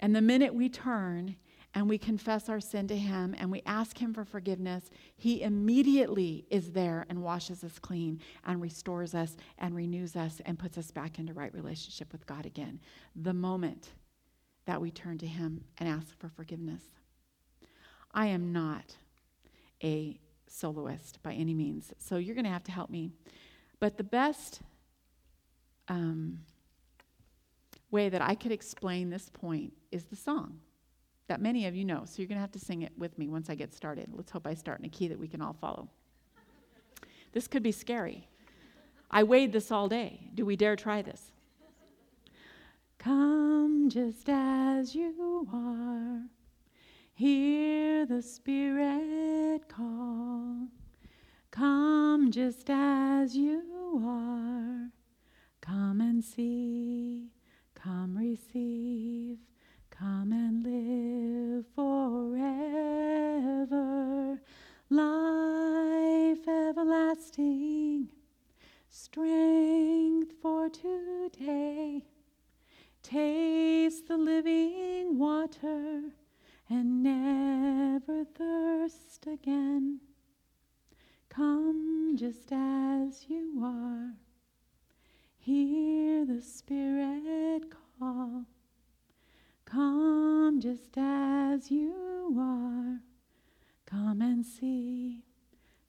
And 0.00 0.14
the 0.14 0.22
minute 0.22 0.54
we 0.54 0.68
turn 0.68 1.36
and 1.74 1.88
we 1.88 1.98
confess 1.98 2.48
our 2.48 2.60
sin 2.60 2.88
to 2.88 2.96
Him 2.96 3.34
and 3.38 3.50
we 3.50 3.62
ask 3.66 3.98
Him 3.98 4.14
for 4.14 4.24
forgiveness, 4.24 4.90
He 5.16 5.42
immediately 5.42 6.46
is 6.50 6.72
there 6.72 7.04
and 7.08 7.22
washes 7.22 7.64
us 7.64 7.78
clean 7.78 8.20
and 8.44 8.60
restores 8.60 9.14
us 9.14 9.36
and 9.58 9.74
renews 9.74 10.16
us 10.16 10.40
and 10.46 10.58
puts 10.58 10.78
us 10.78 10.90
back 10.90 11.18
into 11.18 11.34
right 11.34 11.52
relationship 11.52 12.12
with 12.12 12.26
God 12.26 12.46
again. 12.46 12.80
The 13.16 13.34
moment 13.34 13.90
that 14.66 14.80
we 14.80 14.90
turn 14.90 15.18
to 15.18 15.26
Him 15.26 15.64
and 15.78 15.88
ask 15.88 16.18
for 16.18 16.28
forgiveness. 16.28 16.82
I 18.12 18.26
am 18.26 18.52
not 18.52 18.96
a 19.82 20.18
soloist 20.46 21.22
by 21.22 21.34
any 21.34 21.54
means, 21.54 21.92
so 21.98 22.16
you're 22.16 22.34
going 22.34 22.44
to 22.44 22.50
have 22.50 22.64
to 22.64 22.72
help 22.72 22.90
me. 22.90 23.12
But 23.80 23.96
the 23.96 24.04
best 24.04 24.60
um, 25.88 26.40
way 27.90 28.08
that 28.08 28.22
I 28.22 28.34
could 28.34 28.52
explain 28.52 29.10
this 29.10 29.30
point 29.30 29.72
is 29.92 30.04
the 30.04 30.16
song 30.16 30.60
that 31.28 31.40
many 31.40 31.66
of 31.66 31.76
you 31.76 31.84
know. 31.84 32.02
So 32.06 32.14
you're 32.18 32.26
going 32.26 32.36
to 32.36 32.42
have 32.42 32.52
to 32.52 32.58
sing 32.58 32.82
it 32.82 32.92
with 32.96 33.16
me 33.18 33.28
once 33.28 33.48
I 33.48 33.54
get 33.54 33.72
started. 33.72 34.08
Let's 34.12 34.30
hope 34.30 34.46
I 34.46 34.54
start 34.54 34.80
in 34.80 34.86
a 34.86 34.88
key 34.88 35.08
that 35.08 35.18
we 35.18 35.28
can 35.28 35.40
all 35.40 35.52
follow. 35.52 35.88
This 37.32 37.46
could 37.46 37.62
be 37.62 37.72
scary. 37.72 38.26
I 39.10 39.22
weighed 39.22 39.52
this 39.52 39.70
all 39.70 39.88
day. 39.88 40.30
Do 40.34 40.44
we 40.44 40.56
dare 40.56 40.76
try 40.76 41.02
this? 41.02 41.32
Come 42.98 43.88
just 43.90 44.28
as 44.28 44.94
you 44.94 45.46
are. 45.52 46.37
Hear 47.18 48.06
the 48.06 48.22
Spirit 48.22 49.68
call. 49.68 50.68
Come 51.50 52.30
just 52.30 52.70
as 52.70 53.34
you 53.34 54.00
are. 54.06 54.92
Come 55.60 56.00
and 56.00 56.22
see. 56.22 57.32
Come 57.74 58.16
receive. 58.16 59.38
Come 59.90 60.32
and 60.32 60.62
live 60.62 61.64
forever. 61.74 62.38
Life 64.88 66.46
everlasting. 66.46 68.10
Strength 68.90 70.34
for 70.40 70.68
today. 70.68 72.04
Taste 73.02 74.06
the 74.06 74.16
living 74.16 75.18
water 75.18 76.12
and 76.70 77.02
never 77.02 78.24
thirst 78.24 79.26
again. 79.26 80.00
Come 81.28 82.14
just 82.16 82.52
as 82.52 83.26
you 83.28 83.60
are. 83.62 84.14
Hear 85.38 86.26
the 86.26 86.42
Spirit 86.42 87.64
call. 87.98 88.44
Come 89.64 90.60
just 90.60 90.96
as 90.96 91.70
you 91.70 92.36
are. 92.38 93.00
Come 93.86 94.20
and 94.20 94.44
see. 94.44 95.22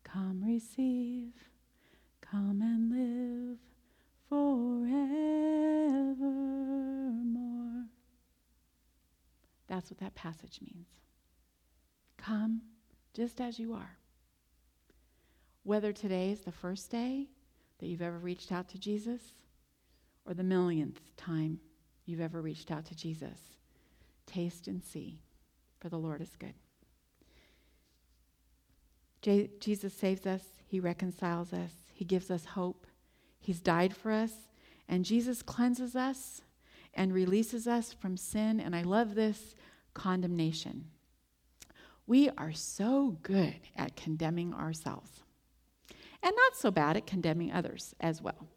Come 0.04 0.44
receive. 0.46 1.34
Come 2.22 2.62
and 2.62 2.92
live 2.92 3.58
forevermore. 4.30 4.80
That's 9.70 9.90
what 9.90 10.00
that 10.00 10.16
passage 10.16 10.60
means. 10.62 10.88
Come 12.18 12.62
just 13.14 13.40
as 13.40 13.60
you 13.60 13.74
are. 13.74 13.98
Whether 15.64 15.94
today 15.94 16.32
is 16.32 16.42
the 16.42 16.52
first 16.52 16.90
day 16.90 17.28
that 17.78 17.86
you've 17.86 18.02
ever 18.02 18.18
reached 18.18 18.52
out 18.52 18.68
to 18.70 18.80
Jesus 18.80 19.22
or 20.26 20.34
the 20.34 20.44
millionth 20.44 21.00
time 21.16 21.60
you've 22.06 22.20
ever 22.20 22.42
reached 22.42 22.72
out 22.72 22.86
to 22.86 22.96
Jesus, 22.96 23.40
taste 24.26 24.68
and 24.68 24.84
see, 24.84 25.22
for 25.80 25.90
the 25.90 25.98
Lord 25.98 26.22
is 26.22 26.36
good. 26.38 26.56
J- 29.22 29.52
Jesus 29.60 29.94
saves 29.94 30.26
us, 30.26 30.44
He 30.66 30.80
reconciles 30.80 31.54
us, 31.54 31.74
He 31.94 32.06
gives 32.06 32.32
us 32.32 32.46
hope, 32.46 32.88
He's 33.40 33.62
died 33.62 33.96
for 33.96 34.12
us, 34.12 34.34
and 34.88 35.06
Jesus 35.06 35.44
cleanses 35.44 35.96
us 35.96 36.42
and 36.94 37.14
releases 37.14 37.68
us 37.68 37.94
from 37.94 38.18
sin. 38.18 38.60
And 38.60 38.76
I 38.76 38.82
love 38.82 39.16
this 39.16 39.56
condemnation. 39.94 40.86
We 42.08 42.30
are 42.38 42.54
so 42.54 43.18
good 43.22 43.60
at 43.76 43.96
condemning 43.96 44.54
ourselves, 44.54 45.22
and 46.24 46.34
not 46.36 46.56
so 46.56 46.72
bad 46.72 46.98
at 46.98 47.06
condemning 47.06 47.52
others 47.52 47.94
as 48.00 48.22
well. 48.22 48.48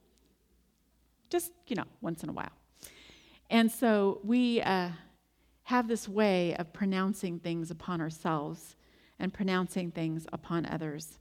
Just, 1.29 1.53
you 1.67 1.77
know, 1.77 1.85
once 2.01 2.23
in 2.23 2.29
a 2.29 2.33
while. 2.33 2.53
And 3.51 3.71
so 3.71 4.21
we 4.25 4.63
uh, 4.63 4.91
have 5.65 5.87
this 5.87 6.09
way 6.09 6.57
of 6.57 6.73
pronouncing 6.73 7.39
things 7.39 7.71
upon 7.71 8.01
ourselves 8.01 8.77
and 9.19 9.33
pronouncing 9.33 9.91
things 9.91 10.27
upon 10.33 10.67
others. 10.67 11.19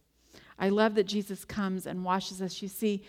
I 0.57 0.69
love 0.69 0.95
that 0.95 1.05
Jesus 1.07 1.43
comes 1.43 1.85
and 1.85 2.03
washes 2.03 2.41
us. 2.41 2.61
You 2.61 2.67
see, 2.67 3.03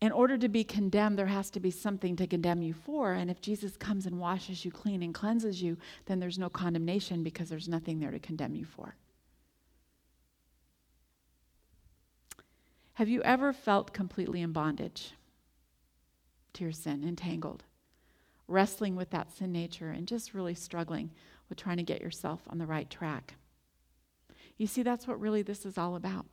in 0.00 0.12
order 0.12 0.38
to 0.38 0.48
be 0.48 0.62
condemned, 0.62 1.18
there 1.18 1.26
has 1.26 1.50
to 1.50 1.60
be 1.60 1.72
something 1.72 2.14
to 2.16 2.26
condemn 2.26 2.62
you 2.62 2.72
for. 2.72 3.14
And 3.14 3.30
if 3.30 3.40
Jesus 3.40 3.76
comes 3.76 4.06
and 4.06 4.20
washes 4.20 4.64
you 4.64 4.70
clean 4.70 5.02
and 5.02 5.12
cleanses 5.12 5.60
you, 5.60 5.76
then 6.06 6.20
there's 6.20 6.38
no 6.38 6.48
condemnation 6.48 7.24
because 7.24 7.48
there's 7.48 7.68
nothing 7.68 7.98
there 7.98 8.12
to 8.12 8.20
condemn 8.20 8.54
you 8.54 8.64
for. 8.64 8.94
Have 12.94 13.08
you 13.08 13.22
ever 13.22 13.52
felt 13.52 13.92
completely 13.92 14.40
in 14.40 14.52
bondage 14.52 15.12
to 16.54 16.64
your 16.64 16.72
sin, 16.72 17.04
entangled, 17.04 17.64
wrestling 18.46 18.94
with 18.94 19.10
that 19.10 19.32
sin 19.32 19.52
nature, 19.52 19.90
and 19.90 20.06
just 20.06 20.34
really 20.34 20.54
struggling 20.54 21.10
with 21.48 21.58
trying 21.58 21.76
to 21.76 21.82
get 21.82 22.00
yourself 22.00 22.40
on 22.48 22.58
the 22.58 22.66
right 22.66 22.88
track? 22.88 23.34
You 24.56 24.68
see, 24.68 24.82
that's 24.82 25.06
what 25.08 25.20
really 25.20 25.42
this 25.42 25.66
is 25.66 25.76
all 25.76 25.96
about. 25.96 26.26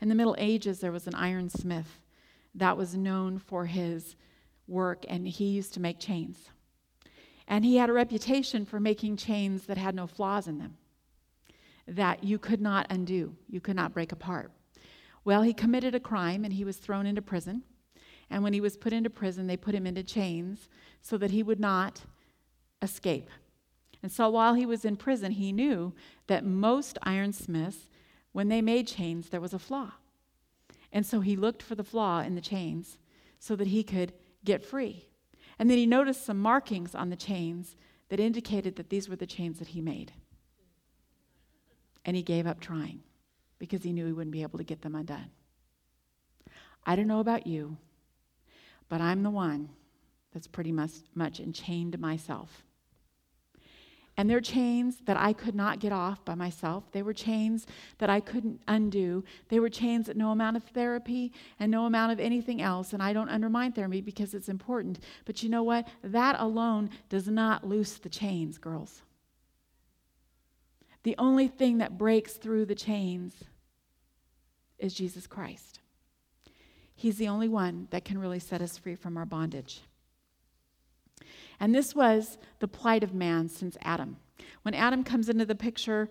In 0.00 0.08
the 0.08 0.14
Middle 0.14 0.36
Ages, 0.38 0.80
there 0.80 0.92
was 0.92 1.06
an 1.06 1.12
ironsmith 1.14 1.98
that 2.58 2.76
was 2.76 2.96
known 2.96 3.38
for 3.38 3.66
his 3.66 4.16
work, 4.66 5.04
and 5.08 5.26
he 5.26 5.46
used 5.46 5.74
to 5.74 5.80
make 5.80 5.98
chains. 5.98 6.50
And 7.46 7.64
he 7.64 7.76
had 7.76 7.88
a 7.88 7.94
reputation 7.94 8.66
for 8.66 8.78
making 8.78 9.16
chains 9.16 9.64
that 9.64 9.78
had 9.78 9.94
no 9.94 10.06
flaws 10.06 10.46
in 10.46 10.58
them, 10.58 10.76
that 11.86 12.22
you 12.22 12.38
could 12.38 12.60
not 12.60 12.86
undo, 12.90 13.34
you 13.48 13.60
could 13.60 13.76
not 13.76 13.94
break 13.94 14.12
apart. 14.12 14.52
Well, 15.24 15.42
he 15.42 15.54
committed 15.54 15.94
a 15.94 16.00
crime 16.00 16.44
and 16.44 16.52
he 16.52 16.64
was 16.64 16.76
thrown 16.76 17.06
into 17.06 17.22
prison. 17.22 17.62
And 18.30 18.42
when 18.42 18.52
he 18.52 18.60
was 18.60 18.76
put 18.76 18.92
into 18.92 19.10
prison, 19.10 19.46
they 19.46 19.56
put 19.56 19.74
him 19.74 19.86
into 19.86 20.02
chains 20.02 20.68
so 21.00 21.16
that 21.18 21.30
he 21.30 21.42
would 21.42 21.60
not 21.60 22.02
escape. 22.82 23.30
And 24.02 24.12
so 24.12 24.28
while 24.28 24.54
he 24.54 24.66
was 24.66 24.84
in 24.84 24.96
prison, 24.96 25.32
he 25.32 25.52
knew 25.52 25.94
that 26.26 26.44
most 26.44 26.98
ironsmiths, 27.06 27.90
when 28.32 28.48
they 28.48 28.62
made 28.62 28.86
chains, 28.86 29.30
there 29.30 29.40
was 29.40 29.54
a 29.54 29.58
flaw. 29.58 29.92
And 30.92 31.04
so 31.04 31.20
he 31.20 31.36
looked 31.36 31.62
for 31.62 31.74
the 31.74 31.84
flaw 31.84 32.20
in 32.20 32.34
the 32.34 32.40
chains 32.40 32.98
so 33.38 33.54
that 33.56 33.68
he 33.68 33.82
could 33.82 34.12
get 34.44 34.64
free. 34.64 35.06
And 35.58 35.68
then 35.68 35.78
he 35.78 35.86
noticed 35.86 36.24
some 36.24 36.38
markings 36.38 36.94
on 36.94 37.10
the 37.10 37.16
chains 37.16 37.76
that 38.08 38.20
indicated 38.20 38.76
that 38.76 38.90
these 38.90 39.08
were 39.08 39.16
the 39.16 39.26
chains 39.26 39.58
that 39.58 39.68
he 39.68 39.80
made. 39.80 40.12
And 42.04 42.16
he 42.16 42.22
gave 42.22 42.46
up 42.46 42.60
trying 42.60 43.00
because 43.58 43.82
he 43.82 43.92
knew 43.92 44.06
he 44.06 44.12
wouldn't 44.12 44.32
be 44.32 44.42
able 44.42 44.58
to 44.58 44.64
get 44.64 44.82
them 44.82 44.94
undone. 44.94 45.30
I 46.86 46.96
don't 46.96 47.08
know 47.08 47.20
about 47.20 47.46
you, 47.46 47.76
but 48.88 49.00
I'm 49.00 49.22
the 49.22 49.30
one 49.30 49.68
that's 50.32 50.46
pretty 50.46 50.72
much, 50.72 50.92
much 51.14 51.40
enchained 51.40 51.98
myself. 51.98 52.64
And 54.18 54.28
they're 54.28 54.40
chains 54.40 54.96
that 55.04 55.16
I 55.16 55.32
could 55.32 55.54
not 55.54 55.78
get 55.78 55.92
off 55.92 56.24
by 56.24 56.34
myself. 56.34 56.90
They 56.90 57.02
were 57.02 57.12
chains 57.12 57.68
that 57.98 58.10
I 58.10 58.18
couldn't 58.18 58.60
undo. 58.66 59.22
They 59.48 59.60
were 59.60 59.68
chains 59.68 60.06
that 60.06 60.16
no 60.16 60.32
amount 60.32 60.56
of 60.56 60.64
therapy 60.64 61.32
and 61.60 61.70
no 61.70 61.86
amount 61.86 62.10
of 62.10 62.18
anything 62.18 62.60
else, 62.60 62.92
and 62.92 63.00
I 63.00 63.12
don't 63.12 63.28
undermine 63.28 63.72
therapy 63.72 64.00
because 64.00 64.34
it's 64.34 64.48
important. 64.48 64.98
But 65.24 65.44
you 65.44 65.48
know 65.48 65.62
what? 65.62 65.86
That 66.02 66.34
alone 66.40 66.90
does 67.08 67.28
not 67.28 67.64
loose 67.64 67.92
the 67.94 68.08
chains, 68.08 68.58
girls. 68.58 69.02
The 71.04 71.14
only 71.16 71.46
thing 71.46 71.78
that 71.78 71.96
breaks 71.96 72.34
through 72.34 72.64
the 72.64 72.74
chains 72.74 73.44
is 74.80 74.94
Jesus 74.94 75.28
Christ. 75.28 75.78
He's 76.96 77.18
the 77.18 77.28
only 77.28 77.48
one 77.48 77.86
that 77.90 78.04
can 78.04 78.18
really 78.18 78.40
set 78.40 78.62
us 78.62 78.76
free 78.76 78.96
from 78.96 79.16
our 79.16 79.24
bondage. 79.24 79.82
And 81.60 81.74
this 81.74 81.94
was 81.94 82.38
the 82.60 82.68
plight 82.68 83.02
of 83.02 83.14
man 83.14 83.48
since 83.48 83.76
Adam. 83.82 84.16
When 84.62 84.74
Adam 84.74 85.02
comes 85.04 85.28
into 85.28 85.44
the 85.44 85.54
picture, 85.54 86.08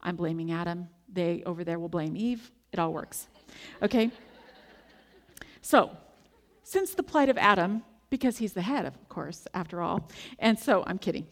I'm 0.00 0.16
blaming 0.16 0.52
Adam. 0.52 0.88
They 1.12 1.42
over 1.44 1.64
there 1.64 1.78
will 1.78 1.88
blame 1.88 2.16
Eve. 2.16 2.50
It 2.72 2.78
all 2.78 2.92
works. 2.92 3.28
Okay? 3.82 4.10
So, 5.60 5.90
since 6.64 6.94
the 6.94 7.02
plight 7.02 7.28
of 7.28 7.36
Adam, 7.36 7.82
because 8.08 8.38
he's 8.38 8.52
the 8.52 8.62
head, 8.62 8.84
of 8.84 9.08
course, 9.08 9.46
after 9.54 9.80
all, 9.80 10.08
and 10.38 10.58
so 10.58 10.82
I'm 10.86 10.98
kidding. 10.98 11.26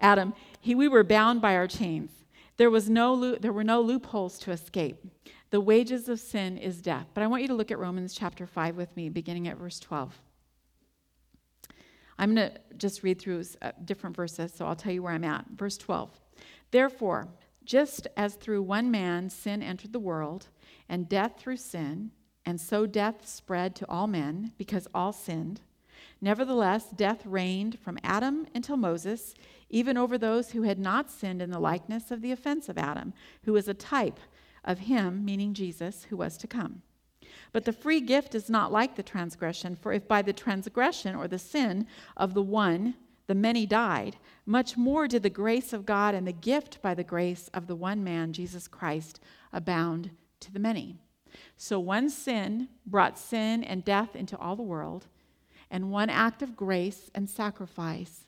Adam, 0.00 0.34
he, 0.60 0.74
we 0.74 0.88
were 0.88 1.04
bound 1.04 1.40
by 1.40 1.54
our 1.54 1.66
chains. 1.66 2.10
There, 2.56 2.70
was 2.70 2.88
no, 2.88 3.34
there 3.36 3.52
were 3.52 3.64
no 3.64 3.80
loopholes 3.80 4.38
to 4.40 4.50
escape. 4.50 5.04
The 5.50 5.60
wages 5.60 6.08
of 6.08 6.18
sin 6.18 6.56
is 6.58 6.80
death. 6.80 7.06
But 7.14 7.22
I 7.22 7.26
want 7.26 7.42
you 7.42 7.48
to 7.48 7.54
look 7.54 7.70
at 7.70 7.78
Romans 7.78 8.14
chapter 8.14 8.46
5 8.46 8.76
with 8.76 8.94
me, 8.96 9.08
beginning 9.08 9.48
at 9.48 9.58
verse 9.58 9.78
12. 9.78 10.18
I'm 12.18 12.34
going 12.34 12.50
to 12.50 12.60
just 12.76 13.02
read 13.02 13.20
through 13.20 13.44
uh, 13.62 13.72
different 13.84 14.16
verses, 14.16 14.52
so 14.54 14.66
I'll 14.66 14.76
tell 14.76 14.92
you 14.92 15.02
where 15.02 15.12
I'm 15.12 15.24
at. 15.24 15.46
Verse 15.50 15.76
12. 15.76 16.20
Therefore, 16.70 17.28
just 17.64 18.06
as 18.16 18.34
through 18.34 18.62
one 18.62 18.90
man 18.90 19.28
sin 19.28 19.62
entered 19.62 19.92
the 19.92 19.98
world, 19.98 20.48
and 20.88 21.08
death 21.08 21.34
through 21.38 21.56
sin, 21.56 22.12
and 22.44 22.60
so 22.60 22.86
death 22.86 23.26
spread 23.26 23.74
to 23.76 23.88
all 23.88 24.06
men 24.06 24.52
because 24.56 24.86
all 24.94 25.12
sinned, 25.12 25.60
nevertheless, 26.20 26.90
death 26.90 27.26
reigned 27.26 27.78
from 27.80 27.98
Adam 28.02 28.46
until 28.54 28.76
Moses, 28.76 29.34
even 29.68 29.96
over 29.96 30.16
those 30.16 30.52
who 30.52 30.62
had 30.62 30.78
not 30.78 31.10
sinned 31.10 31.42
in 31.42 31.50
the 31.50 31.58
likeness 31.58 32.10
of 32.10 32.22
the 32.22 32.32
offense 32.32 32.68
of 32.68 32.78
Adam, 32.78 33.12
who 33.44 33.52
was 33.52 33.68
a 33.68 33.74
type 33.74 34.20
of 34.64 34.80
him, 34.80 35.24
meaning 35.24 35.54
Jesus, 35.54 36.04
who 36.08 36.16
was 36.16 36.36
to 36.38 36.46
come. 36.46 36.82
But 37.52 37.64
the 37.64 37.72
free 37.72 38.00
gift 38.00 38.34
is 38.34 38.50
not 38.50 38.72
like 38.72 38.96
the 38.96 39.02
transgression, 39.02 39.76
for 39.76 39.92
if 39.92 40.06
by 40.06 40.22
the 40.22 40.32
transgression 40.32 41.14
or 41.14 41.28
the 41.28 41.38
sin 41.38 41.86
of 42.16 42.34
the 42.34 42.42
one 42.42 42.94
the 43.26 43.34
many 43.34 43.66
died, 43.66 44.16
much 44.44 44.76
more 44.76 45.08
did 45.08 45.22
the 45.22 45.30
grace 45.30 45.72
of 45.72 45.84
God 45.86 46.14
and 46.14 46.26
the 46.26 46.32
gift 46.32 46.80
by 46.80 46.94
the 46.94 47.04
grace 47.04 47.48
of 47.52 47.66
the 47.66 47.74
one 47.74 48.04
man, 48.04 48.32
Jesus 48.32 48.68
Christ, 48.68 49.20
abound 49.52 50.10
to 50.40 50.52
the 50.52 50.60
many. 50.60 50.96
So 51.56 51.80
one 51.80 52.08
sin 52.08 52.68
brought 52.86 53.18
sin 53.18 53.64
and 53.64 53.84
death 53.84 54.14
into 54.14 54.38
all 54.38 54.56
the 54.56 54.62
world, 54.62 55.06
and 55.70 55.90
one 55.90 56.08
act 56.08 56.42
of 56.42 56.56
grace 56.56 57.10
and 57.14 57.28
sacrifice 57.28 58.26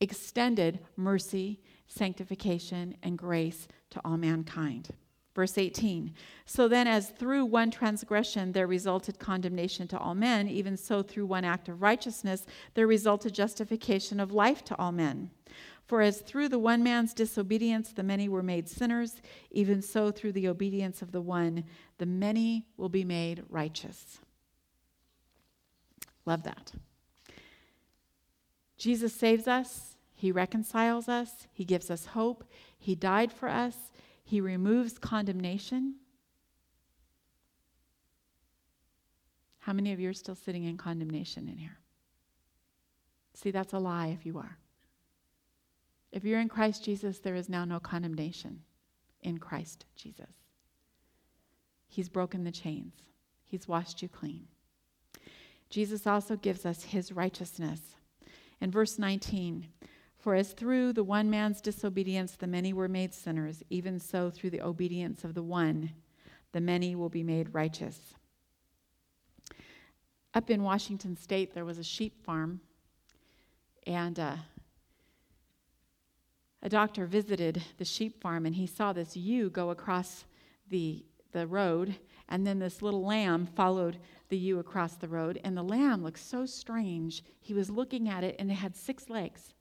extended 0.00 0.78
mercy, 0.96 1.60
sanctification, 1.86 2.96
and 3.02 3.18
grace 3.18 3.68
to 3.90 4.00
all 4.02 4.16
mankind. 4.16 4.88
Verse 5.40 5.56
18 5.56 6.12
So 6.44 6.68
then, 6.68 6.86
as 6.86 7.08
through 7.08 7.46
one 7.46 7.70
transgression 7.70 8.52
there 8.52 8.66
resulted 8.66 9.18
condemnation 9.18 9.88
to 9.88 9.98
all 9.98 10.14
men, 10.14 10.48
even 10.48 10.76
so 10.76 11.02
through 11.02 11.24
one 11.24 11.46
act 11.46 11.70
of 11.70 11.80
righteousness 11.80 12.44
there 12.74 12.86
resulted 12.86 13.32
justification 13.32 14.20
of 14.20 14.32
life 14.32 14.62
to 14.64 14.76
all 14.76 14.92
men. 14.92 15.30
For 15.86 16.02
as 16.02 16.20
through 16.20 16.50
the 16.50 16.58
one 16.58 16.82
man's 16.82 17.14
disobedience 17.14 17.90
the 17.90 18.02
many 18.02 18.28
were 18.28 18.42
made 18.42 18.68
sinners, 18.68 19.22
even 19.50 19.80
so 19.80 20.10
through 20.10 20.32
the 20.32 20.46
obedience 20.46 21.00
of 21.00 21.10
the 21.10 21.22
one 21.22 21.64
the 21.96 22.04
many 22.04 22.66
will 22.76 22.90
be 22.90 23.02
made 23.02 23.42
righteous. 23.48 24.18
Love 26.26 26.42
that. 26.42 26.72
Jesus 28.76 29.14
saves 29.14 29.48
us, 29.48 29.96
He 30.12 30.30
reconciles 30.30 31.08
us, 31.08 31.46
He 31.50 31.64
gives 31.64 31.90
us 31.90 32.04
hope, 32.04 32.44
He 32.78 32.94
died 32.94 33.32
for 33.32 33.48
us, 33.48 33.90
He 34.30 34.40
removes 34.40 34.96
condemnation. 34.96 35.96
How 39.58 39.72
many 39.72 39.92
of 39.92 39.98
you 39.98 40.08
are 40.08 40.12
still 40.12 40.36
sitting 40.36 40.62
in 40.62 40.76
condemnation 40.76 41.48
in 41.48 41.58
here? 41.58 41.78
See, 43.34 43.50
that's 43.50 43.72
a 43.72 43.80
lie 43.80 44.16
if 44.16 44.24
you 44.24 44.38
are. 44.38 44.56
If 46.12 46.22
you're 46.22 46.38
in 46.38 46.48
Christ 46.48 46.84
Jesus, 46.84 47.18
there 47.18 47.34
is 47.34 47.48
now 47.48 47.64
no 47.64 47.80
condemnation 47.80 48.60
in 49.20 49.38
Christ 49.38 49.84
Jesus. 49.96 50.30
He's 51.88 52.08
broken 52.08 52.44
the 52.44 52.52
chains, 52.52 52.94
He's 53.48 53.66
washed 53.66 54.00
you 54.00 54.08
clean. 54.08 54.46
Jesus 55.70 56.06
also 56.06 56.36
gives 56.36 56.64
us 56.64 56.84
His 56.84 57.10
righteousness. 57.10 57.80
In 58.60 58.70
verse 58.70 58.96
19, 58.96 59.66
for 60.20 60.34
as 60.34 60.52
through 60.52 60.92
the 60.92 61.04
one 61.04 61.30
man's 61.30 61.60
disobedience 61.60 62.36
the 62.36 62.46
many 62.46 62.72
were 62.72 62.88
made 62.88 63.12
sinners, 63.14 63.62
even 63.70 63.98
so 63.98 64.30
through 64.30 64.50
the 64.50 64.62
obedience 64.62 65.24
of 65.24 65.34
the 65.34 65.42
one 65.42 65.92
the 66.52 66.60
many 66.60 66.94
will 66.94 67.08
be 67.08 67.22
made 67.22 67.54
righteous. 67.54 68.14
Up 70.34 70.50
in 70.50 70.62
Washington 70.62 71.16
state, 71.16 71.54
there 71.54 71.64
was 71.64 71.78
a 71.78 71.84
sheep 71.84 72.24
farm, 72.24 72.60
and 73.86 74.18
uh, 74.18 74.36
a 76.62 76.68
doctor 76.68 77.06
visited 77.06 77.62
the 77.78 77.84
sheep 77.84 78.20
farm 78.20 78.44
and 78.44 78.54
he 78.54 78.66
saw 78.66 78.92
this 78.92 79.16
ewe 79.16 79.48
go 79.48 79.70
across 79.70 80.24
the, 80.68 81.04
the 81.32 81.46
road, 81.46 81.96
and 82.28 82.46
then 82.46 82.58
this 82.58 82.82
little 82.82 83.04
lamb 83.04 83.46
followed 83.46 83.98
the 84.28 84.36
ewe 84.36 84.58
across 84.58 84.94
the 84.94 85.08
road. 85.08 85.40
And 85.42 85.56
the 85.56 85.62
lamb 85.62 86.04
looked 86.04 86.20
so 86.20 86.46
strange. 86.46 87.24
He 87.40 87.54
was 87.54 87.70
looking 87.70 88.08
at 88.08 88.22
it, 88.22 88.36
and 88.38 88.50
it 88.50 88.54
had 88.54 88.76
six 88.76 89.08
legs. 89.08 89.54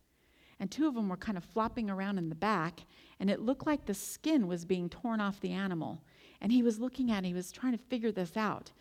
And 0.60 0.70
two 0.70 0.88
of 0.88 0.96
them 0.96 1.08
were 1.08 1.18
kind 1.18 1.38
of 1.38 1.44
flopping 1.44 1.90
around 1.90 2.18
in 2.18 2.30
the 2.30 2.36
back, 2.36 2.82
and 3.20 3.30
it 3.30 3.42
looked 3.42 3.66
like 3.66 3.86
the 3.86 3.94
skin 3.94 4.48
was 4.48 4.66
being 4.66 4.90
torn 4.90 5.22
off 5.22 5.40
the 5.40 5.54
animal. 5.54 6.02
And 6.42 6.52
he 6.52 6.64
was 6.64 6.80
looking 6.80 7.12
at 7.12 7.24
it, 7.24 7.28
he 7.28 7.34
was 7.34 7.52
trying 7.52 7.72
to 7.74 7.84
figure 7.84 8.12
this 8.12 8.36
out. 8.36 8.72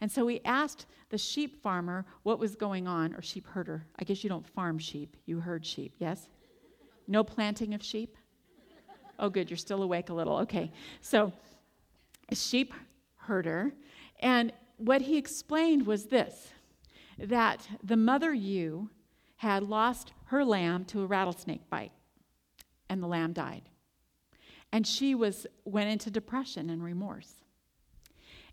And 0.00 0.10
so 0.10 0.26
he 0.26 0.40
asked 0.44 0.86
the 1.10 1.18
sheep 1.18 1.62
farmer 1.62 2.04
what 2.22 2.38
was 2.38 2.54
going 2.54 2.86
on, 2.86 3.14
or 3.14 3.22
sheep 3.22 3.46
herder. 3.46 3.84
I 3.98 4.04
guess 4.04 4.22
you 4.22 4.30
don't 4.30 4.46
farm 4.46 4.78
sheep, 4.78 5.16
you 5.26 5.40
herd 5.40 5.64
sheep, 5.64 5.94
yes? 5.98 6.28
No 7.06 7.24
planting 7.24 7.74
of 7.74 7.82
sheep? 7.82 8.16
Oh, 9.18 9.28
good, 9.28 9.50
you're 9.50 9.56
still 9.56 9.82
awake 9.82 10.10
a 10.10 10.14
little. 10.14 10.36
Okay. 10.38 10.70
So, 11.00 11.32
a 12.28 12.34
sheep 12.34 12.72
herder. 13.16 13.72
And 14.20 14.52
what 14.76 15.02
he 15.02 15.16
explained 15.16 15.86
was 15.86 16.06
this 16.06 16.52
that 17.18 17.66
the 17.82 17.96
mother 17.96 18.32
ewe 18.32 18.88
had 19.38 19.62
lost 19.62 20.12
her 20.26 20.44
lamb 20.44 20.84
to 20.84 21.02
a 21.02 21.06
rattlesnake 21.06 21.68
bite, 21.70 21.92
and 22.88 23.02
the 23.02 23.06
lamb 23.06 23.32
died. 23.32 23.62
And 24.70 24.86
she 24.86 25.14
was 25.14 25.46
went 25.64 25.90
into 25.90 26.10
depression 26.10 26.70
and 26.70 26.82
remorse. 26.82 27.34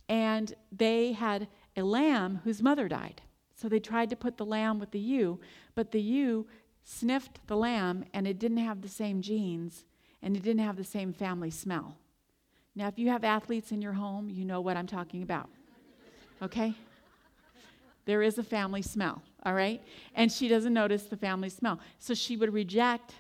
And 0.08 0.54
they 0.72 1.14
had 1.14 1.48
a 1.76 1.84
lamb 1.84 2.42
whose 2.44 2.62
mother 2.62 2.88
died. 2.88 3.22
So 3.56 3.68
they 3.68 3.80
tried 3.80 4.10
to 4.12 4.16
put 4.16 4.38
the 4.38 4.46
lamb 4.46 4.80
with 4.80 4.92
the 4.92 5.00
ewe, 5.00 5.40
but 5.74 5.92
the 5.92 6.02
ewe 6.02 6.48
sniffed 6.84 7.40
the 7.48 7.58
lamb 7.58 8.06
and 8.14 8.28
it 8.28 8.38
didn't 8.38 8.58
have 8.58 8.82
the 8.82 8.88
same 8.88 9.22
genes 9.22 9.86
and 10.22 10.38
it 10.38 10.44
didn't 10.44 10.64
have 10.64 10.78
the 10.78 10.84
same 10.84 11.14
family 11.14 11.50
smell. 11.50 11.98
Now, 12.76 12.88
if 12.88 13.00
you 13.00 13.10
have 13.10 13.24
athletes 13.24 13.72
in 13.72 13.82
your 13.82 13.94
home, 13.94 14.30
you 14.30 14.46
know 14.46 14.62
what 14.62 14.78
I'm 14.78 14.88
talking 14.88 15.24
about. 15.24 15.50
Okay? 16.42 16.76
There 18.06 18.22
is 18.22 18.38
a 18.38 18.44
family 18.44 18.82
smell, 18.82 19.24
all 19.44 19.54
right? 19.54 19.82
And 20.14 20.32
she 20.32 20.48
doesn't 20.48 20.74
notice 20.74 21.04
the 21.04 21.18
family 21.18 21.50
smell. 21.50 21.80
So 22.00 22.14
she 22.14 22.38
would 22.38 22.54
reject 22.54 23.16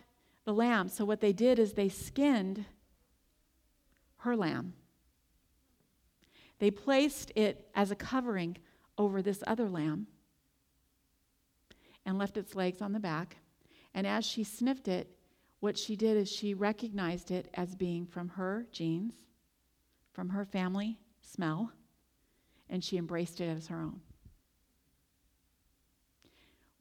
the 0.46 0.54
lamb. 0.54 0.90
So 0.90 1.06
what 1.06 1.22
they 1.22 1.34
did 1.34 1.60
is 1.60 1.74
they 1.74 1.90
skinned 1.90 2.66
her 4.18 4.36
lamb. 4.36 4.74
They 6.60 6.72
placed 6.72 7.32
it 7.36 7.68
as 7.76 7.92
a 7.92 7.96
covering 7.96 8.58
over 8.98 9.22
this 9.22 9.44
other 9.46 9.70
lamb 9.70 10.08
and 12.06 12.18
left 12.18 12.38
its 12.38 12.56
legs 12.56 12.82
on 12.82 12.94
the 12.94 13.00
back. 13.00 13.38
And 13.94 14.06
as 14.06 14.26
she 14.26 14.44
sniffed 14.44 14.88
it, 14.88 15.10
what 15.60 15.78
she 15.78 15.96
did 15.96 16.16
is 16.16 16.32
she 16.32 16.54
recognized 16.54 17.32
it 17.32 17.50
as 17.56 17.76
being 17.76 18.06
from 18.06 18.30
her 18.30 18.68
genes, 18.72 19.14
from 20.14 20.30
her 20.30 20.46
family 20.46 21.00
smell, 21.22 21.72
and 22.70 22.84
she 22.84 22.98
embraced 22.98 23.42
it 23.42 23.50
as 23.50 23.68
her 23.68 23.82
own. 23.82 24.00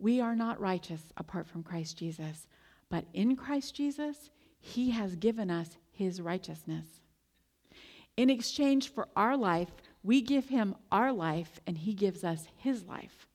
We 0.05 0.21
are 0.21 0.37
not 0.37 0.61
righteous 0.61 1.01
apart 1.17 1.47
from 1.47 1.63
Christ 1.63 1.97
Jesus, 1.97 2.47
but 2.91 3.07
in 3.15 3.37
Christ 3.37 3.75
Jesus, 3.75 4.29
He 4.61 4.91
has 4.91 5.17
given 5.17 5.51
us 5.51 5.79
His 5.91 6.21
righteousness. 6.21 6.87
In 8.17 8.29
exchange 8.29 8.93
for 8.93 9.09
our 9.17 9.35
life, 9.37 9.71
we 10.03 10.21
give 10.21 10.51
Him 10.51 10.75
our 10.93 11.11
life, 11.11 11.59
and 11.67 11.79
He 11.79 11.95
gives 11.95 12.23
us 12.23 12.47
His 12.57 12.85
life. 12.85 13.27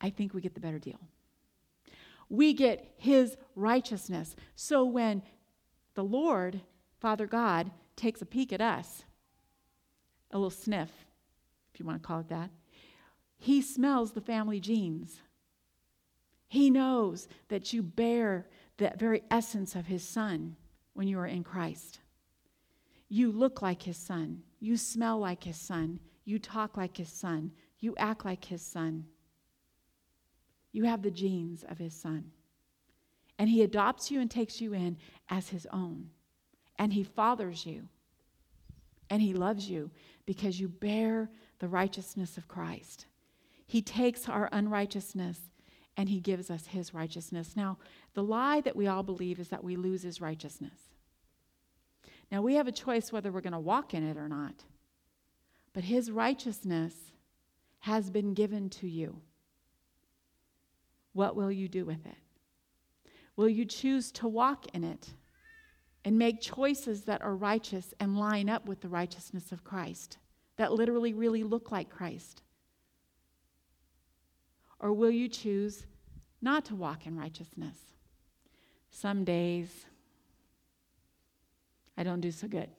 I 0.00 0.10
think 0.10 0.34
we 0.34 0.40
get 0.40 0.54
the 0.54 0.60
better 0.60 0.80
deal 0.80 0.98
we 2.28 2.52
get 2.52 2.94
his 2.98 3.36
righteousness. 3.54 4.36
So 4.54 4.84
when 4.84 5.22
the 5.94 6.04
Lord, 6.04 6.60
Father 7.00 7.26
God, 7.26 7.70
takes 7.96 8.22
a 8.22 8.26
peek 8.26 8.52
at 8.52 8.60
us, 8.60 9.04
a 10.30 10.36
little 10.36 10.50
sniff, 10.50 10.90
if 11.72 11.80
you 11.80 11.86
want 11.86 12.02
to 12.02 12.06
call 12.06 12.20
it 12.20 12.28
that, 12.28 12.50
he 13.38 13.62
smells 13.62 14.12
the 14.12 14.20
family 14.20 14.60
genes. 14.60 15.22
He 16.48 16.70
knows 16.70 17.28
that 17.48 17.72
you 17.72 17.82
bear 17.82 18.46
that 18.78 18.98
very 18.98 19.22
essence 19.30 19.74
of 19.74 19.86
his 19.86 20.02
son 20.02 20.56
when 20.94 21.06
you 21.06 21.18
are 21.18 21.26
in 21.26 21.44
Christ. 21.44 22.00
You 23.08 23.30
look 23.30 23.62
like 23.62 23.82
his 23.82 23.96
son. 23.96 24.42
You 24.60 24.76
smell 24.76 25.18
like 25.18 25.44
his 25.44 25.56
son. 25.56 26.00
You 26.24 26.38
talk 26.38 26.76
like 26.76 26.96
his 26.96 27.10
son. 27.10 27.52
You 27.80 27.94
act 27.98 28.24
like 28.24 28.44
his 28.44 28.62
son. 28.62 29.04
You 30.72 30.84
have 30.84 31.02
the 31.02 31.10
genes 31.10 31.64
of 31.68 31.78
his 31.78 31.94
son. 31.94 32.30
And 33.38 33.48
he 33.48 33.62
adopts 33.62 34.10
you 34.10 34.20
and 34.20 34.30
takes 34.30 34.60
you 34.60 34.74
in 34.74 34.96
as 35.28 35.48
his 35.48 35.66
own. 35.72 36.10
And 36.78 36.92
he 36.92 37.04
fathers 37.04 37.64
you. 37.64 37.88
And 39.10 39.22
he 39.22 39.32
loves 39.32 39.70
you 39.70 39.90
because 40.26 40.60
you 40.60 40.68
bear 40.68 41.30
the 41.60 41.68
righteousness 41.68 42.36
of 42.36 42.48
Christ. 42.48 43.06
He 43.66 43.80
takes 43.80 44.28
our 44.28 44.48
unrighteousness 44.52 45.38
and 45.98 46.08
he 46.08 46.20
gives 46.20 46.48
us 46.48 46.68
his 46.68 46.94
righteousness. 46.94 47.56
Now, 47.56 47.76
the 48.14 48.22
lie 48.22 48.60
that 48.60 48.76
we 48.76 48.86
all 48.86 49.02
believe 49.02 49.40
is 49.40 49.48
that 49.48 49.64
we 49.64 49.74
lose 49.74 50.02
his 50.02 50.20
righteousness. 50.20 50.78
Now, 52.30 52.40
we 52.40 52.54
have 52.54 52.68
a 52.68 52.72
choice 52.72 53.10
whether 53.10 53.32
we're 53.32 53.40
going 53.40 53.52
to 53.52 53.58
walk 53.58 53.94
in 53.94 54.08
it 54.08 54.16
or 54.16 54.28
not. 54.28 54.64
But 55.72 55.82
his 55.82 56.10
righteousness 56.10 56.94
has 57.80 58.10
been 58.10 58.32
given 58.32 58.70
to 58.70 58.86
you. 58.86 59.20
What 61.14 61.34
will 61.34 61.50
you 61.50 61.68
do 61.68 61.84
with 61.84 62.06
it? 62.06 63.10
Will 63.34 63.48
you 63.48 63.64
choose 63.64 64.12
to 64.12 64.28
walk 64.28 64.66
in 64.74 64.84
it 64.84 65.08
and 66.04 66.16
make 66.16 66.40
choices 66.40 67.02
that 67.02 67.22
are 67.22 67.34
righteous 67.34 67.92
and 67.98 68.16
line 68.16 68.48
up 68.48 68.68
with 68.68 68.80
the 68.82 68.88
righteousness 68.88 69.50
of 69.50 69.64
Christ, 69.64 70.18
that 70.58 70.72
literally 70.72 71.12
really 71.12 71.42
look 71.42 71.72
like 71.72 71.90
Christ? 71.90 72.42
Or 74.80 74.92
will 74.92 75.10
you 75.10 75.28
choose 75.28 75.86
not 76.40 76.64
to 76.66 76.74
walk 76.74 77.06
in 77.06 77.16
righteousness? 77.16 77.76
Some 78.90 79.24
days 79.24 79.86
I 81.96 82.04
don't 82.04 82.20
do 82.20 82.30
so 82.30 82.46
good. 82.46 82.70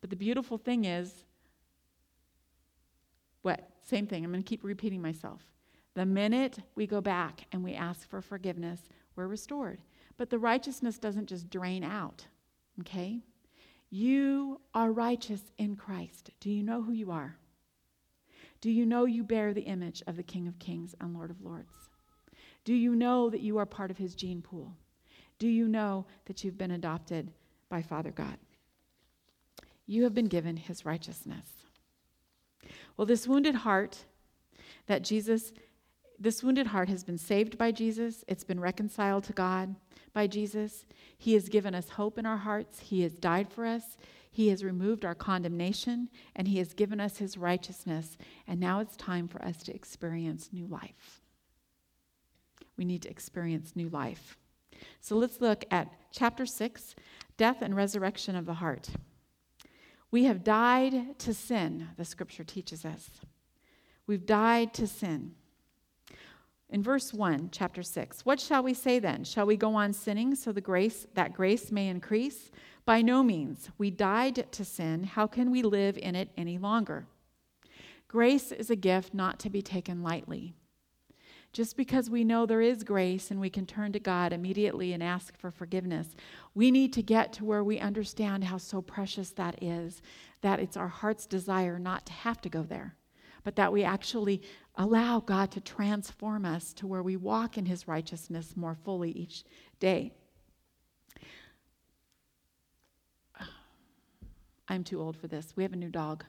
But 0.00 0.10
the 0.10 0.16
beautiful 0.16 0.58
thing 0.58 0.84
is, 0.84 1.24
what? 3.42 3.68
Same 3.82 4.06
thing. 4.06 4.24
I'm 4.24 4.32
going 4.32 4.42
to 4.42 4.48
keep 4.48 4.64
repeating 4.64 5.00
myself. 5.00 5.42
The 5.94 6.06
minute 6.06 6.58
we 6.74 6.86
go 6.86 7.00
back 7.00 7.46
and 7.52 7.62
we 7.62 7.74
ask 7.74 8.08
for 8.08 8.20
forgiveness, 8.20 8.80
we're 9.14 9.28
restored. 9.28 9.82
But 10.16 10.30
the 10.30 10.38
righteousness 10.38 10.98
doesn't 10.98 11.26
just 11.26 11.50
drain 11.50 11.84
out, 11.84 12.26
okay? 12.80 13.20
You 13.90 14.60
are 14.74 14.90
righteous 14.90 15.42
in 15.58 15.76
Christ. 15.76 16.30
Do 16.40 16.50
you 16.50 16.62
know 16.62 16.82
who 16.82 16.92
you 16.92 17.10
are? 17.10 17.36
Do 18.62 18.70
you 18.70 18.86
know 18.86 19.04
you 19.04 19.24
bear 19.24 19.52
the 19.52 19.62
image 19.62 20.02
of 20.06 20.16
the 20.16 20.22
King 20.22 20.46
of 20.46 20.58
Kings 20.60 20.94
and 21.00 21.12
Lord 21.12 21.30
of 21.30 21.42
Lords? 21.42 21.74
Do 22.64 22.72
you 22.72 22.94
know 22.94 23.28
that 23.28 23.40
you 23.40 23.58
are 23.58 23.66
part 23.66 23.90
of 23.90 23.98
his 23.98 24.14
gene 24.14 24.40
pool? 24.40 24.76
Do 25.40 25.48
you 25.48 25.66
know 25.66 26.06
that 26.26 26.44
you've 26.44 26.56
been 26.56 26.70
adopted 26.70 27.32
by 27.68 27.82
Father 27.82 28.12
God? 28.12 28.38
You 29.86 30.04
have 30.04 30.14
been 30.14 30.26
given 30.26 30.56
his 30.56 30.86
righteousness. 30.86 31.44
Well, 32.96 33.04
this 33.06 33.26
wounded 33.26 33.56
heart 33.56 34.04
that 34.86 35.02
Jesus, 35.02 35.52
this 36.20 36.44
wounded 36.44 36.68
heart 36.68 36.88
has 36.88 37.02
been 37.02 37.18
saved 37.18 37.58
by 37.58 37.72
Jesus, 37.72 38.24
it's 38.28 38.44
been 38.44 38.60
reconciled 38.60 39.24
to 39.24 39.32
God 39.32 39.74
by 40.12 40.28
Jesus. 40.28 40.86
He 41.18 41.34
has 41.34 41.48
given 41.48 41.74
us 41.74 41.88
hope 41.88 42.16
in 42.16 42.26
our 42.26 42.36
hearts, 42.36 42.78
He 42.78 43.02
has 43.02 43.14
died 43.14 43.50
for 43.50 43.66
us. 43.66 43.96
He 44.32 44.48
has 44.48 44.64
removed 44.64 45.04
our 45.04 45.14
condemnation 45.14 46.08
and 46.34 46.48
He 46.48 46.58
has 46.58 46.72
given 46.72 46.98
us 46.98 47.18
His 47.18 47.36
righteousness. 47.36 48.16
And 48.48 48.58
now 48.58 48.80
it's 48.80 48.96
time 48.96 49.28
for 49.28 49.44
us 49.44 49.62
to 49.64 49.74
experience 49.74 50.48
new 50.52 50.66
life. 50.66 51.20
We 52.78 52.86
need 52.86 53.02
to 53.02 53.10
experience 53.10 53.76
new 53.76 53.90
life. 53.90 54.38
So 55.00 55.16
let's 55.16 55.40
look 55.40 55.64
at 55.70 55.92
chapter 56.10 56.46
6 56.46 56.96
Death 57.36 57.60
and 57.60 57.76
Resurrection 57.76 58.34
of 58.34 58.46
the 58.46 58.54
Heart. 58.54 58.88
We 60.10 60.24
have 60.24 60.44
died 60.44 61.18
to 61.20 61.34
sin, 61.34 61.88
the 61.96 62.04
scripture 62.04 62.44
teaches 62.44 62.84
us. 62.84 63.10
We've 64.06 64.26
died 64.26 64.74
to 64.74 64.86
sin. 64.86 65.32
In 66.68 66.82
verse 66.82 67.12
1, 67.12 67.50
chapter 67.52 67.82
6, 67.82 68.24
what 68.24 68.40
shall 68.40 68.62
we 68.62 68.72
say 68.72 68.98
then? 68.98 69.24
Shall 69.24 69.44
we 69.44 69.56
go 69.56 69.74
on 69.74 69.92
sinning 69.92 70.34
so 70.34 70.52
the 70.52 70.60
grace 70.60 71.06
that 71.14 71.34
grace 71.34 71.70
may 71.70 71.88
increase? 71.88 72.50
By 72.84 73.02
no 73.02 73.22
means. 73.22 73.70
We 73.78 73.90
died 73.90 74.46
to 74.50 74.64
sin. 74.64 75.04
How 75.04 75.26
can 75.26 75.50
we 75.50 75.62
live 75.62 75.96
in 75.96 76.14
it 76.16 76.30
any 76.36 76.58
longer? 76.58 77.06
Grace 78.08 78.52
is 78.52 78.70
a 78.70 78.76
gift 78.76 79.14
not 79.14 79.38
to 79.40 79.50
be 79.50 79.62
taken 79.62 80.02
lightly. 80.02 80.54
Just 81.52 81.76
because 81.76 82.08
we 82.08 82.24
know 82.24 82.46
there 82.46 82.62
is 82.62 82.82
grace 82.82 83.30
and 83.30 83.38
we 83.38 83.50
can 83.50 83.66
turn 83.66 83.92
to 83.92 84.00
God 84.00 84.32
immediately 84.32 84.94
and 84.94 85.02
ask 85.02 85.36
for 85.36 85.50
forgiveness, 85.50 86.16
we 86.54 86.70
need 86.70 86.94
to 86.94 87.02
get 87.02 87.32
to 87.34 87.44
where 87.44 87.62
we 87.62 87.78
understand 87.78 88.44
how 88.44 88.56
so 88.56 88.80
precious 88.80 89.30
that 89.32 89.62
is, 89.62 90.00
that 90.40 90.60
it's 90.60 90.78
our 90.78 90.88
heart's 90.88 91.26
desire 91.26 91.78
not 91.78 92.06
to 92.06 92.12
have 92.12 92.40
to 92.40 92.48
go 92.48 92.62
there, 92.62 92.96
but 93.44 93.56
that 93.56 93.72
we 93.72 93.84
actually 93.84 94.42
allow 94.76 95.20
God 95.20 95.50
to 95.50 95.60
transform 95.60 96.46
us 96.46 96.72
to 96.72 96.86
where 96.86 97.02
we 97.02 97.16
walk 97.16 97.58
in 97.58 97.66
His 97.66 97.86
righteousness 97.86 98.56
more 98.56 98.74
fully 98.74 99.10
each 99.10 99.44
day. 99.78 100.14
I'm 104.68 104.84
too 104.84 105.00
old 105.00 105.16
for 105.16 105.26
this. 105.26 105.54
We 105.56 105.62
have 105.62 105.72
a 105.72 105.76
new 105.76 105.90
dog. 105.90 106.24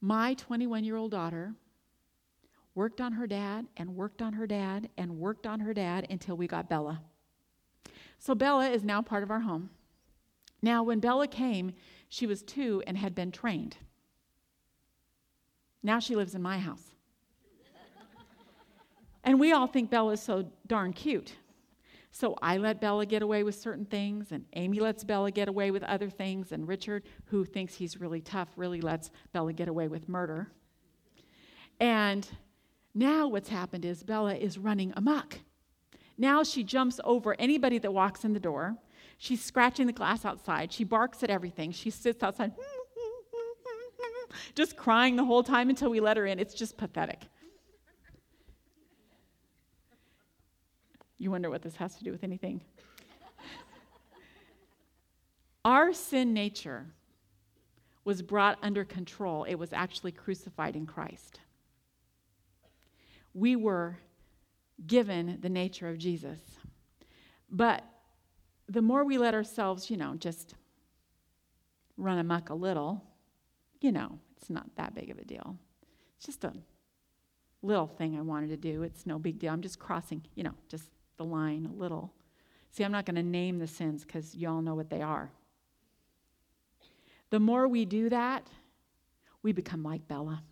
My 0.00 0.34
21 0.34 0.84
year 0.84 0.96
old 0.96 1.10
daughter 1.10 1.54
worked 2.74 3.00
on 3.00 3.12
her 3.12 3.26
dad 3.26 3.66
and 3.76 3.96
worked 3.96 4.22
on 4.22 4.32
her 4.32 4.46
dad 4.46 4.88
and 4.96 5.18
worked 5.18 5.46
on 5.46 5.60
her 5.60 5.74
dad 5.74 6.06
until 6.10 6.36
we 6.36 6.46
got 6.46 6.68
Bella. 6.68 7.02
So 8.18 8.34
Bella 8.34 8.68
is 8.68 8.84
now 8.84 9.02
part 9.02 9.22
of 9.22 9.30
our 9.30 9.40
home. 9.40 9.70
Now, 10.62 10.82
when 10.82 11.00
Bella 11.00 11.26
came, 11.26 11.72
she 12.08 12.26
was 12.26 12.42
two 12.42 12.82
and 12.86 12.96
had 12.96 13.14
been 13.14 13.32
trained. 13.32 13.76
Now 15.82 15.98
she 15.98 16.16
lives 16.16 16.34
in 16.34 16.42
my 16.42 16.58
house. 16.58 16.94
and 19.24 19.40
we 19.40 19.52
all 19.52 19.66
think 19.66 19.90
Bella 19.90 20.12
is 20.12 20.22
so 20.22 20.50
darn 20.66 20.92
cute. 20.92 21.34
So 22.12 22.36
I 22.42 22.56
let 22.56 22.80
Bella 22.80 23.06
get 23.06 23.22
away 23.22 23.44
with 23.44 23.54
certain 23.54 23.84
things, 23.84 24.32
and 24.32 24.44
Amy 24.54 24.80
lets 24.80 25.04
Bella 25.04 25.30
get 25.30 25.48
away 25.48 25.70
with 25.70 25.84
other 25.84 26.10
things, 26.10 26.50
and 26.50 26.66
Richard, 26.66 27.04
who 27.26 27.44
thinks 27.44 27.74
he's 27.74 28.00
really 28.00 28.20
tough, 28.20 28.48
really 28.56 28.80
lets 28.80 29.10
Bella 29.32 29.52
get 29.52 29.68
away 29.68 29.86
with 29.86 30.08
murder. 30.08 30.50
And 31.78 32.28
now 32.94 33.28
what's 33.28 33.48
happened 33.48 33.84
is 33.84 34.02
Bella 34.02 34.34
is 34.34 34.58
running 34.58 34.92
amok. 34.96 35.38
Now 36.18 36.42
she 36.42 36.64
jumps 36.64 37.00
over 37.04 37.34
anybody 37.38 37.78
that 37.78 37.94
walks 37.94 38.24
in 38.24 38.34
the 38.34 38.40
door. 38.40 38.76
She's 39.16 39.42
scratching 39.42 39.86
the 39.86 39.92
glass 39.92 40.24
outside. 40.24 40.72
She 40.72 40.84
barks 40.84 41.22
at 41.22 41.30
everything. 41.30 41.70
She 41.70 41.90
sits 41.90 42.22
outside, 42.22 42.52
just 44.54 44.76
crying 44.76 45.16
the 45.16 45.24
whole 45.24 45.42
time 45.42 45.70
until 45.70 45.90
we 45.90 46.00
let 46.00 46.16
her 46.16 46.26
in. 46.26 46.38
It's 46.38 46.54
just 46.54 46.76
pathetic. 46.76 47.26
You 51.20 51.30
wonder 51.30 51.50
what 51.50 51.60
this 51.60 51.76
has 51.76 51.94
to 51.96 52.04
do 52.04 52.10
with 52.10 52.24
anything. 52.24 52.62
Our 55.66 55.92
sin 55.92 56.32
nature 56.32 56.86
was 58.06 58.22
brought 58.22 58.58
under 58.62 58.86
control, 58.86 59.44
it 59.44 59.56
was 59.56 59.74
actually 59.74 60.12
crucified 60.12 60.74
in 60.74 60.86
Christ. 60.86 61.40
We 63.34 63.54
were 63.54 63.98
given 64.86 65.36
the 65.42 65.50
nature 65.50 65.90
of 65.90 65.98
Jesus. 65.98 66.40
But 67.50 67.84
the 68.66 68.80
more 68.80 69.04
we 69.04 69.18
let 69.18 69.34
ourselves, 69.34 69.90
you 69.90 69.98
know, 69.98 70.14
just 70.14 70.54
run 71.98 72.18
amok 72.18 72.48
a 72.48 72.54
little, 72.54 73.04
you 73.82 73.92
know, 73.92 74.18
it's 74.38 74.48
not 74.48 74.74
that 74.76 74.94
big 74.94 75.10
of 75.10 75.18
a 75.18 75.24
deal. 75.24 75.58
It's 76.16 76.24
just 76.24 76.44
a 76.44 76.54
little 77.60 77.86
thing 77.86 78.16
I 78.16 78.22
wanted 78.22 78.48
to 78.48 78.56
do. 78.56 78.82
It's 78.82 79.04
no 79.04 79.18
big 79.18 79.38
deal. 79.38 79.52
I'm 79.52 79.60
just 79.60 79.78
crossing, 79.78 80.22
you 80.34 80.42
know, 80.42 80.54
just 80.70 80.88
the 81.20 81.24
line 81.26 81.68
a 81.70 81.78
little. 81.78 82.10
See, 82.70 82.82
I'm 82.82 82.92
not 82.92 83.04
going 83.04 83.16
to 83.16 83.22
name 83.22 83.58
the 83.58 83.66
sins 83.66 84.06
because 84.06 84.34
y'all 84.34 84.62
know 84.62 84.74
what 84.74 84.88
they 84.88 85.02
are. 85.02 85.30
The 87.28 87.38
more 87.38 87.68
we 87.68 87.84
do 87.84 88.08
that, 88.08 88.46
we 89.42 89.52
become 89.52 89.82
like 89.82 90.08
Bella. 90.08 90.42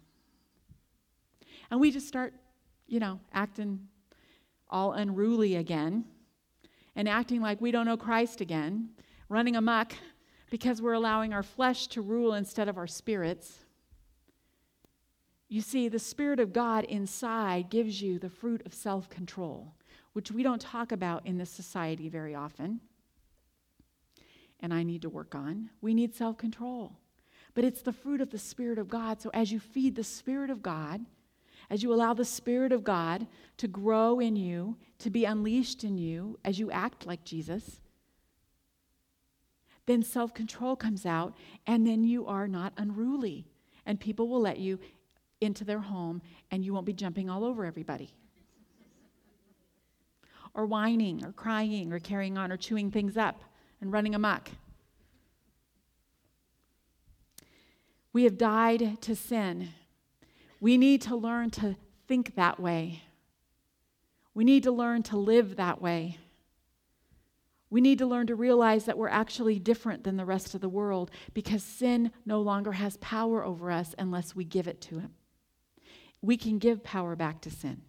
And 1.71 1.81
we 1.81 1.91
just 1.91 2.07
start, 2.07 2.35
you 2.87 3.01
know, 3.01 3.19
acting 3.33 3.89
all 4.69 4.93
unruly 4.93 5.57
again 5.57 6.05
and 6.95 7.09
acting 7.09 7.41
like 7.41 7.63
we 7.63 7.71
don't 7.71 7.87
know 7.87 7.97
Christ 7.97 8.43
again, 8.43 8.91
running 9.31 9.57
amok 9.57 9.93
because 10.51 10.83
we're 10.83 10.93
allowing 10.93 11.33
our 11.33 11.43
flesh 11.43 11.87
to 11.89 12.03
rule 12.03 12.35
instead 12.35 12.69
of 12.69 12.77
our 12.77 12.87
spirits. 12.87 13.61
You 15.49 15.63
see, 15.63 15.89
the 15.89 15.99
Spirit 15.99 16.41
of 16.41 16.53
God 16.53 16.85
inside 16.85 17.71
gives 17.71 18.03
you 18.03 18.19
the 18.19 18.29
fruit 18.29 18.61
of 18.67 18.75
self 18.75 19.09
control 19.09 19.73
which 20.19 20.33
we 20.33 20.43
don't 20.43 20.61
talk 20.61 20.91
about 20.91 21.25
in 21.25 21.39
this 21.39 21.49
society 21.49 22.09
very 22.09 22.35
often, 22.35 22.81
and 24.59 24.75
I 24.75 24.83
need 24.83 25.03
to 25.03 25.09
work 25.09 25.37
on. 25.37 25.71
We 25.81 25.95
need 25.95 26.13
self 26.13 26.37
control. 26.37 26.97
But 27.55 27.63
it's 27.63 27.83
the 27.83 27.93
fruit 27.93 28.21
of 28.21 28.31
the 28.31 28.37
Spirit 28.37 28.81
of 28.81 28.89
God. 28.89 29.23
So 29.23 29.31
as 29.33 29.53
you 29.53 29.61
feed 29.61 29.95
the 29.95 30.03
Spirit 30.03 30.51
of 30.51 30.61
God, 30.61 31.07
as 31.71 31.85
you 31.85 31.95
allow 31.95 32.15
the 32.15 32.25
Spirit 32.25 32.73
of 32.73 32.83
God 32.83 33.29
to 33.59 33.69
grow 33.69 34.19
in 34.19 34.35
you, 34.35 34.77
to 34.99 35.09
be 35.09 35.25
unleashed 35.25 35.85
in 35.85 35.99
you, 35.99 36.37
as 36.45 36.59
you 36.59 36.69
act 36.73 37.07
like 37.07 37.23
Jesus, 37.23 37.81
then 39.87 40.03
self 40.03 40.35
control 40.35 40.75
comes 40.75 41.07
out, 41.07 41.37
and 41.65 41.87
then 41.87 42.03
you 42.03 42.27
are 42.27 42.49
not 42.49 42.73
unruly. 42.77 43.47
And 43.87 44.01
people 44.01 44.27
will 44.27 44.41
let 44.41 44.59
you 44.59 44.81
into 45.41 45.65
their 45.65 45.79
home, 45.79 46.23
and 46.51 46.65
you 46.65 46.75
won't 46.75 46.87
be 46.87 46.93
jumping 46.93 47.31
all 47.31 47.45
over 47.45 47.65
everybody 47.65 48.17
or 50.59 50.67
whining 50.67 51.25
or 51.25 51.31
crying 51.31 51.93
or 51.93 52.01
carrying 52.01 52.37
on 52.37 52.51
or 52.51 52.57
chewing 52.57 52.91
things 52.91 53.17
up 53.17 53.45
and 53.81 53.93
running 53.93 54.13
amok. 54.13 54.51
We 58.13 58.25
have 58.25 58.37
died 58.37 59.01
to 59.03 59.15
sin. 59.15 59.69
We 60.61 60.77
need 60.77 61.01
to 61.03 61.15
learn 61.15 61.51
to 61.51 61.77
think 62.09 62.35
that 62.35 62.59
way. 62.59 63.05
We 64.35 64.43
need 64.43 64.65
to 64.65 64.73
learn 64.73 65.05
to 65.05 65.17
live 65.17 65.55
that 65.57 65.81
way. 65.81 66.19
We 67.71 67.81
need 67.81 67.99
to 67.99 68.07
learn 68.07 68.27
to 68.27 68.35
realize 68.35 68.87
that 68.87 68.99
we're 68.99 69.09
actually 69.09 69.61
different 69.61 70.03
than 70.03 70.17
the 70.17 70.25
rest 70.25 70.57
of 70.57 70.61
the 70.61 70.69
world 70.69 71.13
because 71.35 71.63
sin 71.63 72.11
no 72.27 72.41
longer 72.41 72.73
has 72.73 72.97
power 72.97 73.45
over 73.45 73.71
us 73.71 73.95
unless 73.97 74.35
we 74.35 74.43
give 74.43 74.67
it 74.67 74.81
to 74.83 74.99
Him. 74.99 75.15
We 76.21 76.37
can 76.37 76.59
give 76.59 76.83
power 76.83 77.15
back 77.15 77.41
to 77.43 77.51
sin. 77.51 77.83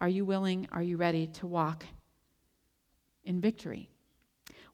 Are 0.00 0.08
you 0.08 0.24
willing? 0.24 0.66
Are 0.72 0.82
you 0.82 0.96
ready 0.96 1.26
to 1.26 1.46
walk 1.46 1.84
in 3.22 3.38
victory? 3.38 3.90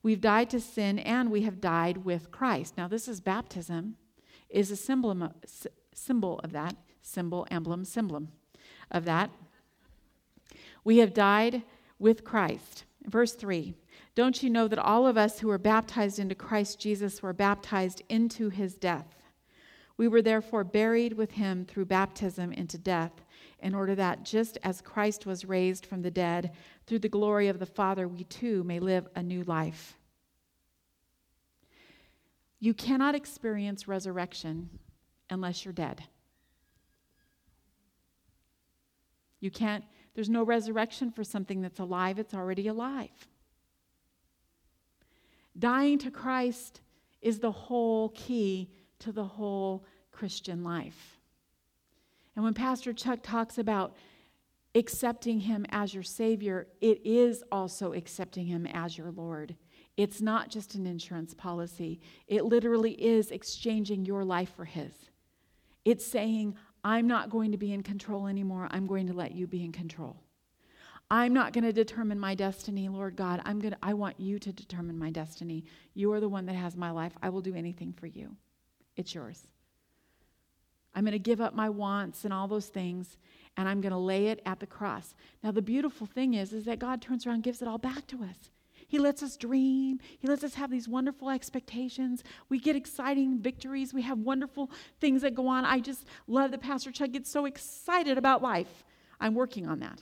We've 0.01 0.21
died 0.21 0.51
to 0.51 0.61
sin 0.61 1.01
and 1.01 1.33
we 1.33 1.43
have 1.43 1.61
died 1.61 2.05
with 2.05 2.31
Christ. 2.31 2.77
Now, 2.79 2.87
this 2.87 3.09
is 3.09 3.21
baptism, 3.21 3.97
is 4.49 4.71
a 4.71 4.77
symbol, 4.77 5.33
symbol 5.93 6.39
of 6.45 6.53
that, 6.53 6.77
symbol, 7.03 7.45
emblem, 7.51 7.85
symbol 7.85 8.29
of 8.93 9.05
that. 9.07 9.31
We 10.85 10.99
have 10.99 11.13
died 11.13 11.63
with 11.99 12.23
Christ. 12.23 12.85
Verse 13.05 13.35
3 13.35 13.75
Don't 14.15 14.45
you 14.45 14.49
know 14.49 14.69
that 14.69 14.79
all 14.79 15.09
of 15.09 15.19
us 15.19 15.41
who 15.41 15.49
were 15.49 15.59
baptized 15.59 16.21
into 16.21 16.37
Christ 16.37 16.79
Jesus 16.79 17.21
were 17.21 17.33
baptized 17.33 18.01
into 18.09 18.49
his 18.49 18.77
death? 18.77 19.17
We 19.97 20.07
were 20.07 20.23
therefore 20.23 20.63
buried 20.63 21.15
with 21.15 21.33
him 21.33 21.65
through 21.65 21.87
baptism 21.87 22.53
into 22.53 22.79
death 22.79 23.26
in 23.61 23.75
order 23.75 23.95
that 23.95 24.25
just 24.25 24.59
as 24.63 24.81
Christ 24.81 25.27
was 25.27 25.45
raised 25.45 25.87
from 25.87 26.03
the 26.03 26.11
dead 26.11 26.53
through 26.87 27.01
the 27.01 27.09
glory 27.09 27.49
of 27.49 27.59
the 27.59 27.67
Father, 27.67 28.07
we 28.07 28.25
too 28.25 28.63
may 28.65 28.79
live 28.79 29.09
a 29.15 29.23
new 29.23 29.43
life. 29.45 29.97
You 32.61 32.75
cannot 32.75 33.15
experience 33.15 33.89
resurrection 33.89 34.69
unless 35.31 35.65
you're 35.65 35.73
dead. 35.73 36.03
You 39.41 39.51
can't, 39.51 39.85
there's 40.15 40.31
no 40.31 40.43
resurrection 40.43 41.11
for 41.11 41.25
something 41.25 41.61
that's 41.61 41.81
alive, 41.81 42.19
it's 42.19 42.35
already 42.35 42.69
alive. 42.69 43.29
Dying 45.59 45.99
to 45.99 46.11
Christ 46.11 46.81
is 47.23 47.39
the 47.39 47.51
whole 47.51 48.11
key 48.11 48.71
to 49.01 49.13
the 49.13 49.25
whole 49.25 49.85
Christian 50.11 50.65
life. 50.65 51.16
And 52.37 52.45
when 52.45 52.55
Pastor 52.55 52.93
Chuck 52.93 53.21
talks 53.23 53.57
about 53.57 53.97
accepting 54.75 55.41
Him 55.41 55.65
as 55.71 55.95
your 55.95 56.03
Savior, 56.03 56.69
it 56.83 57.01
is 57.05 57.43
also 57.51 57.95
accepting 57.95 58.47
Him 58.47 58.67
as 58.67 58.97
your 58.97 59.11
Lord. 59.11 59.57
It's 59.97 60.21
not 60.21 60.51
just 60.51 60.75
an 60.75 60.87
insurance 60.87 61.33
policy, 61.33 62.01
it 62.29 62.45
literally 62.45 62.93
is 62.93 63.31
exchanging 63.31 64.05
your 64.05 64.25
life 64.25 64.53
for 64.55 64.67
His. 64.67 64.93
It's 65.87 66.07
saying, 66.07 66.57
I'm 66.85 67.07
not 67.07 67.31
going 67.31 67.53
to 67.53 67.59
be 67.59 67.73
in 67.73 67.83
control 67.83 68.27
anymore, 68.27 68.69
I'm 68.71 68.87
going 68.87 69.07
to 69.07 69.15
let 69.15 69.33
you 69.33 69.47
be 69.47 69.65
in 69.65 69.73
control. 69.73 70.23
I'm 71.11 71.33
not 71.33 71.53
going 71.53 71.65
to 71.65 71.73
determine 71.73 72.19
my 72.19 72.35
destiny, 72.35 72.89
Lord 72.89 73.15
God. 73.15 73.41
I'm 73.45 73.61
going 73.61 73.73
to 73.73 73.79
I 73.81 73.95
want 73.95 74.19
you 74.19 74.41
to 74.41 74.53
determine 74.53 74.99
my 74.99 75.11
destiny. 75.11 75.65
You 75.95 76.13
are 76.13 76.21
the 76.21 76.29
one 76.29 76.47
that 76.47 76.57
has 76.57 76.77
my 76.77 76.91
life. 76.91 77.13
I 77.23 77.29
will 77.29 77.41
do 77.41 77.55
anything 77.55 77.93
for 77.93 78.09
you. 78.09 78.35
It's 78.97 79.15
yours. 79.15 79.47
I'm 80.97 81.05
going 81.05 81.13
to 81.13 81.19
give 81.19 81.41
up 81.41 81.55
my 81.55 81.69
wants 81.69 82.25
and 82.25 82.33
all 82.33 82.49
those 82.49 82.67
things 82.67 83.19
and 83.59 83.69
I'm 83.69 83.81
going 83.81 83.93
to 83.93 83.99
lay 83.99 84.29
it 84.29 84.41
at 84.45 84.61
the 84.61 84.67
cross. 84.67 85.15
Now 85.45 85.53
the 85.53 85.63
beautiful 85.63 86.07
thing 86.07 86.35
is 86.35 86.53
is 86.53 86.65
that 86.65 86.79
God 86.79 87.01
turns 87.01 87.27
around 87.27 87.37
and 87.37 87.45
gives 87.45 87.63
it 87.63 87.69
all 87.69 87.79
back 87.79 88.07
to 88.09 88.23
us. 88.23 88.51
He 88.89 88.99
lets 88.99 89.23
us 89.23 89.37
dream. 89.37 89.99
He 90.19 90.29
lets 90.29 90.45
us 90.45 90.55
have 90.55 90.71
these 90.71 90.89
wonderful 90.89 91.29
expectations. 91.29 92.23
We 92.49 92.59
get 92.59 92.77
exciting 92.77 93.41
victories. 93.41 93.93
We 93.93 94.03
have 94.03 94.19
wonderful 94.19 94.71
things 95.01 95.23
that 95.23 95.35
go 95.35 95.49
on. 95.49 95.65
I 95.65 95.81
just 95.81 96.07
love 96.27 96.51
that 96.53 96.61
Pastor 96.63 96.93
Chuck 96.93 97.11
gets 97.11 97.31
so 97.31 97.47
excited 97.47 98.17
about 98.17 98.43
life. 98.43 98.85
I'm 99.21 99.35
working 99.35 99.67
on 99.67 99.81
that 99.81 100.01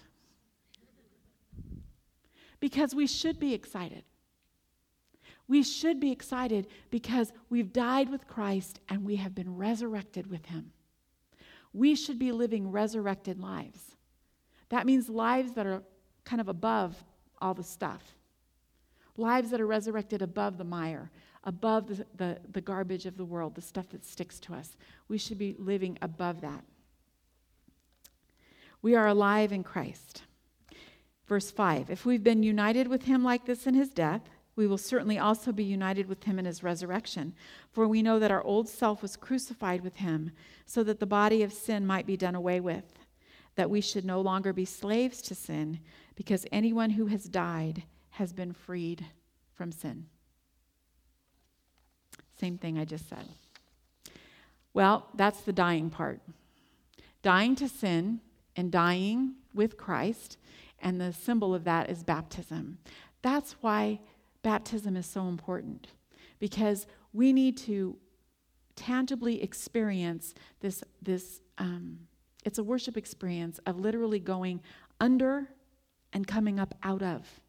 because 2.60 2.94
we 2.94 3.06
should 3.06 3.38
be 3.38 3.54
excited. 3.54 4.04
We 5.46 5.62
should 5.62 6.00
be 6.00 6.10
excited 6.10 6.66
because 6.90 7.32
we've 7.50 7.72
died 7.72 8.10
with 8.10 8.26
Christ 8.26 8.80
and 8.88 9.04
we 9.04 9.16
have 9.16 9.34
been 9.34 9.56
resurrected 9.56 10.30
with 10.30 10.46
him. 10.46 10.73
We 11.74 11.94
should 11.94 12.18
be 12.18 12.32
living 12.32 12.70
resurrected 12.70 13.38
lives. 13.38 13.96
That 14.70 14.86
means 14.86 15.10
lives 15.10 15.52
that 15.52 15.66
are 15.66 15.82
kind 16.24 16.40
of 16.40 16.48
above 16.48 16.96
all 17.42 17.52
the 17.52 17.62
stuff, 17.62 18.14
lives 19.16 19.50
that 19.50 19.60
are 19.60 19.66
resurrected 19.66 20.22
above 20.22 20.56
the 20.56 20.64
mire, 20.64 21.10
above 21.42 21.88
the, 21.88 22.06
the, 22.16 22.38
the 22.50 22.60
garbage 22.60 23.04
of 23.04 23.16
the 23.16 23.24
world, 23.24 23.54
the 23.54 23.60
stuff 23.60 23.90
that 23.90 24.06
sticks 24.06 24.40
to 24.40 24.54
us. 24.54 24.76
We 25.08 25.18
should 25.18 25.36
be 25.36 25.54
living 25.58 25.98
above 26.00 26.40
that. 26.40 26.64
We 28.80 28.94
are 28.94 29.06
alive 29.06 29.52
in 29.52 29.64
Christ. 29.64 30.22
Verse 31.26 31.50
5 31.50 31.90
If 31.90 32.06
we've 32.06 32.22
been 32.22 32.42
united 32.42 32.88
with 32.88 33.04
him 33.04 33.24
like 33.24 33.46
this 33.46 33.66
in 33.66 33.74
his 33.74 33.90
death, 33.90 34.22
we 34.56 34.66
will 34.66 34.78
certainly 34.78 35.18
also 35.18 35.52
be 35.52 35.64
united 35.64 36.06
with 36.06 36.24
him 36.24 36.38
in 36.38 36.44
his 36.44 36.62
resurrection. 36.62 37.34
For 37.72 37.88
we 37.88 38.02
know 38.02 38.18
that 38.18 38.30
our 38.30 38.42
old 38.42 38.68
self 38.68 39.02
was 39.02 39.16
crucified 39.16 39.82
with 39.82 39.96
him, 39.96 40.30
so 40.66 40.82
that 40.84 41.00
the 41.00 41.06
body 41.06 41.42
of 41.42 41.52
sin 41.52 41.86
might 41.86 42.06
be 42.06 42.16
done 42.16 42.34
away 42.34 42.60
with, 42.60 42.98
that 43.56 43.70
we 43.70 43.80
should 43.80 44.04
no 44.04 44.20
longer 44.20 44.52
be 44.52 44.64
slaves 44.64 45.20
to 45.22 45.34
sin, 45.34 45.80
because 46.14 46.46
anyone 46.52 46.90
who 46.90 47.06
has 47.06 47.24
died 47.24 47.82
has 48.10 48.32
been 48.32 48.52
freed 48.52 49.06
from 49.54 49.72
sin. 49.72 50.06
Same 52.38 52.58
thing 52.58 52.78
I 52.78 52.84
just 52.84 53.08
said. 53.08 53.28
Well, 54.72 55.06
that's 55.14 55.40
the 55.40 55.52
dying 55.52 55.90
part. 55.90 56.20
Dying 57.22 57.54
to 57.56 57.68
sin 57.68 58.20
and 58.56 58.70
dying 58.70 59.34
with 59.54 59.76
Christ 59.76 60.36
and 60.80 61.00
the 61.00 61.12
symbol 61.12 61.54
of 61.54 61.64
that 61.64 61.88
is 61.88 62.02
baptism. 62.02 62.78
That's 63.22 63.52
why 63.62 64.00
baptism 64.44 64.96
is 64.96 65.06
so 65.06 65.26
important 65.26 65.88
because 66.38 66.86
we 67.12 67.32
need 67.32 67.56
to 67.56 67.96
tangibly 68.76 69.42
experience 69.42 70.34
this, 70.60 70.84
this 71.02 71.40
um, 71.58 71.98
it's 72.44 72.58
a 72.58 72.64
worship 72.64 72.96
experience 72.96 73.58
of 73.66 73.80
literally 73.80 74.20
going 74.20 74.60
under 75.00 75.48
and 76.12 76.26
coming 76.26 76.60
up 76.60 76.74
out 76.82 77.02
of. 77.02 77.40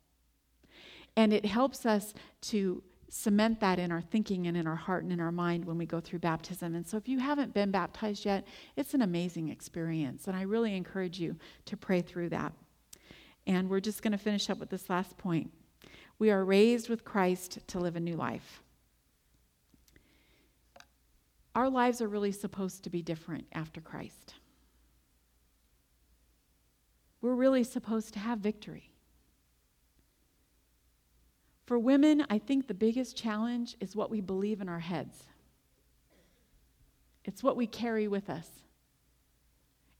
And 1.16 1.32
it 1.32 1.46
helps 1.46 1.86
us 1.86 2.14
to 2.44 2.82
cement 3.10 3.60
that 3.60 3.80
in 3.80 3.92
our 3.92 4.02
thinking 4.02 4.48
and 4.48 4.58
in 4.58 4.68
our 4.68 4.76
heart 4.76 5.04
and 5.04 5.12
in 5.12 5.20
our 5.20 5.32
mind 5.32 5.64
when 5.64 5.78
we 5.78 5.86
go 5.86 6.00
through 6.00 6.20
baptism. 6.20 6.76
And 6.76 6.86
so, 6.86 6.98
if 6.98 7.08
you 7.08 7.20
haven't 7.20 7.54
been 7.54 7.72
baptized 7.72 8.26
yet, 8.26 8.46
it's 8.76 8.94
an 8.94 9.02
amazing 9.02 9.50
experience. 9.50 10.28
And 10.28 10.36
I 10.36 10.42
really 10.42 10.76
encourage 10.76 11.20
you 11.20 11.38
to 11.66 11.78
pray 11.78 12.02
through 12.02 12.30
that. 12.30 12.52
And 13.48 13.70
we're 13.70 13.80
just 13.80 14.02
going 14.02 14.12
to 14.12 14.18
finish 14.18 14.50
up 14.50 14.58
with 14.58 14.70
this 14.70 14.90
last 14.90 15.18
point. 15.18 15.52
We 16.18 16.32
are 16.32 16.46
raised 16.46 16.90
with 16.90 17.04
Christ 17.04 17.60
to 17.68 17.80
live 17.80 17.96
a 17.96 18.00
new 18.00 18.16
life. 18.16 18.62
Our 21.54 21.70
lives 21.70 22.02
are 22.02 22.08
really 22.08 22.32
supposed 22.32 22.84
to 22.84 22.90
be 22.90 23.02
different 23.02 23.46
after 23.54 23.82
Christ. 23.82 24.36
We're 27.22 27.34
really 27.34 27.64
supposed 27.64 28.14
to 28.14 28.20
have 28.20 28.40
victory. 28.40 28.92
For 31.66 31.80
women, 31.80 32.26
I 32.30 32.38
think 32.38 32.68
the 32.68 32.74
biggest 32.74 33.18
challenge 33.18 33.76
is 33.80 33.96
what 33.96 34.12
we 34.12 34.22
believe 34.22 34.62
in 34.62 34.70
our 34.70 34.80
heads. 34.80 35.24
It's 37.24 37.42
what 37.42 37.58
we 37.58 37.66
carry 37.66 38.08
with 38.08 38.30
us. 38.30 38.48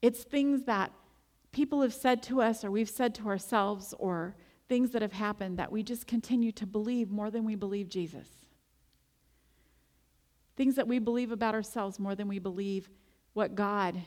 It's 0.02 0.24
things 0.24 0.64
that 0.64 0.92
people 1.52 1.82
have 1.82 1.94
said 1.94 2.22
to 2.24 2.42
us 2.42 2.64
or 2.64 2.70
we've 2.70 2.90
said 2.90 3.16
to 3.16 3.28
ourselves 3.28 3.96
or 3.98 4.36
things 4.68 4.92
that 4.92 5.02
have 5.02 5.14
happened 5.14 5.58
that 5.58 5.72
we 5.72 5.84
just 5.84 6.08
continue 6.08 6.52
to 6.54 6.66
believe 6.66 7.12
more 7.12 7.30
than 7.30 7.46
we 7.46 7.56
believe 7.56 7.90
Jesus. 7.90 8.28
Things 10.56 10.76
that 10.76 10.88
we 10.88 11.00
believe 11.00 11.32
about 11.32 11.54
ourselves 11.54 12.00
more 12.00 12.16
than 12.16 12.28
we 12.28 12.40
believe 12.40 12.90
what 13.34 13.56
God 13.56 14.02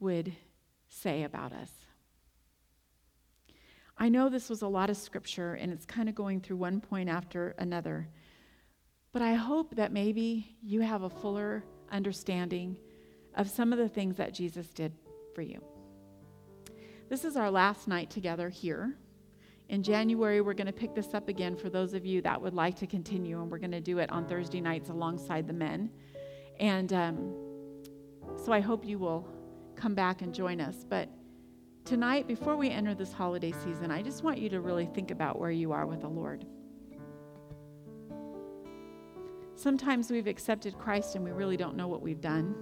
would 0.00 0.32
say 0.88 1.22
about 1.22 1.52
us. 1.52 1.70
I 3.98 4.08
know 4.08 4.28
this 4.28 4.50
was 4.50 4.62
a 4.62 4.68
lot 4.68 4.90
of 4.90 4.96
scripture 4.96 5.54
and 5.54 5.72
it's 5.72 5.86
kind 5.86 6.08
of 6.08 6.14
going 6.14 6.40
through 6.40 6.56
one 6.56 6.80
point 6.80 7.08
after 7.08 7.54
another, 7.58 8.08
but 9.12 9.22
I 9.22 9.34
hope 9.34 9.76
that 9.76 9.92
maybe 9.92 10.56
you 10.62 10.82
have 10.82 11.02
a 11.02 11.10
fuller 11.10 11.64
understanding 11.90 12.76
of 13.34 13.48
some 13.48 13.72
of 13.72 13.78
the 13.78 13.88
things 13.88 14.16
that 14.16 14.34
Jesus 14.34 14.68
did 14.68 14.92
for 15.34 15.42
you. 15.42 15.62
This 17.08 17.24
is 17.24 17.36
our 17.36 17.50
last 17.50 17.88
night 17.88 18.10
together 18.10 18.48
here. 18.48 18.96
In 19.68 19.82
January, 19.82 20.40
we're 20.40 20.54
going 20.54 20.68
to 20.68 20.72
pick 20.72 20.94
this 20.94 21.12
up 21.12 21.28
again 21.28 21.56
for 21.56 21.68
those 21.68 21.92
of 21.92 22.06
you 22.06 22.22
that 22.22 22.40
would 22.40 22.54
like 22.54 22.76
to 22.76 22.86
continue, 22.86 23.40
and 23.40 23.50
we're 23.50 23.58
going 23.58 23.72
to 23.72 23.80
do 23.80 23.98
it 23.98 24.10
on 24.12 24.26
Thursday 24.26 24.60
nights 24.60 24.90
alongside 24.90 25.48
the 25.48 25.52
men. 25.52 25.90
And 26.60 26.92
um, 26.92 27.34
so 28.44 28.52
I 28.52 28.60
hope 28.60 28.84
you 28.84 28.98
will 28.98 29.26
come 29.74 29.94
back 29.94 30.22
and 30.22 30.32
join 30.32 30.60
us. 30.60 30.84
But 30.88 31.08
tonight, 31.84 32.28
before 32.28 32.56
we 32.56 32.70
enter 32.70 32.94
this 32.94 33.12
holiday 33.12 33.52
season, 33.52 33.90
I 33.90 34.02
just 34.02 34.22
want 34.22 34.38
you 34.38 34.48
to 34.50 34.60
really 34.60 34.86
think 34.86 35.10
about 35.10 35.38
where 35.38 35.50
you 35.50 35.72
are 35.72 35.86
with 35.86 36.02
the 36.02 36.08
Lord. 36.08 36.46
Sometimes 39.56 40.10
we've 40.10 40.26
accepted 40.28 40.78
Christ 40.78 41.16
and 41.16 41.24
we 41.24 41.32
really 41.32 41.56
don't 41.56 41.76
know 41.76 41.88
what 41.88 42.02
we've 42.02 42.20
done. 42.20 42.54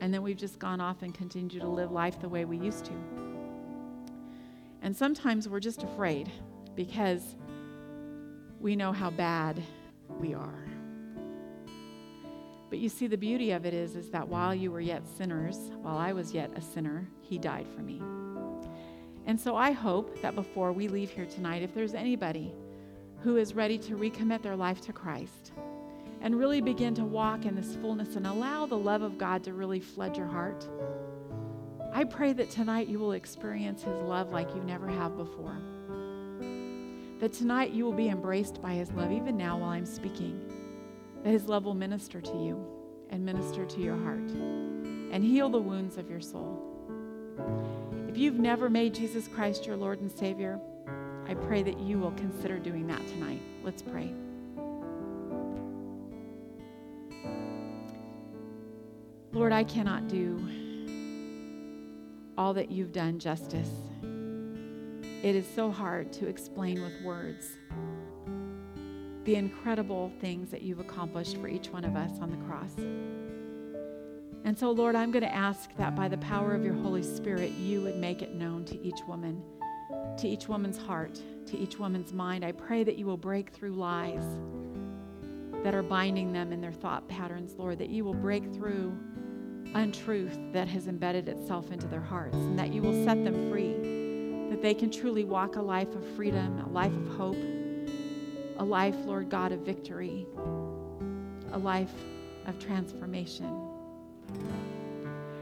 And 0.00 0.12
then 0.12 0.22
we've 0.22 0.36
just 0.36 0.58
gone 0.58 0.80
off 0.80 1.02
and 1.02 1.14
continued 1.14 1.60
to 1.60 1.68
live 1.68 1.92
life 1.92 2.20
the 2.20 2.28
way 2.28 2.44
we 2.44 2.58
used 2.58 2.84
to. 2.86 3.27
And 4.82 4.96
sometimes 4.96 5.48
we're 5.48 5.60
just 5.60 5.82
afraid 5.82 6.30
because 6.74 7.36
we 8.60 8.76
know 8.76 8.92
how 8.92 9.10
bad 9.10 9.62
we 10.20 10.34
are. 10.34 10.64
But 12.70 12.78
you 12.78 12.88
see, 12.88 13.06
the 13.06 13.16
beauty 13.16 13.52
of 13.52 13.64
it 13.64 13.72
is, 13.72 13.96
is 13.96 14.10
that 14.10 14.28
while 14.28 14.54
you 14.54 14.70
were 14.70 14.80
yet 14.80 15.06
sinners, 15.06 15.56
while 15.80 15.96
I 15.96 16.12
was 16.12 16.34
yet 16.34 16.50
a 16.54 16.60
sinner, 16.60 17.08
He 17.22 17.38
died 17.38 17.66
for 17.74 17.80
me. 17.80 18.00
And 19.26 19.40
so 19.40 19.56
I 19.56 19.72
hope 19.72 20.20
that 20.22 20.34
before 20.34 20.72
we 20.72 20.88
leave 20.88 21.10
here 21.10 21.26
tonight, 21.26 21.62
if 21.62 21.74
there's 21.74 21.94
anybody 21.94 22.52
who 23.20 23.36
is 23.36 23.54
ready 23.54 23.78
to 23.78 23.96
recommit 23.96 24.42
their 24.42 24.56
life 24.56 24.80
to 24.82 24.92
Christ, 24.92 25.52
and 26.20 26.38
really 26.38 26.60
begin 26.60 26.94
to 26.94 27.04
walk 27.04 27.44
in 27.44 27.54
this 27.54 27.76
fullness 27.76 28.16
and 28.16 28.26
allow 28.26 28.66
the 28.66 28.76
love 28.76 29.02
of 29.02 29.18
God 29.18 29.44
to 29.44 29.52
really 29.52 29.80
flood 29.80 30.16
your 30.16 30.26
heart. 30.26 30.68
I 31.98 32.04
pray 32.04 32.32
that 32.34 32.48
tonight 32.48 32.86
you 32.86 33.00
will 33.00 33.10
experience 33.10 33.82
His 33.82 34.00
love 34.02 34.30
like 34.30 34.54
you 34.54 34.62
never 34.62 34.86
have 34.86 35.16
before. 35.16 35.56
That 37.18 37.32
tonight 37.32 37.72
you 37.72 37.84
will 37.84 37.92
be 37.92 38.08
embraced 38.08 38.62
by 38.62 38.74
His 38.74 38.92
love, 38.92 39.10
even 39.10 39.36
now 39.36 39.58
while 39.58 39.70
I'm 39.70 39.84
speaking. 39.84 40.40
That 41.24 41.30
His 41.30 41.46
love 41.46 41.64
will 41.64 41.74
minister 41.74 42.20
to 42.20 42.30
you 42.36 42.64
and 43.10 43.26
minister 43.26 43.66
to 43.66 43.80
your 43.80 43.96
heart 43.96 44.30
and 44.30 45.24
heal 45.24 45.48
the 45.48 45.60
wounds 45.60 45.98
of 45.98 46.08
your 46.08 46.20
soul. 46.20 46.62
If 48.08 48.16
you've 48.16 48.38
never 48.38 48.70
made 48.70 48.94
Jesus 48.94 49.26
Christ 49.26 49.66
your 49.66 49.76
Lord 49.76 50.00
and 50.00 50.12
Savior, 50.12 50.60
I 51.26 51.34
pray 51.34 51.64
that 51.64 51.80
you 51.80 51.98
will 51.98 52.12
consider 52.12 52.60
doing 52.60 52.86
that 52.86 53.04
tonight. 53.08 53.42
Let's 53.64 53.82
pray. 53.82 54.14
Lord, 59.32 59.50
I 59.50 59.64
cannot 59.64 60.06
do 60.06 60.38
all 62.38 62.54
that 62.54 62.70
you've 62.70 62.92
done 62.92 63.18
justice. 63.18 63.68
It 65.24 65.34
is 65.34 65.44
so 65.56 65.72
hard 65.72 66.12
to 66.14 66.28
explain 66.28 66.80
with 66.80 67.02
words 67.02 67.48
the 69.24 69.34
incredible 69.34 70.12
things 70.20 70.48
that 70.52 70.62
you've 70.62 70.78
accomplished 70.78 71.36
for 71.38 71.48
each 71.48 71.68
one 71.70 71.84
of 71.84 71.96
us 71.96 72.12
on 72.20 72.30
the 72.30 72.36
cross. 72.46 72.72
And 74.44 74.56
so, 74.56 74.70
Lord, 74.70 74.94
I'm 74.94 75.10
going 75.10 75.24
to 75.24 75.34
ask 75.34 75.74
that 75.76 75.96
by 75.96 76.06
the 76.06 76.16
power 76.18 76.54
of 76.54 76.64
your 76.64 76.74
Holy 76.74 77.02
Spirit, 77.02 77.50
you 77.50 77.82
would 77.82 77.96
make 77.96 78.22
it 78.22 78.34
known 78.34 78.64
to 78.66 78.80
each 78.80 79.00
woman, 79.08 79.42
to 80.16 80.28
each 80.28 80.48
woman's 80.48 80.78
heart, 80.78 81.20
to 81.46 81.58
each 81.58 81.78
woman's 81.80 82.12
mind. 82.12 82.44
I 82.44 82.52
pray 82.52 82.84
that 82.84 82.96
you 82.96 83.04
will 83.04 83.16
break 83.16 83.50
through 83.50 83.72
lies 83.72 84.24
that 85.64 85.74
are 85.74 85.82
binding 85.82 86.32
them 86.32 86.52
in 86.52 86.60
their 86.60 86.72
thought 86.72 87.08
patterns, 87.08 87.56
Lord, 87.58 87.80
that 87.80 87.90
you 87.90 88.04
will 88.04 88.14
break 88.14 88.44
through 88.54 88.96
untruth 89.74 90.38
that 90.52 90.68
has 90.68 90.86
embedded 90.86 91.28
itself 91.28 91.70
into 91.70 91.86
their 91.86 92.00
hearts, 92.00 92.36
and 92.36 92.58
that 92.58 92.72
you 92.72 92.82
will 92.82 93.04
set 93.04 93.22
them 93.24 93.50
free, 93.50 94.48
that 94.50 94.62
they 94.62 94.74
can 94.74 94.90
truly 94.90 95.24
walk 95.24 95.56
a 95.56 95.62
life 95.62 95.94
of 95.94 96.06
freedom, 96.16 96.60
a 96.60 96.68
life 96.68 96.92
of 96.92 97.08
hope, 97.16 97.36
a 98.58 98.64
life, 98.64 98.96
Lord 99.04 99.28
God, 99.28 99.52
of 99.52 99.60
victory, 99.60 100.26
a 101.52 101.58
life 101.58 101.92
of 102.46 102.58
transformation. 102.58 103.68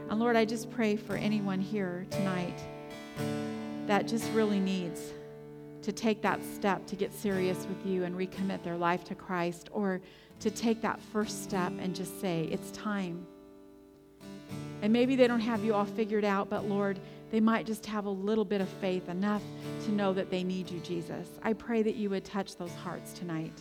And 0.09 0.19
Lord, 0.19 0.35
I 0.35 0.45
just 0.45 0.69
pray 0.71 0.95
for 0.95 1.15
anyone 1.15 1.59
here 1.59 2.05
tonight 2.09 2.59
that 3.87 4.07
just 4.07 4.31
really 4.31 4.59
needs 4.59 5.13
to 5.81 5.91
take 5.91 6.21
that 6.21 6.43
step 6.43 6.85
to 6.87 6.95
get 6.95 7.13
serious 7.13 7.65
with 7.65 7.85
you 7.85 8.03
and 8.03 8.15
recommit 8.15 8.61
their 8.63 8.77
life 8.77 9.03
to 9.05 9.15
Christ, 9.15 9.69
or 9.71 10.01
to 10.41 10.51
take 10.51 10.81
that 10.81 10.99
first 10.99 11.43
step 11.43 11.71
and 11.79 11.95
just 11.95 12.19
say, 12.19 12.47
It's 12.51 12.71
time. 12.71 13.25
And 14.87 14.93
maybe 14.93 15.17
they 15.17 15.27
don't 15.27 15.41
have 15.41 15.65
you 15.65 15.73
all 15.73 15.83
figured 15.83 16.23
out, 16.23 16.49
but 16.49 16.63
Lord, 16.63 16.97
they 17.29 17.41
might 17.41 17.65
just 17.65 17.85
have 17.87 18.05
a 18.05 18.09
little 18.09 18.45
bit 18.45 18.61
of 18.61 18.69
faith, 18.79 19.09
enough 19.09 19.41
to 19.83 19.91
know 19.91 20.13
that 20.13 20.31
they 20.31 20.45
need 20.45 20.71
you, 20.71 20.79
Jesus. 20.79 21.27
I 21.43 21.51
pray 21.51 21.83
that 21.83 21.95
you 21.95 22.09
would 22.09 22.23
touch 22.23 22.55
those 22.55 22.73
hearts 22.73 23.11
tonight, 23.11 23.51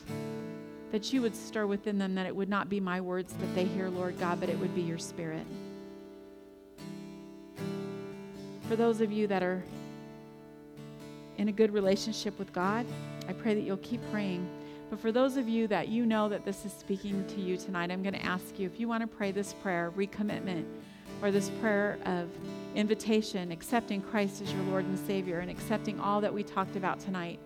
that 0.93 1.12
you 1.12 1.20
would 1.22 1.35
stir 1.35 1.66
within 1.66 1.99
them, 1.99 2.14
that 2.14 2.27
it 2.27 2.37
would 2.37 2.49
not 2.49 2.68
be 2.68 2.79
my 2.79 3.01
words 3.01 3.33
that 3.33 3.55
they 3.57 3.64
hear, 3.64 3.89
Lord 3.89 4.20
God, 4.20 4.39
but 4.39 4.49
it 4.49 4.57
would 4.61 4.72
be 4.72 4.83
your 4.83 4.99
spirit. 4.99 5.45
For 8.68 8.77
those 8.77 9.01
of 9.01 9.11
you 9.11 9.27
that 9.27 9.43
are 9.43 9.64
in 11.39 11.49
a 11.49 11.53
good 11.53 11.72
relationship 11.72 12.39
with 12.39 12.53
God, 12.53 12.87
I 13.29 13.33
pray 13.33 13.55
that 13.55 13.62
you'll 13.62 13.79
keep 13.79 14.01
praying. 14.12 14.49
But 14.91 15.01
for 15.01 15.11
those 15.11 15.37
of 15.37 15.49
you 15.49 15.66
that 15.66 15.89
you 15.89 16.07
know 16.07 16.29
that 16.29 16.45
this 16.45 16.64
is 16.64 16.72
speaking 16.72 17.27
to 17.27 17.41
you 17.41 17.57
tonight, 17.57 17.91
I'm 17.91 18.05
going 18.05 18.14
to 18.14 18.24
ask 18.24 18.61
you 18.61 18.66
if 18.68 18.79
you 18.79 18.87
want 18.87 19.01
to 19.01 19.09
pray 19.09 19.33
this 19.33 19.55
prayer, 19.55 19.93
recommitment, 19.97 20.66
or 21.22 21.30
this 21.30 21.50
prayer 21.60 21.98
of 22.04 22.28
invitation, 22.74 23.50
accepting 23.50 24.02
Christ 24.02 24.42
as 24.42 24.52
your 24.52 24.62
Lord 24.64 24.84
and 24.84 24.98
Savior, 25.06 25.40
and 25.40 25.50
accepting 25.50 25.98
all 25.98 26.20
that 26.20 26.32
we 26.32 26.42
talked 26.42 26.76
about 26.76 27.00
tonight, 27.00 27.38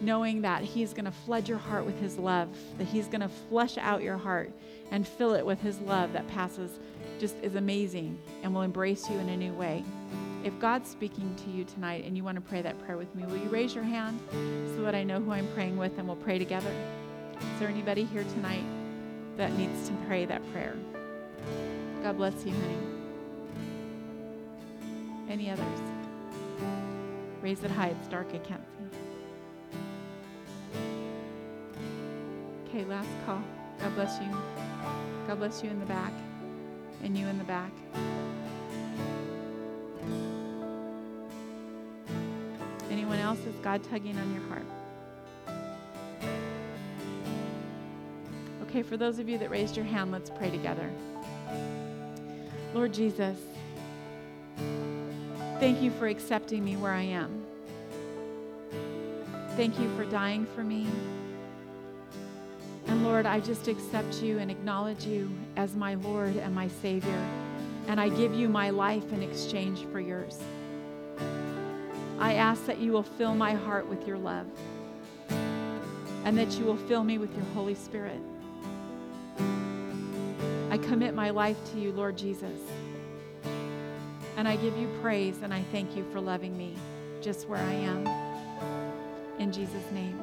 knowing 0.00 0.42
that 0.42 0.62
He's 0.62 0.92
going 0.92 1.04
to 1.04 1.10
flood 1.10 1.48
your 1.48 1.58
heart 1.58 1.84
with 1.84 1.98
His 2.00 2.18
love, 2.18 2.48
that 2.78 2.86
He's 2.86 3.06
going 3.06 3.20
to 3.20 3.28
flush 3.28 3.76
out 3.78 4.02
your 4.02 4.16
heart 4.16 4.52
and 4.90 5.06
fill 5.06 5.34
it 5.34 5.44
with 5.44 5.60
His 5.60 5.78
love 5.80 6.12
that 6.12 6.28
passes, 6.28 6.78
just 7.18 7.36
is 7.42 7.56
amazing, 7.56 8.18
and 8.42 8.54
will 8.54 8.62
embrace 8.62 9.08
you 9.10 9.18
in 9.18 9.28
a 9.28 9.36
new 9.36 9.52
way. 9.52 9.84
If 10.44 10.58
God's 10.58 10.90
speaking 10.90 11.34
to 11.44 11.50
you 11.50 11.64
tonight 11.64 12.04
and 12.04 12.16
you 12.16 12.22
want 12.22 12.36
to 12.36 12.42
pray 12.42 12.60
that 12.60 12.78
prayer 12.84 12.98
with 12.98 13.12
me, 13.14 13.24
will 13.24 13.38
you 13.38 13.48
raise 13.48 13.74
your 13.74 13.84
hand 13.84 14.20
so 14.76 14.82
that 14.82 14.94
I 14.94 15.02
know 15.02 15.18
who 15.20 15.32
I'm 15.32 15.48
praying 15.54 15.78
with 15.78 15.98
and 15.98 16.06
we'll 16.06 16.16
pray 16.16 16.38
together? 16.38 16.70
Is 17.40 17.60
there 17.60 17.68
anybody 17.68 18.04
here 18.04 18.24
tonight 18.34 18.64
that 19.38 19.52
needs 19.54 19.88
to 19.88 19.94
pray 20.06 20.26
that 20.26 20.42
prayer? 20.52 20.76
God 22.04 22.18
bless 22.18 22.44
you, 22.44 22.52
honey. 22.52 22.76
Any 25.30 25.50
others? 25.50 25.80
Raise 27.40 27.64
it 27.64 27.70
high. 27.70 27.94
It's 27.98 28.08
dark. 28.08 28.28
I 28.34 28.38
can't 28.46 28.60
see. 28.76 28.84
Okay, 32.68 32.84
last 32.84 33.08
call. 33.24 33.42
God 33.80 33.94
bless 33.94 34.20
you. 34.20 34.28
God 35.26 35.38
bless 35.38 35.62
you 35.64 35.70
in 35.70 35.80
the 35.80 35.86
back. 35.86 36.12
And 37.02 37.16
you 37.16 37.26
in 37.26 37.38
the 37.38 37.44
back. 37.44 37.72
Anyone 42.90 43.18
else? 43.18 43.38
Is 43.46 43.54
God 43.62 43.82
tugging 43.82 44.18
on 44.18 44.34
your 44.34 44.42
heart? 44.42 44.66
Okay, 48.64 48.82
for 48.82 48.98
those 48.98 49.18
of 49.18 49.26
you 49.26 49.38
that 49.38 49.48
raised 49.48 49.74
your 49.74 49.86
hand, 49.86 50.12
let's 50.12 50.28
pray 50.28 50.50
together. 50.50 50.90
Lord 52.74 52.92
Jesus, 52.92 53.38
thank 55.60 55.80
you 55.80 55.92
for 55.92 56.08
accepting 56.08 56.64
me 56.64 56.76
where 56.76 56.92
I 56.92 57.02
am. 57.02 57.44
Thank 59.50 59.78
you 59.78 59.88
for 59.96 60.04
dying 60.04 60.44
for 60.56 60.64
me. 60.64 60.88
And 62.88 63.04
Lord, 63.04 63.26
I 63.26 63.38
just 63.38 63.68
accept 63.68 64.20
you 64.20 64.40
and 64.40 64.50
acknowledge 64.50 65.06
you 65.06 65.30
as 65.56 65.76
my 65.76 65.94
Lord 65.94 66.36
and 66.36 66.52
my 66.52 66.66
Savior. 66.82 67.24
And 67.86 68.00
I 68.00 68.08
give 68.08 68.34
you 68.34 68.48
my 68.48 68.70
life 68.70 69.12
in 69.12 69.22
exchange 69.22 69.86
for 69.92 70.00
yours. 70.00 70.40
I 72.18 72.34
ask 72.34 72.66
that 72.66 72.78
you 72.78 72.90
will 72.90 73.04
fill 73.04 73.36
my 73.36 73.54
heart 73.54 73.86
with 73.86 74.04
your 74.04 74.18
love 74.18 74.48
and 75.28 76.36
that 76.36 76.58
you 76.58 76.64
will 76.64 76.76
fill 76.76 77.04
me 77.04 77.18
with 77.18 77.32
your 77.36 77.46
Holy 77.54 77.76
Spirit. 77.76 78.20
I 80.74 80.78
commit 80.78 81.14
my 81.14 81.30
life 81.30 81.56
to 81.70 81.78
you, 81.78 81.92
Lord 81.92 82.18
Jesus. 82.18 82.60
And 84.36 84.48
I 84.48 84.56
give 84.56 84.76
you 84.76 84.88
praise 85.00 85.42
and 85.44 85.54
I 85.54 85.62
thank 85.70 85.96
you 85.96 86.04
for 86.10 86.20
loving 86.20 86.58
me 86.58 86.74
just 87.22 87.48
where 87.48 87.60
I 87.60 87.72
am. 87.74 88.04
In 89.38 89.52
Jesus' 89.52 89.88
name, 89.92 90.20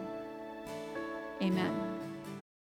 amen. 1.42 1.91